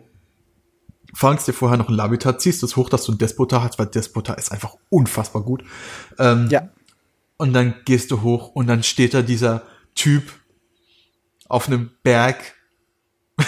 fangst 1.14 1.48
dir 1.48 1.52
vorher 1.52 1.78
noch 1.78 1.88
ein 1.88 1.94
Labitat, 1.94 2.40
ziehst 2.40 2.62
es 2.62 2.76
hoch, 2.76 2.88
dass 2.88 3.04
du 3.04 3.12
ein 3.12 3.18
Despota 3.18 3.62
hast, 3.62 3.78
weil 3.78 3.86
Despota 3.86 4.34
ist 4.34 4.52
einfach 4.52 4.76
unfassbar 4.90 5.42
gut. 5.42 5.64
Ähm, 6.18 6.46
Ja, 6.50 6.68
Und 7.38 7.54
dann 7.54 7.74
gehst 7.86 8.10
du 8.10 8.20
hoch 8.20 8.48
und 8.48 8.66
dann 8.66 8.82
steht 8.82 9.14
da 9.14 9.22
dieser 9.22 9.62
Typ 9.94 10.30
auf 11.48 11.66
einem 11.66 11.90
Berg 12.04 12.54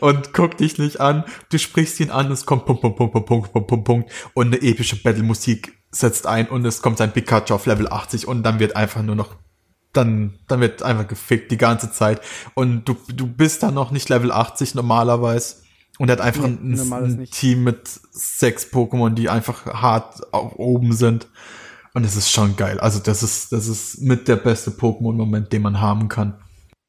und 0.00 0.34
guckt 0.34 0.60
dich 0.60 0.78
nicht 0.78 1.00
an. 1.00 1.24
Du 1.48 1.58
sprichst 1.58 1.98
ihn 2.00 2.10
an, 2.10 2.30
es 2.30 2.44
kommt 2.44 2.66
Punkt, 2.66 2.82
Punkt, 2.82 2.98
Punkt, 2.98 3.12
Punkt, 3.12 3.26
Punkt, 3.26 3.52
Punkt, 3.52 3.68
Punkt, 3.68 3.84
Punkt 3.84 4.12
und 4.34 4.48
eine 4.48 4.60
epische 4.62 5.02
Battle-Musik 5.02 5.72
setzt 5.90 6.26
ein 6.26 6.48
und 6.48 6.64
es 6.66 6.82
kommt 6.82 6.98
sein 6.98 7.12
Pikachu 7.12 7.54
auf 7.54 7.66
Level 7.66 7.88
80 7.88 8.28
und 8.28 8.42
dann 8.42 8.60
wird 8.60 8.76
einfach 8.76 9.02
nur 9.02 9.16
noch 9.16 9.36
dann, 9.92 10.38
dann 10.48 10.60
wird 10.60 10.82
einfach 10.82 11.06
gefickt 11.06 11.50
die 11.50 11.58
ganze 11.58 11.92
Zeit. 11.92 12.20
Und 12.54 12.84
du, 12.86 12.96
du 13.14 13.26
bist 13.26 13.62
dann 13.62 13.74
noch 13.74 13.90
nicht 13.90 14.08
Level 14.08 14.32
80 14.32 14.74
normalerweise. 14.74 15.56
Und 15.98 16.08
er 16.08 16.14
hat 16.16 16.20
einfach 16.22 16.48
Nee, 16.48 16.80
ein, 16.80 16.92
ein. 16.92 17.24
Team 17.26 17.64
mit 17.64 17.88
sechs 18.10 18.64
Pokémon, 18.72 19.10
die 19.10 19.28
einfach 19.28 19.66
hart 19.66 20.32
auf 20.32 20.56
oben 20.56 20.92
sind. 20.94 21.28
Und 21.94 22.04
es 22.04 22.16
ist 22.16 22.30
schon 22.30 22.56
geil. 22.56 22.80
Also 22.80 22.98
das 22.98 23.22
ist, 23.22 23.52
das 23.52 23.68
ist 23.68 24.00
mit 24.00 24.26
der 24.26 24.36
beste 24.36 24.70
Pokémon-Moment, 24.70 25.52
den 25.52 25.62
man 25.62 25.80
haben 25.80 26.08
kann. 26.08 26.34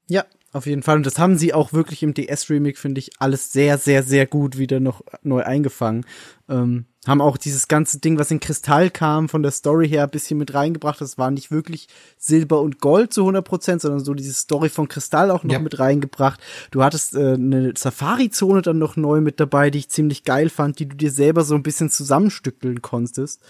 ja, 0.08 0.24
auf 0.54 0.66
jeden 0.66 0.84
Fall. 0.84 0.98
Und 0.98 1.06
das 1.06 1.20
haben 1.20 1.38
sie 1.38 1.54
auch 1.54 1.74
wirklich 1.74 2.04
im 2.04 2.14
DS-Remake, 2.14 2.78
finde 2.78 3.00
ich, 3.00 3.12
alles 3.20 3.52
sehr, 3.52 3.78
sehr, 3.78 4.04
sehr 4.04 4.26
gut 4.28 4.58
wieder 4.58 4.80
noch 4.80 5.02
neu 5.24 5.44
eingefangen. 5.44 6.06
Ähm, 6.48 6.86
haben 7.06 7.22
auch 7.22 7.36
dieses 7.38 7.68
ganze 7.68 8.00
Ding, 8.00 8.18
was 8.18 8.32
in 8.32 8.40
Kristall 8.40 8.90
kam, 8.90 9.28
von 9.28 9.44
der 9.44 9.52
Story 9.52 9.90
her 9.90 10.04
ein 10.04 10.10
bisschen 10.10 10.38
mit 10.38 10.54
reingebracht. 10.54 11.02
Das 11.02 11.18
war 11.18 11.32
nicht 11.32 11.52
wirklich 11.52 11.88
Silber 12.18 12.62
und 12.62 12.80
Gold 12.80 13.12
zu 13.12 13.22
100 13.22 13.44
Prozent, 13.44 13.82
sondern 13.82 14.04
so 14.06 14.14
diese 14.14 14.34
Story 14.34 14.70
von 14.70 14.88
Kristall 14.88 15.32
auch 15.32 15.44
noch 15.44 15.54
Ja. 15.54 15.60
mit 15.60 15.80
reingebracht. 15.80 16.40
Du 16.72 16.84
hattest 16.84 17.16
äh, 17.16 17.34
eine 17.34 17.74
Safari-Zone 17.76 18.62
dann 18.62 18.78
noch 18.78 18.96
neu 18.96 19.20
mit 19.22 19.40
dabei, 19.40 19.70
die 19.70 19.80
ich 19.80 19.90
ziemlich 19.90 20.24
geil 20.24 20.50
fand, 20.50 20.80
die 20.80 20.88
du 20.88 20.96
dir 20.96 21.12
selber 21.12 21.44
so 21.44 21.56
ein 21.56 21.64
bisschen 21.64 21.90
zusammenstückeln 21.90 22.82
konntest. 22.82 23.42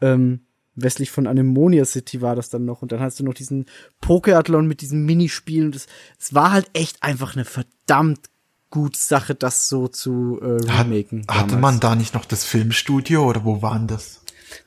Ähm, 0.00 0.40
westlich 0.76 1.10
von 1.10 1.26
Anemonia 1.26 1.84
City 1.84 2.22
war 2.22 2.36
das 2.36 2.50
dann 2.50 2.64
noch. 2.64 2.82
Und 2.82 2.92
dann 2.92 3.00
hast 3.00 3.18
du 3.18 3.24
noch 3.24 3.34
diesen 3.34 3.66
Pokeathlon 4.00 4.66
mit 4.66 4.80
diesen 4.80 5.04
Minispielen. 5.04 5.72
Das, 5.72 5.86
es 6.18 6.34
war 6.34 6.52
halt 6.52 6.70
echt 6.74 7.02
einfach 7.02 7.34
eine 7.34 7.44
verdammt 7.44 8.20
gute 8.70 8.98
Sache, 8.98 9.34
das 9.34 9.68
so 9.68 9.88
zu 9.88 10.40
äh, 10.42 10.68
Hat, 10.68 10.86
remaken. 10.86 11.26
hatte 11.28 11.54
damals. 11.54 11.60
man 11.60 11.80
da 11.80 11.94
nicht 11.94 12.14
noch 12.14 12.24
das 12.24 12.44
Filmstudio 12.44 13.24
oder 13.24 13.44
wo 13.44 13.62
waren 13.62 13.86
das? 13.86 14.20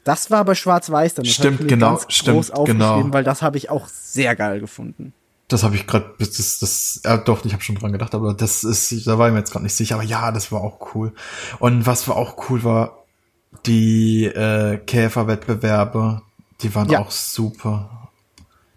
Das 0.04 0.32
war 0.32 0.44
bei 0.46 0.56
Schwarz-Weiß 0.56 1.16
dann. 1.16 1.26
Das 1.26 1.34
Stimmt, 1.34 1.68
genau, 1.68 1.96
ganz 1.98 2.06
stimmt, 2.10 2.52
genau. 2.66 3.06
weil 3.12 3.24
das 3.24 3.42
habe 3.42 3.58
ich 3.58 3.70
auch 3.70 3.88
sehr 3.88 4.36
geil 4.36 4.60
gefunden. 4.60 5.14
Das 5.48 5.64
habe 5.64 5.76
ich 5.76 5.88
gerade, 5.88 6.14
das, 6.20 6.32
das, 6.34 6.60
das, 6.60 7.02
äh, 7.06 7.18
doch, 7.26 7.44
ich 7.44 7.54
habe 7.54 7.64
schon 7.64 7.76
dran 7.76 7.92
gedacht, 7.92 8.14
aber 8.14 8.36
das 8.36 8.64
ist, 8.64 9.08
da 9.08 9.18
war 9.18 9.28
ich 9.28 9.34
mir 9.34 9.40
jetzt 9.40 9.52
gerade 9.52 9.64
nicht 9.64 9.76
sicher. 9.76 9.96
Aber 9.96 10.04
ja, 10.04 10.32
das 10.32 10.52
war 10.52 10.62
auch 10.62 10.94
cool. 10.94 11.12
Und 11.60 11.88
was 11.88 12.08
war 12.08 12.18
auch 12.18 12.50
cool 12.50 12.64
war, 12.64 12.99
die 13.66 14.26
äh, 14.26 14.78
Käferwettbewerbe, 14.78 16.22
die 16.62 16.74
waren 16.76 16.90
Ja. 16.90 17.00
auch 17.00 17.12
super. 17.12 18.10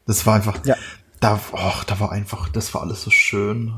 Das 0.07 0.27
war 0.27 0.35
einfach, 0.35 0.65
Ja. 0.65 0.77
da, 1.21 1.41
och, 1.53 1.85
da 1.85 2.01
war 2.01 2.13
einfach, 2.13 2.49
das 2.49 2.75
war 2.75 2.83
alles 2.83 3.03
so 3.03 3.11
schön. 3.11 3.75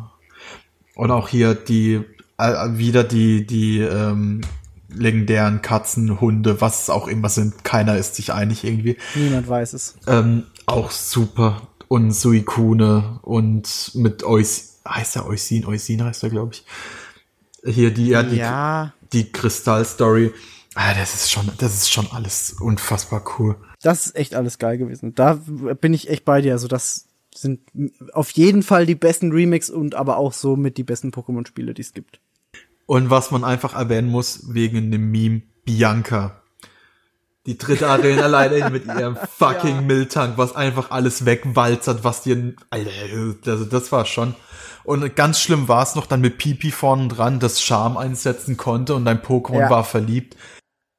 Und 0.95 1.11
auch 1.11 1.29
hier 1.29 1.55
die, 1.55 2.01
äh, 2.39 2.69
wieder 2.73 3.05
die, 3.05 3.47
die 3.47 3.81
ähm, 3.81 4.41
legendären 4.89 5.61
Katzen, 5.61 6.21
Hunde, 6.21 6.61
was 6.61 6.83
es 6.85 6.91
auch 6.91 7.09
immer 7.09 7.29
sind. 7.29 7.65
Keiner 7.65 7.97
ist 7.97 8.15
sich 8.15 8.33
einig 8.33 8.65
irgendwie. 8.65 8.97
Niemand 9.15 9.49
weiß 9.49 9.73
es. 9.73 9.97
Ähm, 10.07 10.45
auch 10.67 10.91
super. 10.91 11.63
Und 11.89 12.13
Suikune 12.13 13.19
und 13.23 13.91
mit 13.95 14.25
Eus, 14.25 14.81
heißt 14.89 15.17
er 15.17 15.27
Eusin? 15.27 15.67
Eusin 15.67 16.03
heißt 16.05 16.23
er, 16.23 16.31
glaube 16.31 16.53
ich. 16.55 16.65
Hier 17.75 17.93
die, 17.93 18.09
ja, 18.09 18.23
die, 18.23 18.37
Ja, 18.37 18.93
die 19.13 19.31
Kristall-Story. 19.33 20.33
Ah, 20.75 20.95
das 20.95 21.15
ist 21.15 21.31
schon, 21.31 21.51
das 21.59 21.75
ist 21.75 21.91
schon 21.93 22.09
alles 22.13 22.57
unfassbar 22.61 23.25
cool. 23.39 23.57
das 23.83 24.07
ist 24.07 24.17
echt 24.17 24.35
alles 24.35 24.59
geil 24.59 24.77
gewesen. 24.79 25.15
Da 25.15 25.35
bin 25.81 25.95
ich 25.95 26.09
echt 26.09 26.25
bei 26.25 26.41
dir. 26.41 26.53
Also 26.53 26.67
das 26.69 27.07
sind 27.35 27.61
auf 28.13 28.31
jeden 28.33 28.63
Fall 28.63 28.87
die 28.87 28.95
besten 28.95 29.33
Remakes 29.33 29.71
und 29.71 29.95
aber 29.95 30.17
auch 30.19 30.33
so 30.33 30.57
mit 30.57 30.77
die 30.77 30.85
besten 30.85 31.11
Pokémon-Spiele, 31.11 31.75
die 31.75 31.83
es 31.83 31.93
gibt. 31.93 32.21
Und 32.87 33.11
was 33.11 33.31
man 33.31 33.45
einfach 33.45 33.75
erwähnen 33.75 34.09
muss, 34.11 34.53
wegen 34.53 34.91
dem 34.91 35.11
Meme, 35.11 35.43
Bianca. 35.65 36.41
Die 37.47 37.59
dritte 37.59 37.89
Arena 37.89 38.27
leider 38.27 38.71
mit 38.71 38.87
ihrem 38.87 39.17
fucking 39.39 39.77
Ja. 39.77 39.81
Mülltank, 39.83 40.39
was 40.39 40.55
einfach 40.57 40.91
alles 40.91 41.25
wegwalzert, 41.27 42.03
was 42.05 42.23
dir, 42.23 42.55
Alter, 42.71 42.91
also 43.53 43.65
das 43.65 43.93
war 43.93 44.07
schon. 44.07 44.35
Und 44.83 45.15
ganz 45.17 45.41
schlimm 45.41 45.69
war 45.69 45.83
es 45.83 45.95
noch 45.95 46.07
dann 46.07 46.21
mit 46.21 46.37
Pipi 46.39 46.71
vorne 46.71 47.09
dran, 47.09 47.41
das 47.41 47.63
Charme 47.63 47.97
einsetzen 47.97 48.57
konnte 48.57 48.95
und 48.95 49.05
dein 49.05 49.21
Pokémon 49.21 49.61
Ja. 49.61 49.71
war 49.71 49.85
verliebt. 49.85 50.37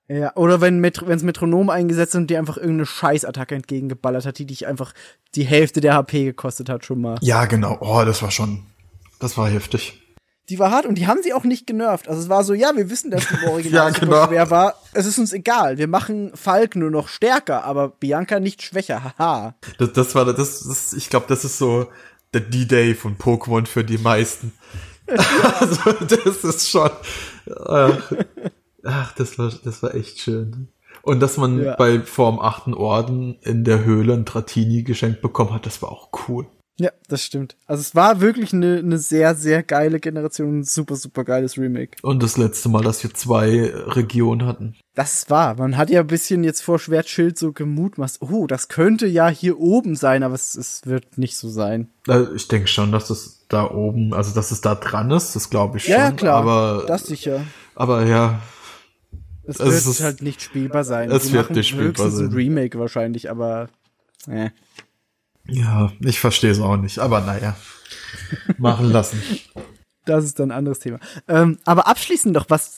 Ja, 0.08 0.36
oder 0.36 0.62
wenn 0.62 0.80
Met 0.80 1.08
wenn's 1.08 1.24
Metronom 1.24 1.70
eingesetzt 1.70 2.16
und 2.16 2.28
dir 2.28 2.38
einfach 2.38 2.58
irgendeine 2.58 2.86
Scheißattacke 2.86 3.56
entgegengeballert 3.56 4.26
hat, 4.26 4.38
die 4.38 4.46
dich 4.46 4.68
einfach 4.68 4.94
die 5.34 5.44
Hälfte 5.46 5.82
der 5.82 5.96
HP 5.96 6.26
gekostet 6.26 6.70
hat 6.70 6.86
schon 6.86 7.02
mal. 7.02 7.18
Ja, 7.22 7.46
genau. 7.46 7.78
Oh, 7.82 8.04
das 8.06 8.22
war 8.22 8.30
schon, 8.30 8.64
das 9.20 9.38
war 9.38 9.50
heftig. 9.50 10.02
Die 10.50 10.60
war 10.60 10.70
hart 10.70 10.86
und 10.86 10.96
die 10.96 11.08
haben 11.08 11.24
sie 11.24 11.34
auch 11.34 11.44
nicht 11.44 11.66
genervt. 11.66 12.08
Also 12.08 12.22
es 12.22 12.30
war 12.30 12.44
so, 12.44 12.54
ja, 12.54 12.76
wir 12.76 12.92
wissen, 12.92 13.10
dass 13.10 13.28
die 13.28 13.48
Original 13.48 13.92
Ja, 13.92 14.00
genau. 14.00 14.28
schwer 14.28 14.52
war. 14.52 14.76
Es 14.94 15.08
ist 15.08 15.18
uns 15.18 15.34
egal. 15.34 15.80
Wir 15.80 15.88
machen 15.88 16.32
Falk 16.36 16.76
nur 16.76 16.92
noch 16.92 17.08
stärker, 17.08 17.64
aber 17.64 17.90
Bianca 17.90 18.40
nicht 18.40 18.62
schwächer. 18.62 19.16
Haha. 19.18 19.56
Das, 19.80 19.94
das 19.94 20.14
war, 20.14 20.26
das, 20.26 20.36
das 20.68 20.94
ich 20.94 21.10
glaube, 21.10 21.26
das 21.28 21.46
ist 21.46 21.58
so 21.58 21.88
der 22.36 22.42
D-Day 22.42 22.94
von 22.94 23.18
Pokémon 23.18 23.66
für 23.66 23.84
die 23.84 23.98
meisten. 23.98 24.54
also, 25.08 25.94
das 25.94 26.44
ist 26.44 26.70
schon, 26.70 26.92
ach, 27.68 28.12
ach, 28.86 29.14
das 29.14 29.38
war, 29.38 29.52
das 29.64 29.84
war 29.84 29.94
echt 29.96 30.20
schön. 30.20 30.70
Und 31.02 31.20
dass 31.20 31.38
man 31.38 31.62
Ja. 31.64 31.76
bei 31.76 32.00
vorm 32.02 32.40
achten 32.40 32.74
Orden 32.74 33.38
in 33.42 33.64
der 33.64 33.84
Höhle 33.86 34.14
ein 34.14 34.26
Dratini 34.26 34.84
geschenkt 34.84 35.22
bekommen 35.22 35.54
hat, 35.54 35.66
das 35.66 35.82
war 35.82 35.92
auch 35.92 36.10
cool. 36.28 36.48
Ja, 36.78 36.90
das 37.08 37.24
stimmt. 37.24 37.56
Also 37.68 37.80
es 37.80 37.96
war 37.96 38.20
wirklich 38.20 38.52
eine, 38.52 38.80
eine 38.80 38.98
sehr, 38.98 39.34
sehr 39.36 39.64
geile 39.64 40.02
Generation. 40.02 40.60
Ein 40.60 40.64
super, 40.66 40.98
super 40.98 41.24
geiles 41.24 41.58
Remake. 41.58 41.92
Und 42.02 42.22
das 42.22 42.36
letzte 42.36 42.68
Mal, 42.68 42.82
dass 42.84 43.02
wir 43.02 43.14
zwei 43.14 43.72
Regionen 43.74 44.46
hatten. 44.46 44.76
Das 44.94 45.30
wahr. 45.30 45.56
Man 45.58 45.78
hat 45.78 45.90
ja 45.90 46.02
ein 46.02 46.08
bisschen 46.08 46.44
jetzt 46.44 46.62
vor 46.62 46.78
Schwertschild 46.78 47.38
so 47.38 47.54
gemutmaßt. 47.54 48.22
Oh, 48.22 48.46
das 48.46 48.68
könnte 48.68 49.08
ja 49.08 49.30
hier 49.30 49.58
oben 49.58 49.96
sein, 49.96 50.22
aber 50.22 50.36
es, 50.36 50.56
es 50.56 50.86
wird 50.86 51.18
nicht 51.18 51.38
so 51.38 51.48
sein. 51.48 51.92
Äh, 52.10 52.24
Ich 52.36 52.50
denke 52.50 52.68
schon, 52.68 52.92
dass 52.92 53.10
es 53.10 53.46
da 53.48 53.72
oben, 53.72 54.14
also 54.14 54.36
dass 54.36 54.52
es 54.52 54.60
da 54.60 54.76
dran 54.76 55.12
ist, 55.12 55.34
das 55.34 55.50
glaube 55.50 55.78
ich 55.78 55.88
Ja, 55.88 55.98
ja, 55.98 56.08
schon. 56.08 56.16
klar. 56.18 56.42
Aber, 56.42 56.84
das 56.88 57.04
sicher. 57.06 57.46
aber 57.76 58.06
ja, 58.06 58.42
Es 59.48 59.60
Es 59.60 59.66
wird 59.86 59.96
ist- 59.96 60.04
halt 60.04 60.22
nicht 60.22 60.42
spielbar 60.42 60.84
sein. 60.84 61.12
es 61.12 61.32
wird 61.32 61.52
nicht 61.52 61.68
spielbar 61.70 61.88
höchstens 62.08 62.14
ein 62.20 62.30
sein. 62.30 62.36
Remake 62.36 62.80
wahrscheinlich, 62.80 63.30
aber 63.30 63.70
äh. 64.28 64.50
ja, 65.48 65.92
ich 66.00 66.20
verstehe 66.20 66.52
es 66.52 66.60
auch 66.60 66.78
nicht. 66.78 67.00
Aber 67.00 67.22
naja, 67.22 67.56
machen 68.58 68.92
lassen. 68.92 69.22
Das 70.08 70.24
ist 70.24 70.38
dann 70.38 70.52
ein 70.52 70.58
anderes 70.60 70.78
Thema. 70.78 71.00
Ähm, 71.28 71.58
aber 71.66 71.88
abschließend 71.88 72.32
noch, 72.36 72.46
was 72.52 72.78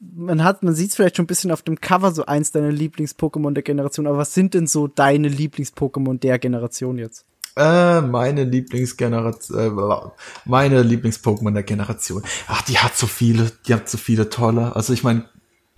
man 0.00 0.44
hat, 0.44 0.62
man 0.62 0.76
sieht 0.76 0.90
es 0.90 0.94
vielleicht 0.94 1.16
schon 1.16 1.24
ein 1.24 1.26
bisschen 1.26 1.50
auf 1.50 1.62
dem 1.62 1.80
Cover, 1.80 2.12
so 2.12 2.26
eins 2.26 2.52
deiner 2.52 2.70
Lieblings-Pokémon 2.70 3.52
der 3.52 3.64
Generation, 3.64 4.06
aber 4.06 4.18
was 4.18 4.32
sind 4.32 4.54
denn 4.54 4.68
so 4.68 4.86
deine 4.86 5.26
Lieblings-Pokémon 5.26 6.20
der 6.20 6.38
Generation 6.38 6.96
jetzt? 6.98 7.24
Äh, 7.56 8.00
meine 8.02 8.44
Lieblingsgeneration, 8.44 9.58
äh, 9.58 10.10
meine 10.44 10.82
Lieblings-Pokémon 10.82 11.52
der 11.52 11.64
Generation. 11.64 12.22
Ach, 12.46 12.62
die 12.62 12.78
hat 12.78 12.96
so 12.96 13.08
viele, 13.08 13.50
die 13.66 13.74
hat 13.74 13.88
so 13.88 13.98
viele 13.98 14.28
tolle. 14.28 14.76
Also 14.76 14.92
ich 14.92 15.02
meine, 15.02 15.24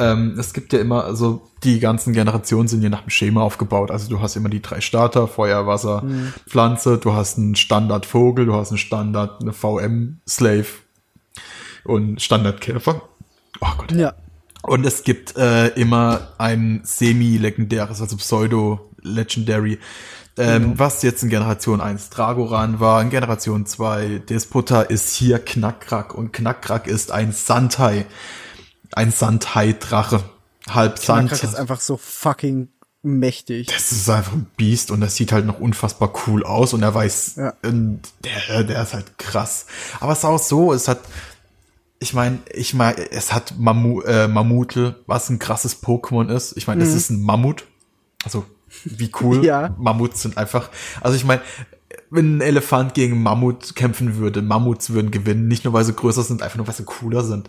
ähm, 0.01 0.36
es 0.38 0.53
gibt 0.53 0.72
ja 0.72 0.80
immer, 0.80 1.05
also 1.05 1.42
die 1.62 1.78
ganzen 1.78 2.12
Generationen 2.12 2.68
sind 2.68 2.82
ja 2.82 2.88
nach 2.88 3.03
dem 3.03 3.11
Schema 3.11 3.42
aufgebaut. 3.42 3.90
Also 3.90 4.09
du 4.09 4.20
hast 4.20 4.36
immer 4.36 4.48
die 4.48 4.62
drei 4.62 4.80
Starter, 4.80 5.28
Feuer, 5.28 5.66
Wasser, 5.66 6.03
Pflanze, 6.48 6.98
du 6.98 7.12
hast 7.12 7.38
einen 7.38 7.55
Standard 7.55 8.07
Vogel, 8.07 8.46
du 8.46 8.55
hast 8.55 8.70
einen 8.70 8.78
Standard, 8.78 9.42
eine 9.42 9.53
VM, 9.53 10.20
Slave 10.28 10.66
und 11.84 12.20
Standard 12.22 12.61
Käfer. 12.61 13.03
Oh 13.61 13.66
Gott. 13.76 13.92
Ja. 13.92 14.14
Und 14.62 14.84
es 14.84 15.05
gibt 15.05 15.36
äh, 15.36 15.68
immer 15.68 16.28
ein 16.38 16.80
semi-legendäres, 16.84 18.01
also 18.01 18.16
Pseudo-Legendary, 18.16 19.78
Ähm, 20.38 20.78
Was 20.78 21.03
jetzt 21.03 21.22
in 21.22 21.28
Generation 21.28 21.80
1 21.80 22.11
Dragoran 22.11 22.80
war, 22.80 23.03
in 23.03 23.11
Generation 23.11 23.66
2 23.66 24.22
Despota 24.28 24.82
ist 24.82 25.14
hier 25.14 25.38
Knackrack 25.38 26.14
und 26.14 26.32
Knackrack 26.32 26.86
ist 26.86 27.11
ein 27.11 27.32
Sandhai. 27.32 28.07
Ein 28.93 29.12
Sandhai-Drache. 29.12 30.22
Halb 30.68 30.99
Sand. 30.99 31.32
Ist 31.32 31.57
einfach 31.57 31.80
so 31.80 31.97
fucking 31.97 32.68
mächtig. 33.03 33.68
Das 33.68 33.93
ist 33.93 34.09
einfach 34.11 34.32
ein 34.32 34.47
Biest 34.57 34.91
und 34.91 35.01
das 35.01 35.16
sieht 35.16 35.32
halt 35.32 35.47
noch 35.47 35.59
unfassbar 35.59 36.12
cool 36.26 36.45
aus 36.45 36.74
und 36.74 36.82
er 36.82 36.95
weiß, 36.95 37.36
Ja. 37.36 37.55
und 37.62 38.03
der, 38.24 38.64
der 38.64 38.82
ist 38.82 38.93
halt 38.95 39.18
krass. 39.18 39.66
Aber 40.01 40.12
es 40.12 40.18
ist 40.18 40.24
auch 40.26 40.38
so, 40.38 40.72
es 40.72 40.86
hat, 40.86 41.01
ich 41.99 42.12
meine, 42.12 42.38
ich 42.53 42.74
meine, 42.74 43.11
es 43.11 43.32
hat 43.32 43.55
Mammu, 43.59 44.03
äh, 44.03 44.28
Mammutel, 44.28 44.97
was 45.07 45.30
ein 45.30 45.38
krasses 45.38 45.82
Pokémon 45.82 46.28
ist. 46.28 46.57
Ich 46.57 46.66
meine, 46.66 46.82
es 46.84 46.95
ist 46.95 47.11
ein 47.11 47.22
Mammut. 47.22 47.64
Also, 48.24 48.45
wie 48.84 49.11
cool. 49.20 49.38
Mhm. 49.38 49.45
Ja. 49.51 49.74
Mammuts 49.78 50.22
sind 50.22 50.36
einfach, 50.36 50.68
also 51.01 51.16
ich 51.16 51.24
meine, 51.24 51.41
wenn 52.11 52.36
ein 52.36 52.41
Elefant 52.43 52.95
gegen 52.95 53.22
Mammut 53.22 53.74
kämpfen 53.76 54.16
würde, 54.16 54.43
Mammuts 54.43 54.91
würden 54.91 55.11
gewinnen, 55.11 55.49
nicht 55.49 55.64
nur 55.64 55.72
weil 55.72 55.84
sie 55.84 55.95
größer 55.95 56.22
sind, 56.22 56.43
einfach 56.43 56.57
nur 56.59 56.66
weil 56.68 56.74
sie 56.74 56.84
cooler 56.84 57.24
sind. 57.24 57.49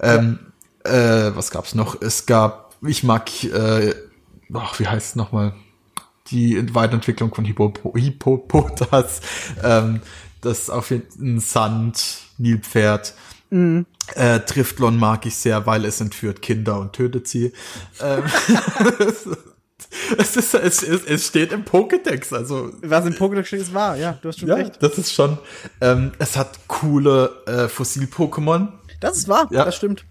Ähm, 0.00 0.38
äh, 0.84 1.30
was 1.34 1.50
gab's 1.50 1.74
noch? 1.74 2.00
Es 2.00 2.26
gab, 2.26 2.74
ich 2.86 3.02
mag, 3.02 3.30
äh, 3.44 3.94
ach, 4.54 4.78
wie 4.78 4.86
heißt 4.86 5.10
es 5.10 5.16
nochmal? 5.16 5.54
Die 6.28 6.74
Weiterentwicklung 6.74 7.34
von 7.34 7.44
Hippo, 7.44 7.72
Hippopotas, 7.94 9.20
ähm, 9.62 10.00
das 10.40 10.70
auf 10.70 10.90
jeden 10.90 11.40
Sand, 11.40 12.18
Nilpferd. 12.38 13.14
Äh, 13.52 14.40
Driftlon 14.40 14.96
mag 14.96 15.26
ich 15.26 15.34
sehr, 15.34 15.66
weil 15.66 15.84
es 15.84 16.00
entführt 16.00 16.40
Kinder 16.40 16.78
und 16.78 16.92
tötet 16.92 17.26
sie. 17.26 17.52
Ähm, 18.00 18.22
es, 20.18 20.36
ist, 20.36 20.54
es, 20.54 20.82
es, 20.82 21.04
es 21.04 21.26
steht 21.26 21.52
im 21.52 21.64
Pokédex, 21.64 22.32
also 22.32 22.72
Was 22.82 23.06
im 23.06 23.14
Pokédex 23.14 23.44
steht, 23.46 23.60
ist 23.60 23.74
wahr. 23.74 23.96
Ja, 23.96 24.18
du 24.22 24.28
hast 24.28 24.38
schon 24.38 24.48
ja, 24.48 24.54
recht. 24.54 24.80
das 24.80 24.98
ist 24.98 25.12
schon. 25.12 25.38
Ähm, 25.80 26.12
es 26.20 26.36
hat 26.36 26.60
coole 26.68 27.42
äh, 27.46 27.68
Fossil-Pokémon. 27.68 28.68
Das 29.00 29.16
ist 29.16 29.28
wahr. 29.28 29.48
Ja. 29.50 29.64
Das 29.64 29.76
stimmt. 29.76 30.04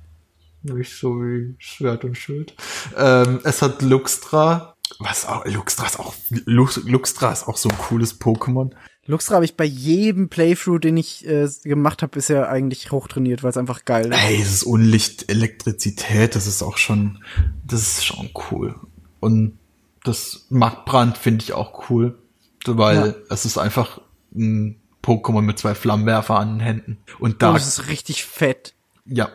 Nicht 0.64 0.98
so 0.98 1.16
wie 1.22 1.56
Schwert 1.58 2.04
und 2.04 2.18
Schild. 2.18 2.54
Ähm, 2.98 3.40
es 3.44 3.62
hat 3.62 3.82
Luxtra. 3.82 4.76
Was 5.00 5.26
auch, 5.28 5.46
Luxtra 5.46 5.86
ist 5.86 6.00
auch, 6.00 6.14
Lux, 6.46 6.78
Luxtra 6.86 7.32
ist 7.32 7.48
auch 7.48 7.58
so 7.58 7.70
ein 7.70 7.78
cooles 7.78 8.20
Pokémon. 8.20 8.72
Luxra 9.06 9.36
habe 9.36 9.46
ich 9.46 9.56
bei 9.56 9.64
jedem 9.66 10.30
Playthrough, 10.30 10.80
den 10.80 10.98
ich 10.98 11.26
äh, 11.28 11.48
gemacht 11.64 12.02
habe, 12.02 12.12
bisher 12.12 12.50
eigentlich 12.50 12.92
hochtrainiert, 12.92 13.42
weil 13.44 13.52
es 13.52 13.58
einfach 13.58 13.86
geil 13.86 14.08
ist. 14.12 14.18
Ey, 14.20 14.42
es 14.42 14.52
ist 14.54 14.64
Unlicht, 14.64 15.30
Elektrizität, 15.32 16.36
das 16.36 16.48
ist 16.48 16.62
auch 16.62 16.78
schon, 16.78 17.24
das 17.66 17.82
ist 17.82 18.06
schon 18.06 18.30
cool. 18.52 18.76
Und 19.20 19.58
das 20.04 20.46
Magbrand 20.50 21.18
finde 21.18 21.44
ich 21.44 21.54
auch 21.54 21.90
cool, 21.90 22.18
weil 22.66 22.96
Ja. 22.98 23.14
es 23.30 23.46
ist 23.46 23.58
einfach 23.58 24.02
ein 24.36 24.80
Pokémon 25.04 25.42
mit 25.42 25.58
zwei 25.60 25.76
Flammenwerfer 25.76 26.38
an 26.38 26.56
den 26.56 26.60
Händen. 26.60 26.98
Und 27.20 27.42
da, 27.42 27.52
Und 27.52 27.56
es 27.58 27.68
ist 27.68 27.88
richtig 27.88 28.26
fett. 28.26 28.74
ja, 29.06 29.30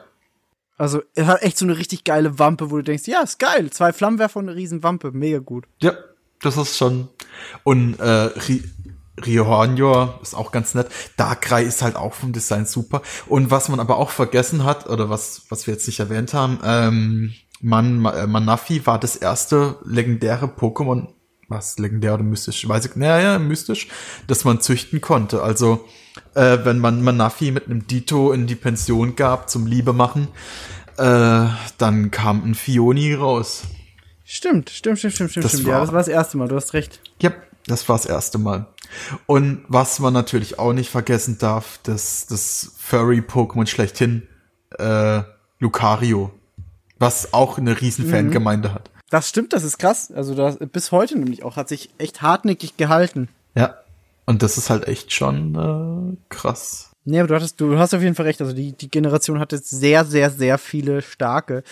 Also, 0.76 1.02
er 1.14 1.26
hat 1.26 1.42
echt 1.42 1.58
so 1.58 1.64
eine 1.64 1.78
richtig 1.78 2.04
geile 2.04 2.38
Wampe, 2.38 2.70
wo 2.70 2.76
du 2.76 2.82
denkst, 2.82 3.06
ja, 3.06 3.22
ist 3.22 3.38
geil. 3.38 3.70
Zwei 3.70 3.92
Flammenwerfer 3.92 4.40
und 4.40 4.48
eine 4.48 4.56
riesen 4.56 4.82
Wampe. 4.82 5.12
Mega 5.12 5.38
gut. 5.38 5.66
Ja, 5.80 5.92
das 6.42 6.56
ist 6.56 6.76
schon. 6.76 7.08
Und 7.62 7.98
äh, 8.00 8.04
Ri 8.04 8.62
Riohanyor 9.24 10.18
ist 10.22 10.34
auch 10.34 10.50
ganz 10.50 10.74
nett. 10.74 10.88
Darkrai 11.16 11.62
ist 11.62 11.82
halt 11.82 11.94
auch 11.96 12.14
vom 12.14 12.32
Design 12.32 12.66
super. 12.66 13.02
Und 13.26 13.50
was 13.50 13.68
man 13.68 13.78
aber 13.80 13.96
auch 13.98 14.10
vergessen 14.10 14.64
hat, 14.64 14.88
oder 14.88 15.08
was, 15.08 15.42
was 15.50 15.66
wir 15.66 15.74
jetzt 15.74 15.86
nicht 15.86 16.00
erwähnt 16.00 16.34
haben, 16.34 16.58
ähm, 16.64 17.34
Man, 17.60 17.98
Ma- 18.00 18.12
äh, 18.12 18.26
Manafi 18.26 18.84
war 18.86 18.98
das 18.98 19.14
erste 19.16 19.76
legendäre 19.84 20.46
Pokémon, 20.46 21.08
was 21.48 21.78
legendär 21.78 22.14
oder 22.14 22.22
mystisch, 22.22 22.68
weiß 22.68 22.86
ich, 22.86 22.96
naja, 22.96 23.38
mystisch, 23.38 23.88
das 24.26 24.44
man 24.44 24.60
züchten 24.60 25.00
konnte. 25.00 25.42
Also, 25.42 25.84
äh, 26.34 26.58
wenn 26.64 26.78
man 26.78 27.02
Manafi 27.02 27.50
mit 27.50 27.66
einem 27.66 27.86
Dito 27.86 28.32
in 28.32 28.46
die 28.46 28.54
Pension 28.54 29.16
gab 29.16 29.50
zum 29.50 29.66
Liebe 29.66 29.92
machen, 29.92 30.28
äh, 30.96 31.46
dann 31.78 32.10
kam 32.10 32.44
ein 32.44 32.54
Fioni 32.54 33.14
raus. 33.14 33.64
Stimmt, 34.24 34.70
stimmt, 34.70 34.98
stimmt, 34.98 35.14
stimmt, 35.14 35.30
stimmt. 35.30 35.44
Das 35.44 35.52
stimmt. 35.52 35.68
Ja, 35.68 35.80
das 35.80 35.92
war 35.92 35.98
das 35.98 36.08
erste 36.08 36.36
Mal, 36.36 36.48
du 36.48 36.56
hast 36.56 36.72
recht. 36.72 37.00
Ja, 37.20 37.32
das 37.66 37.88
war 37.88 37.96
das 37.96 38.06
erste 38.06 38.38
Mal. 38.38 38.66
Und 39.26 39.64
was 39.68 39.98
man 39.98 40.12
natürlich 40.12 40.58
auch 40.58 40.72
nicht 40.72 40.90
vergessen 40.90 41.38
darf, 41.38 41.78
das, 41.82 42.26
das 42.26 42.72
Furry-Pokémon 42.78 43.66
schlechthin, 43.66 44.22
äh, 44.78 45.22
Lucario. 45.58 46.30
Was 46.98 47.32
auch 47.32 47.58
eine 47.58 47.80
riesen 47.80 48.08
Fangemeinde 48.08 48.72
hat. 48.72 48.90
Das 49.14 49.28
stimmt, 49.28 49.52
das 49.52 49.62
ist 49.62 49.78
krass. 49.78 50.10
Also 50.10 50.34
das, 50.34 50.56
bis 50.72 50.90
heute 50.90 51.16
nämlich 51.16 51.44
auch, 51.44 51.54
hat 51.54 51.68
sich 51.68 51.88
echt 51.98 52.20
hartnäckig 52.20 52.76
gehalten. 52.76 53.28
Ja. 53.54 53.78
Und 54.26 54.42
das 54.42 54.58
ist 54.58 54.70
halt 54.70 54.88
echt 54.88 55.12
schon 55.12 55.54
äh, 55.54 56.16
krass. 56.30 56.90
Nee, 57.04 57.20
aber 57.20 57.28
du 57.28 57.36
hattest, 57.36 57.60
du 57.60 57.78
hast 57.78 57.94
auf 57.94 58.02
jeden 58.02 58.16
Fall 58.16 58.26
recht. 58.26 58.40
Also 58.40 58.52
die, 58.52 58.72
die 58.72 58.90
Generation 58.90 59.38
hatte 59.38 59.56
sehr, 59.58 60.04
sehr, 60.04 60.30
sehr 60.30 60.58
viele 60.58 61.00
starke. 61.00 61.62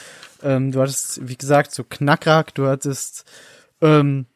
Ähm, 0.41 0.71
du 0.71 0.81
hattest, 0.81 1.27
wie 1.27 1.35
gesagt, 1.35 1.73
so 1.73 1.83
Knackrack, 1.83 2.55
du 2.55 2.69
hattest, 2.69 3.25
ähm, 3.81 4.27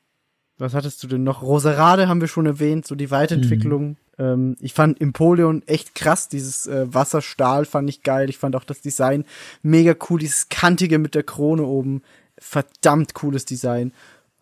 was 0.59 0.75
hattest 0.75 1.01
du 1.05 1.07
denn 1.07 1.23
noch? 1.23 1.43
Roserade 1.43 2.09
haben 2.09 2.21
wir 2.21 2.27
schon 2.27 2.47
erwähnt, 2.47 2.89
so 2.89 2.97
die 2.97 3.13
Weiterentwicklung. 3.13 3.99
Ähm, 4.19 4.57
ich 4.59 4.75
fand 4.75 5.01
Empoleon 5.01 5.63
echt 5.69 5.95
krass, 5.95 6.29
dieses 6.29 6.67
äh, 6.67 6.93
Wasserstahl 6.93 7.67
fand 7.67 7.89
ich 7.89 8.03
geil. 8.03 8.29
Ich 8.31 8.39
fand 8.39 8.57
auch 8.57 8.65
das 8.65 8.81
Design 8.81 9.25
mega 9.63 9.95
cool, 10.11 10.19
dieses 10.19 10.49
kantige 10.49 10.99
mit 10.99 11.15
der 11.15 11.23
Krone 11.23 11.63
oben. 11.63 12.03
Verdammt 12.39 13.15
cooles 13.15 13.45
Design. 13.45 13.93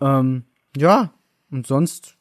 Ähm, 0.01 0.45
ja, 0.77 1.13
und 1.51 1.67
sonst 1.67 2.17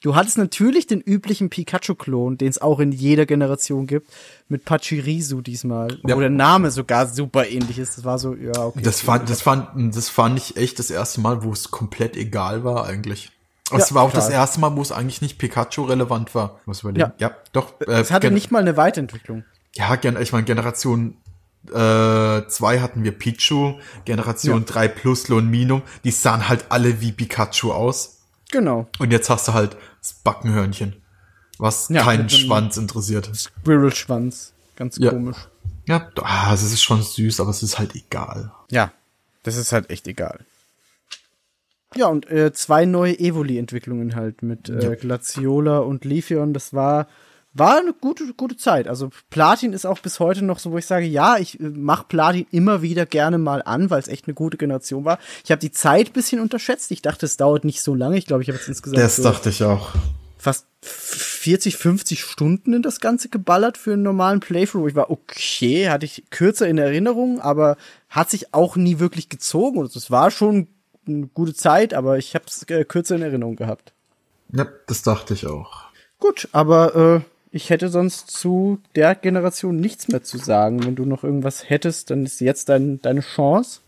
Du 0.00 0.14
hattest 0.14 0.38
natürlich 0.38 0.86
den 0.86 1.00
üblichen 1.00 1.50
Pikachu-Klon, 1.50 2.38
den 2.38 2.48
es 2.48 2.60
auch 2.60 2.78
in 2.80 2.92
jeder 2.92 3.26
Generation 3.26 3.86
gibt, 3.86 4.10
mit 4.48 4.64
Pachirisu 4.64 5.40
diesmal, 5.40 5.98
Ja. 6.06 6.16
wo 6.16 6.20
der 6.20 6.30
Name 6.30 6.70
sogar 6.70 7.06
super 7.06 7.46
ähnlich 7.46 7.78
ist. 7.78 7.98
Das 7.98 8.04
war 8.04 8.18
so, 8.18 8.34
ja, 8.34 8.52
okay. 8.56 8.82
Das 8.82 9.00
fand, 9.00 9.28
das 9.28 9.42
fand, 9.42 9.94
das 9.96 10.08
fand 10.08 10.38
ich 10.38 10.56
echt 10.56 10.78
das 10.78 10.90
erste 10.90 11.20
Mal, 11.20 11.42
wo 11.42 11.52
es 11.52 11.70
komplett 11.70 12.16
egal 12.16 12.64
war 12.64 12.86
eigentlich. 12.86 13.32
Ja, 13.70 13.78
es 13.78 13.94
war 13.94 14.02
auch 14.02 14.10
total. 14.10 14.26
das 14.28 14.30
erste 14.30 14.60
Mal, 14.60 14.76
wo 14.76 14.82
es 14.82 14.92
eigentlich 14.92 15.22
nicht 15.22 15.38
Pikachu 15.38 15.84
relevant 15.84 16.34
war. 16.34 16.60
Muss 16.66 16.82
überlegen. 16.82 17.12
Ja. 17.18 17.28
ja 17.28 17.36
doch. 17.52 17.80
Äh, 17.80 18.00
es 18.00 18.10
hatte 18.10 18.30
nicht 18.30 18.50
mal 18.50 18.60
eine 18.60 18.76
Weiterentwicklung. 18.76 19.44
Ja, 19.74 19.98
ich 20.20 20.32
meine, 20.32 20.44
Generation 20.44 21.16
äh, 21.72 22.46
zwei 22.48 22.80
hatten 22.80 23.04
wir 23.04 23.12
Pichu, 23.12 23.74
Generation 24.04 24.60
Ja. 24.60 24.64
drei 24.66 24.88
plus 24.88 25.28
Lonminum, 25.28 25.82
die 26.04 26.10
sahen 26.10 26.48
halt 26.48 26.66
alle 26.70 27.00
wie 27.00 27.12
Pikachu 27.12 27.72
aus. 27.72 28.18
Genau. 28.50 28.86
Und 28.98 29.10
jetzt 29.12 29.30
hast 29.30 29.48
du 29.48 29.54
halt 29.54 29.76
das 30.00 30.12
Backenhörnchen, 30.14 30.94
was 31.58 31.88
Ja, 31.88 32.02
keinen 32.02 32.28
Schwanz 32.28 32.76
interessiert. 32.76 33.30
Squirrel-Schwanz. 33.34 34.52
Ganz 34.76 34.96
Ja. 34.98 35.10
komisch. 35.10 35.36
Ja, 35.86 36.10
ah, 36.22 36.52
es 36.54 36.62
ist 36.62 36.82
schon 36.82 37.02
süß, 37.02 37.40
aber 37.40 37.50
es 37.50 37.62
ist 37.62 37.78
halt 37.78 37.94
egal. 37.94 38.52
Ja, 38.70 38.92
das 39.42 39.56
ist 39.56 39.72
halt 39.72 39.90
echt 39.90 40.06
egal. 40.08 40.40
Ja, 41.96 42.06
und 42.08 42.28
äh, 42.28 42.52
zwei 42.52 42.86
neue 42.86 43.18
Evoli-Entwicklungen 43.18 44.16
halt 44.16 44.42
mit 44.42 44.68
äh, 44.68 44.96
Glaciola 45.00 45.78
und 45.78 46.04
Leafeon. 46.04 46.52
Das 46.52 46.72
war, 46.74 47.06
war 47.54 47.78
eine 47.78 47.92
gute, 47.92 48.34
gute 48.34 48.56
Zeit. 48.56 48.88
Also 48.88 49.10
Platin 49.30 49.72
ist 49.72 49.86
auch 49.86 50.00
bis 50.00 50.20
heute 50.20 50.44
noch 50.44 50.58
so, 50.58 50.72
wo 50.72 50.78
ich 50.78 50.86
sage, 50.86 51.06
ja, 51.06 51.38
ich 51.38 51.58
äh, 51.60 51.62
mach 51.62 52.06
Platin 52.08 52.46
immer 52.50 52.82
wieder 52.82 53.06
gerne 53.06 53.38
mal 53.38 53.62
an, 53.62 53.90
weil 53.90 54.00
es 54.00 54.08
echt 54.08 54.26
eine 54.26 54.34
gute 54.34 54.56
Generation 54.56 55.04
war. 55.04 55.18
Ich 55.44 55.50
habe 55.50 55.60
die 55.60 55.70
Zeit 55.70 56.12
bisschen 56.12 56.40
unterschätzt. 56.40 56.90
Ich 56.90 57.00
dachte, 57.00 57.26
es 57.26 57.36
dauert 57.36 57.64
nicht 57.64 57.80
so 57.80 57.94
lange. 57.94 58.18
Ich 58.18 58.26
glaube, 58.26 58.42
ich 58.42 58.48
habe 58.48 58.58
jetzt 58.58 58.68
insgesamt 58.68 59.00
Das 59.00 59.16
so 59.16 59.22
dachte 59.22 59.48
ich 59.50 59.62
auch. 59.62 59.90
fast 60.36 60.66
40, 60.82 61.76
50 61.76 62.22
Stunden 62.22 62.74
in 62.74 62.82
das 62.82 63.00
Ganze 63.00 63.28
geballert 63.28 63.78
für 63.78 63.92
einen 63.94 64.02
normalen 64.02 64.40
Playthrough. 64.40 64.88
Ich 64.88 64.94
war 64.94 65.10
okay, 65.10 65.88
hatte 65.88 66.04
ich 66.06 66.24
kürzer 66.30 66.66
in 66.68 66.76
Erinnerung, 66.78 67.40
aber 67.40 67.76
hat 68.08 68.30
sich 68.30 68.52
auch 68.52 68.76
nie 68.76 68.98
wirklich 68.98 69.28
gezogen. 69.28 69.78
Und 69.78 69.94
es 69.94 70.10
war 70.10 70.30
schon 70.30 70.66
eine 71.06 71.28
gute 71.28 71.54
Zeit, 71.54 71.94
aber 71.94 72.18
ich 72.18 72.34
habe 72.34 72.46
es 72.48 72.64
äh, 72.64 72.84
kürzer 72.84 73.14
in 73.14 73.22
Erinnerung 73.22 73.56
gehabt. 73.56 73.92
Ja, 74.52 74.66
das 74.86 75.02
dachte 75.02 75.34
ich 75.34 75.46
auch. 75.46 75.84
Gut, 76.18 76.48
aber 76.52 76.94
äh, 77.22 77.33
ich 77.54 77.70
hätte 77.70 77.88
sonst 77.88 78.32
zu 78.32 78.80
der 78.96 79.14
Generation 79.14 79.76
nichts 79.76 80.08
mehr 80.08 80.24
zu 80.24 80.38
sagen. 80.38 80.84
Wenn 80.84 80.96
du 80.96 81.04
noch 81.04 81.22
irgendwas 81.22 81.70
hättest, 81.70 82.10
dann 82.10 82.24
ist 82.24 82.40
jetzt 82.40 82.68
dein, 82.68 83.00
deine 83.00 83.20
Chance. 83.20 83.78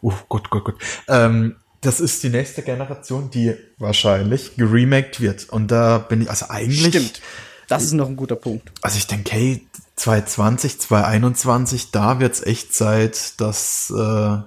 Oh 0.00 0.12
Gott, 0.28 0.48
Gott, 0.48 0.64
Gott. 0.64 0.76
Ähm, 1.08 1.56
das 1.80 1.98
ist 1.98 2.22
die 2.22 2.28
nächste 2.28 2.62
Generation, 2.62 3.28
die 3.28 3.56
wahrscheinlich 3.78 4.54
geremaked 4.56 5.20
wird. 5.20 5.48
Und 5.48 5.72
da 5.72 5.98
bin 5.98 6.22
ich, 6.22 6.30
also 6.30 6.46
eigentlich. 6.50 7.20
Das 7.66 7.82
ist 7.82 7.94
noch 7.94 8.08
ein 8.08 8.14
guter 8.14 8.36
Punkt. 8.36 8.70
Also 8.80 8.96
ich 8.98 9.08
denke, 9.08 9.32
hey, 9.32 9.66
2020, 9.96 10.78
2021, 10.78 11.90
da 11.90 12.20
wird's 12.20 12.42
echt 12.42 12.72
Zeit, 12.72 13.40
dass 13.40 13.90
äh, 13.90 14.38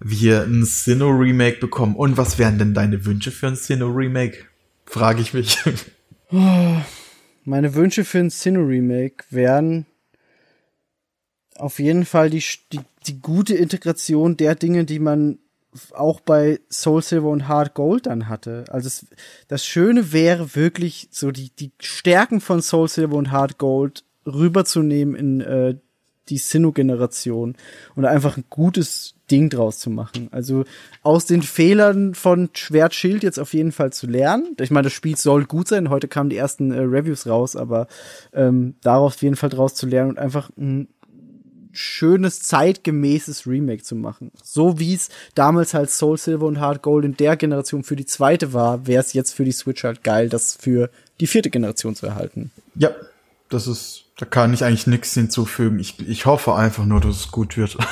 wir 0.00 0.42
ein 0.42 0.64
Sinnoh-Remake 0.64 1.58
bekommen. 1.58 1.96
Und 1.96 2.16
was 2.16 2.38
wären 2.38 2.58
denn 2.58 2.72
deine 2.72 3.04
Wünsche 3.04 3.30
für 3.30 3.48
ein 3.48 3.56
Sinnoh-Remake? 3.56 4.46
Frage 4.86 5.20
ich 5.20 5.34
mich. 5.34 5.58
Meine 7.48 7.74
Wünsche 7.74 8.04
für 8.04 8.18
ein 8.18 8.28
Sinnoh-Remake 8.28 9.24
wären 9.30 9.86
auf 11.56 11.78
jeden 11.78 12.04
Fall 12.04 12.28
die, 12.28 12.44
die, 12.74 12.80
die 13.06 13.22
gute 13.22 13.54
Integration 13.54 14.36
der 14.36 14.54
Dinge, 14.54 14.84
die 14.84 14.98
man 14.98 15.38
auch 15.94 16.20
bei 16.20 16.60
Soul 16.70 17.02
Silver 17.02 17.30
und 17.30 17.48
Hard 17.48 17.72
Gold 17.72 18.04
dann 18.04 18.28
hatte. 18.28 18.66
Also 18.68 18.88
es, 18.88 19.06
das 19.48 19.64
Schöne 19.64 20.12
wäre 20.12 20.54
wirklich 20.56 21.08
so 21.10 21.30
die, 21.30 21.48
die 21.48 21.72
Stärken 21.80 22.42
von 22.42 22.60
Soul 22.60 22.86
Silver 22.86 23.16
und 23.16 23.30
Hard 23.30 23.56
Gold 23.56 24.04
rüberzunehmen 24.26 25.14
in 25.14 25.40
äh, 25.40 25.76
die 26.28 26.38
Sinnoh-Generation 26.38 27.56
und 27.94 28.04
einfach 28.04 28.36
ein 28.36 28.44
gutes 28.50 29.14
Ding 29.30 29.50
draus 29.50 29.78
zu 29.78 29.90
machen. 29.90 30.28
Also 30.30 30.64
aus 31.02 31.26
den 31.26 31.42
Fehlern 31.42 32.14
von 32.14 32.48
Schwertschild 32.52 33.22
jetzt 33.22 33.38
auf 33.38 33.52
jeden 33.52 33.72
Fall 33.72 33.92
zu 33.92 34.06
lernen. 34.06 34.56
Ich 34.60 34.70
meine, 34.70 34.84
das 34.84 34.92
Spiel 34.92 35.16
soll 35.16 35.44
gut 35.44 35.68
sein. 35.68 35.90
Heute 35.90 36.08
kamen 36.08 36.30
die 36.30 36.36
ersten 36.36 36.72
äh, 36.72 36.80
Reviews 36.80 37.26
raus, 37.26 37.56
aber 37.56 37.86
ähm, 38.32 38.74
darauf 38.82 39.14
auf 39.14 39.22
jeden 39.22 39.36
Fall 39.36 39.50
draus 39.50 39.74
zu 39.74 39.86
lernen 39.86 40.10
und 40.10 40.18
einfach 40.18 40.50
ein 40.56 40.88
schönes, 41.72 42.40
zeitgemäßes 42.42 43.46
Remake 43.46 43.82
zu 43.82 43.94
machen. 43.94 44.32
So 44.42 44.78
wie 44.78 44.94
es 44.94 45.10
damals 45.34 45.74
halt 45.74 45.90
Soul 45.90 46.18
Silver 46.18 46.46
und 46.46 46.60
Hard 46.60 46.82
Gold 46.82 47.04
in 47.04 47.16
der 47.16 47.36
Generation 47.36 47.84
für 47.84 47.96
die 47.96 48.06
zweite 48.06 48.52
war, 48.52 48.86
wäre 48.86 49.00
es 49.00 49.12
jetzt 49.12 49.32
für 49.32 49.44
die 49.44 49.52
Switch 49.52 49.84
halt 49.84 50.02
geil, 50.02 50.28
das 50.28 50.56
für 50.56 50.90
die 51.20 51.26
vierte 51.26 51.50
Generation 51.50 51.94
zu 51.94 52.06
erhalten. 52.06 52.50
Ja, 52.74 52.90
das 53.50 53.66
ist, 53.66 54.04
da 54.18 54.26
kann 54.26 54.52
ich 54.52 54.64
eigentlich 54.64 54.86
nichts 54.86 55.14
hinzufügen. 55.14 55.78
Ich, 55.78 55.98
ich 56.08 56.26
hoffe 56.26 56.54
einfach 56.54 56.84
nur, 56.84 57.00
dass 57.00 57.16
es 57.16 57.30
gut 57.30 57.56
wird. 57.56 57.76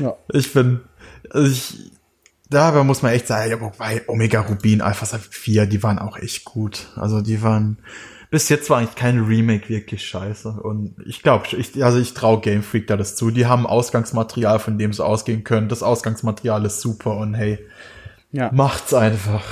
Ja. 0.00 0.16
Ich 0.32 0.52
bin, 0.52 0.80
also 1.30 1.48
ich, 1.48 1.92
dabei 2.50 2.82
muss 2.82 3.02
man 3.02 3.12
echt 3.12 3.28
sagen, 3.28 3.48
ja, 3.48 3.60
wobei 3.60 4.02
Omega 4.08 4.40
Rubin, 4.40 4.80
Alpha 4.80 5.06
Sapphire 5.06 5.30
4, 5.30 5.66
die 5.66 5.82
waren 5.84 6.00
auch 6.00 6.16
echt 6.18 6.44
gut. 6.44 6.88
Also 6.96 7.20
die 7.20 7.42
waren, 7.42 7.78
bis 8.32 8.48
jetzt 8.48 8.70
war 8.70 8.78
eigentlich 8.78 8.96
kein 8.96 9.20
Remake 9.20 9.68
wirklich 9.68 10.04
scheiße. 10.04 10.48
Und 10.50 10.96
ich 11.06 11.22
glaube, 11.22 11.46
ich, 11.56 11.84
also 11.84 11.98
ich 11.98 12.12
traue 12.12 12.40
Game 12.40 12.64
Freak 12.64 12.88
da 12.88 12.96
das 12.96 13.14
zu. 13.14 13.30
Die 13.30 13.46
haben 13.46 13.64
Ausgangsmaterial, 13.64 14.58
von 14.58 14.78
dem 14.78 14.92
sie 14.92 15.04
ausgehen 15.04 15.44
können. 15.44 15.68
Das 15.68 15.84
Ausgangsmaterial 15.84 16.64
ist 16.64 16.80
super 16.80 17.16
und 17.18 17.34
hey, 17.34 17.60
Ja. 18.32 18.50
macht's 18.52 18.92
einfach. 18.94 19.44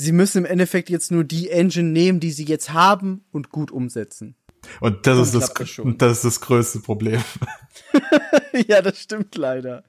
Sie 0.00 0.12
müssen 0.12 0.38
im 0.38 0.44
Endeffekt 0.44 0.90
jetzt 0.90 1.10
nur 1.10 1.24
die 1.24 1.50
Engine 1.50 1.88
nehmen, 1.88 2.20
die 2.20 2.30
sie 2.30 2.44
jetzt 2.44 2.72
haben 2.72 3.24
und 3.32 3.50
gut 3.50 3.72
umsetzen. 3.72 4.36
Und 4.80 5.08
das 5.08 5.18
ist 5.18 5.34
das, 5.34 5.52
das 5.52 5.80
das 5.98 6.12
ist 6.18 6.24
das 6.24 6.40
größte 6.40 6.78
Problem. 6.80 7.20
ja, 8.68 8.80
das 8.80 9.00
stimmt 9.00 9.34
leider. 9.34 9.82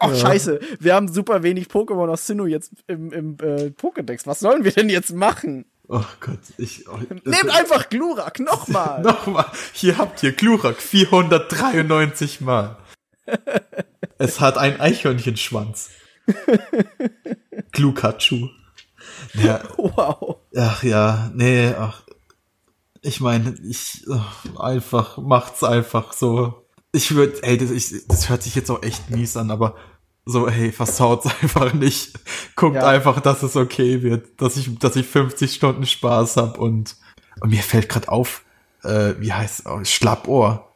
Ach, 0.00 0.12
scheiße. 0.12 0.58
Wir 0.80 0.94
haben 0.94 1.06
super 1.06 1.44
wenig 1.44 1.68
Pokémon 1.68 2.10
aus 2.10 2.26
Sinnoh 2.26 2.46
jetzt 2.46 2.72
im, 2.88 3.12
im 3.12 3.36
äh, 3.40 3.66
Pokédex. 3.70 4.26
Was 4.26 4.40
sollen 4.40 4.64
wir 4.64 4.72
denn 4.72 4.88
jetzt 4.88 5.14
machen? 5.14 5.66
Oh 5.86 6.02
Gott, 6.18 6.40
ich. 6.58 6.88
Oh, 6.88 6.98
Nehmt 7.24 7.50
einfach 7.50 7.88
Glurak, 7.88 8.40
nochmal. 8.40 9.02
Nochmal, 9.04 9.46
hier 9.72 9.98
habt 9.98 10.20
ihr 10.24 10.32
Glurak 10.32 10.82
493 10.82 12.40
Mal. 12.40 12.78
es 14.18 14.40
hat 14.40 14.58
einen 14.58 14.80
Eichhörnchenschwanz. 14.80 15.90
Glukachu. 17.70 18.48
Ja, 19.34 19.62
Wow. 19.76 20.36
ach 20.56 20.82
ja, 20.82 21.30
nee, 21.34 21.72
ach. 21.76 22.02
Ich 23.02 23.20
meine, 23.20 23.54
ich 23.68 24.04
ach, 24.10 24.44
einfach 24.58 25.18
macht's 25.18 25.62
einfach 25.62 26.12
so. 26.12 26.64
Ich 26.92 27.14
würde, 27.14 27.42
ey, 27.42 27.58
das, 27.58 27.70
ich, 27.70 28.06
das 28.08 28.28
hört 28.28 28.42
sich 28.42 28.54
jetzt 28.54 28.70
auch 28.70 28.82
echt 28.82 29.10
mies 29.10 29.36
an, 29.36 29.50
aber 29.50 29.74
so, 30.24 30.48
hey, 30.48 30.72
versaut's 30.72 31.26
einfach 31.42 31.74
nicht. 31.74 32.18
Guckt 32.56 32.76
Ja. 32.76 32.86
einfach, 32.86 33.20
dass 33.20 33.42
es 33.42 33.56
okay 33.56 34.02
wird, 34.02 34.40
dass 34.40 34.56
ich, 34.56 34.78
dass 34.78 34.96
ich 34.96 35.06
50 35.06 35.52
Stunden 35.54 35.84
Spaß 35.86 36.36
hab 36.38 36.58
und, 36.58 36.96
und 37.40 37.50
mir 37.50 37.62
fällt 37.62 37.88
gerade 37.90 38.08
auf, 38.08 38.42
äh, 38.84 39.14
wie 39.18 39.32
heißt 39.32 39.66
oh, 39.66 39.84
Schlappohr. 39.84 40.70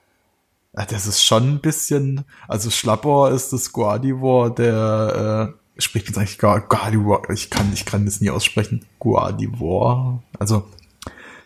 Ja, 0.76 0.84
das 0.84 1.06
ist 1.06 1.24
schon 1.24 1.48
ein 1.54 1.60
bisschen, 1.60 2.24
also 2.46 2.70
Schlappohr 2.70 3.30
ist 3.30 3.52
das 3.54 3.72
Guardivore, 3.72 4.52
der 4.54 5.54
äh, 5.54 5.58
spricht 5.78 6.06
jetzt 6.08 6.18
eigentlich 6.18 6.38
Gua- 6.38 6.60
Guardivore, 6.60 7.32
ich 7.32 7.50
kann, 7.50 7.70
ich 7.72 7.84
kann 7.84 8.04
das 8.04 8.20
nie 8.20 8.30
aussprechen. 8.30 8.84
Guardivore. 8.98 10.22
Also 10.38 10.68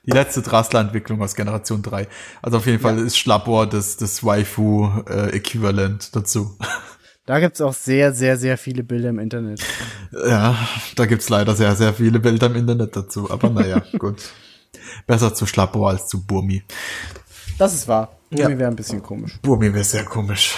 die 0.04 0.10
letzte 0.10 0.42
Drasler-Entwicklung 0.42 1.22
aus 1.22 1.34
Generation 1.36 1.82
3. 1.82 2.08
Also 2.42 2.56
auf 2.58 2.66
jeden 2.66 2.80
Fall 2.80 2.98
ist 2.98 3.16
Schlappohr 3.18 3.66
das, 3.68 3.96
das 3.96 4.24
Waifu-Äquivalent 4.24 6.14
dazu. 6.16 6.56
Da 7.24 7.38
gibt's 7.38 7.60
auch 7.60 7.72
sehr, 7.74 8.12
sehr, 8.12 8.36
sehr 8.36 8.58
viele 8.58 8.82
Bilder 8.82 9.10
im 9.10 9.20
Internet. 9.20 9.60
Ja, 10.26 10.56
da 10.96 11.06
gibt's 11.06 11.28
leider 11.28 11.54
sehr, 11.54 11.76
sehr 11.76 11.94
viele 11.94 12.18
Bilder 12.18 12.46
im 12.48 12.56
Internet 12.56 12.96
dazu. 12.96 13.30
Aber 13.30 13.48
naja, 13.50 13.80
gut. 13.98 14.22
Besser 15.06 15.32
zu 15.34 15.46
Schlappohr 15.46 15.90
als 15.90 16.08
zu 16.08 16.26
Burmi. 16.26 16.64
Das 17.58 17.74
ist 17.74 17.86
wahr. 17.86 18.16
Ja. 18.30 18.48
Mir 18.48 18.58
wäre 18.58 18.70
ein 18.70 18.76
bisschen 18.76 19.02
komisch. 19.02 19.38
Burmi 19.42 19.72
wäre 19.72 19.84
sehr 19.84 20.04
komisch. 20.04 20.56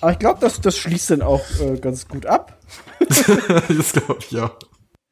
Aber 0.00 0.12
ich 0.12 0.18
glaube, 0.18 0.38
das, 0.40 0.60
das 0.60 0.76
schließt 0.76 1.10
dann 1.10 1.22
auch 1.22 1.42
äh, 1.60 1.78
ganz 1.78 2.06
gut 2.06 2.26
ab. 2.26 2.56
das 3.68 3.92
glaube 3.92 4.18
ich 4.20 4.38
auch. 4.38 4.56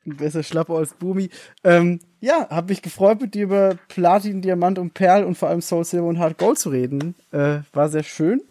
Besser 0.04 0.42
Schlapper 0.42 0.74
als 0.74 0.92
Bumi. 0.94 1.30
Ähm, 1.62 2.00
ja, 2.20 2.48
habe 2.50 2.68
mich 2.68 2.82
gefreut, 2.82 3.20
mit 3.20 3.34
dir 3.34 3.44
über 3.44 3.76
Platin, 3.88 4.42
Diamant 4.42 4.78
und 4.78 4.92
Perl 4.92 5.24
und 5.24 5.36
vor 5.36 5.48
allem 5.48 5.62
Soul 5.62 5.84
Silver 5.84 6.06
und 6.06 6.18
Hard 6.18 6.36
Gold 6.36 6.58
zu 6.58 6.68
reden. 6.68 7.14
Äh, 7.30 7.60
war 7.72 7.88
sehr 7.88 8.02
schön. 8.02 8.42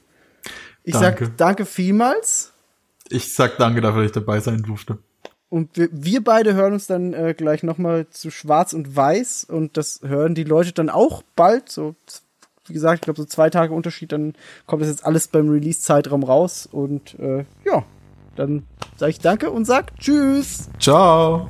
Ich 0.83 0.93
Danke. 0.93 1.25
sag 1.25 1.37
danke 1.37 1.65
vielmals. 1.65 2.53
Ich 3.09 3.33
sag 3.35 3.57
danke 3.57 3.81
dafür, 3.81 4.01
dass 4.01 4.09
ich 4.09 4.13
dabei 4.13 4.39
sein 4.39 4.63
durfte. 4.63 4.97
Und 5.49 5.77
wir, 5.77 5.89
wir 5.91 6.23
beide 6.23 6.55
hören 6.55 6.73
uns 6.73 6.87
dann 6.87 7.13
äh, 7.13 7.35
gleich 7.37 7.61
nochmal 7.61 8.07
zu 8.09 8.31
Schwarz 8.31 8.73
und 8.73 8.95
Weiß. 8.95 9.43
Und 9.43 9.77
das 9.77 10.01
hören 10.03 10.33
die 10.33 10.43
Leute 10.43 10.71
dann 10.71 10.89
auch 10.89 11.21
bald. 11.35 11.69
So, 11.69 11.95
wie 12.65 12.73
gesagt, 12.73 12.95
ich 12.95 13.01
glaube, 13.01 13.21
so 13.21 13.25
zwei 13.25 13.51
Tage 13.51 13.73
Unterschied, 13.73 14.11
dann 14.11 14.33
kommt 14.65 14.81
das 14.81 14.89
jetzt 14.89 15.05
alles 15.05 15.27
beim 15.27 15.49
Release-Zeitraum 15.49 16.23
raus. 16.23 16.67
Und 16.71 17.19
äh, 17.19 17.45
ja, 17.65 17.85
dann 18.35 18.63
sage 18.97 19.11
ich 19.11 19.19
danke 19.19 19.51
und 19.51 19.65
sag 19.65 19.97
tschüss. 19.99 20.69
Ciao. 20.79 21.47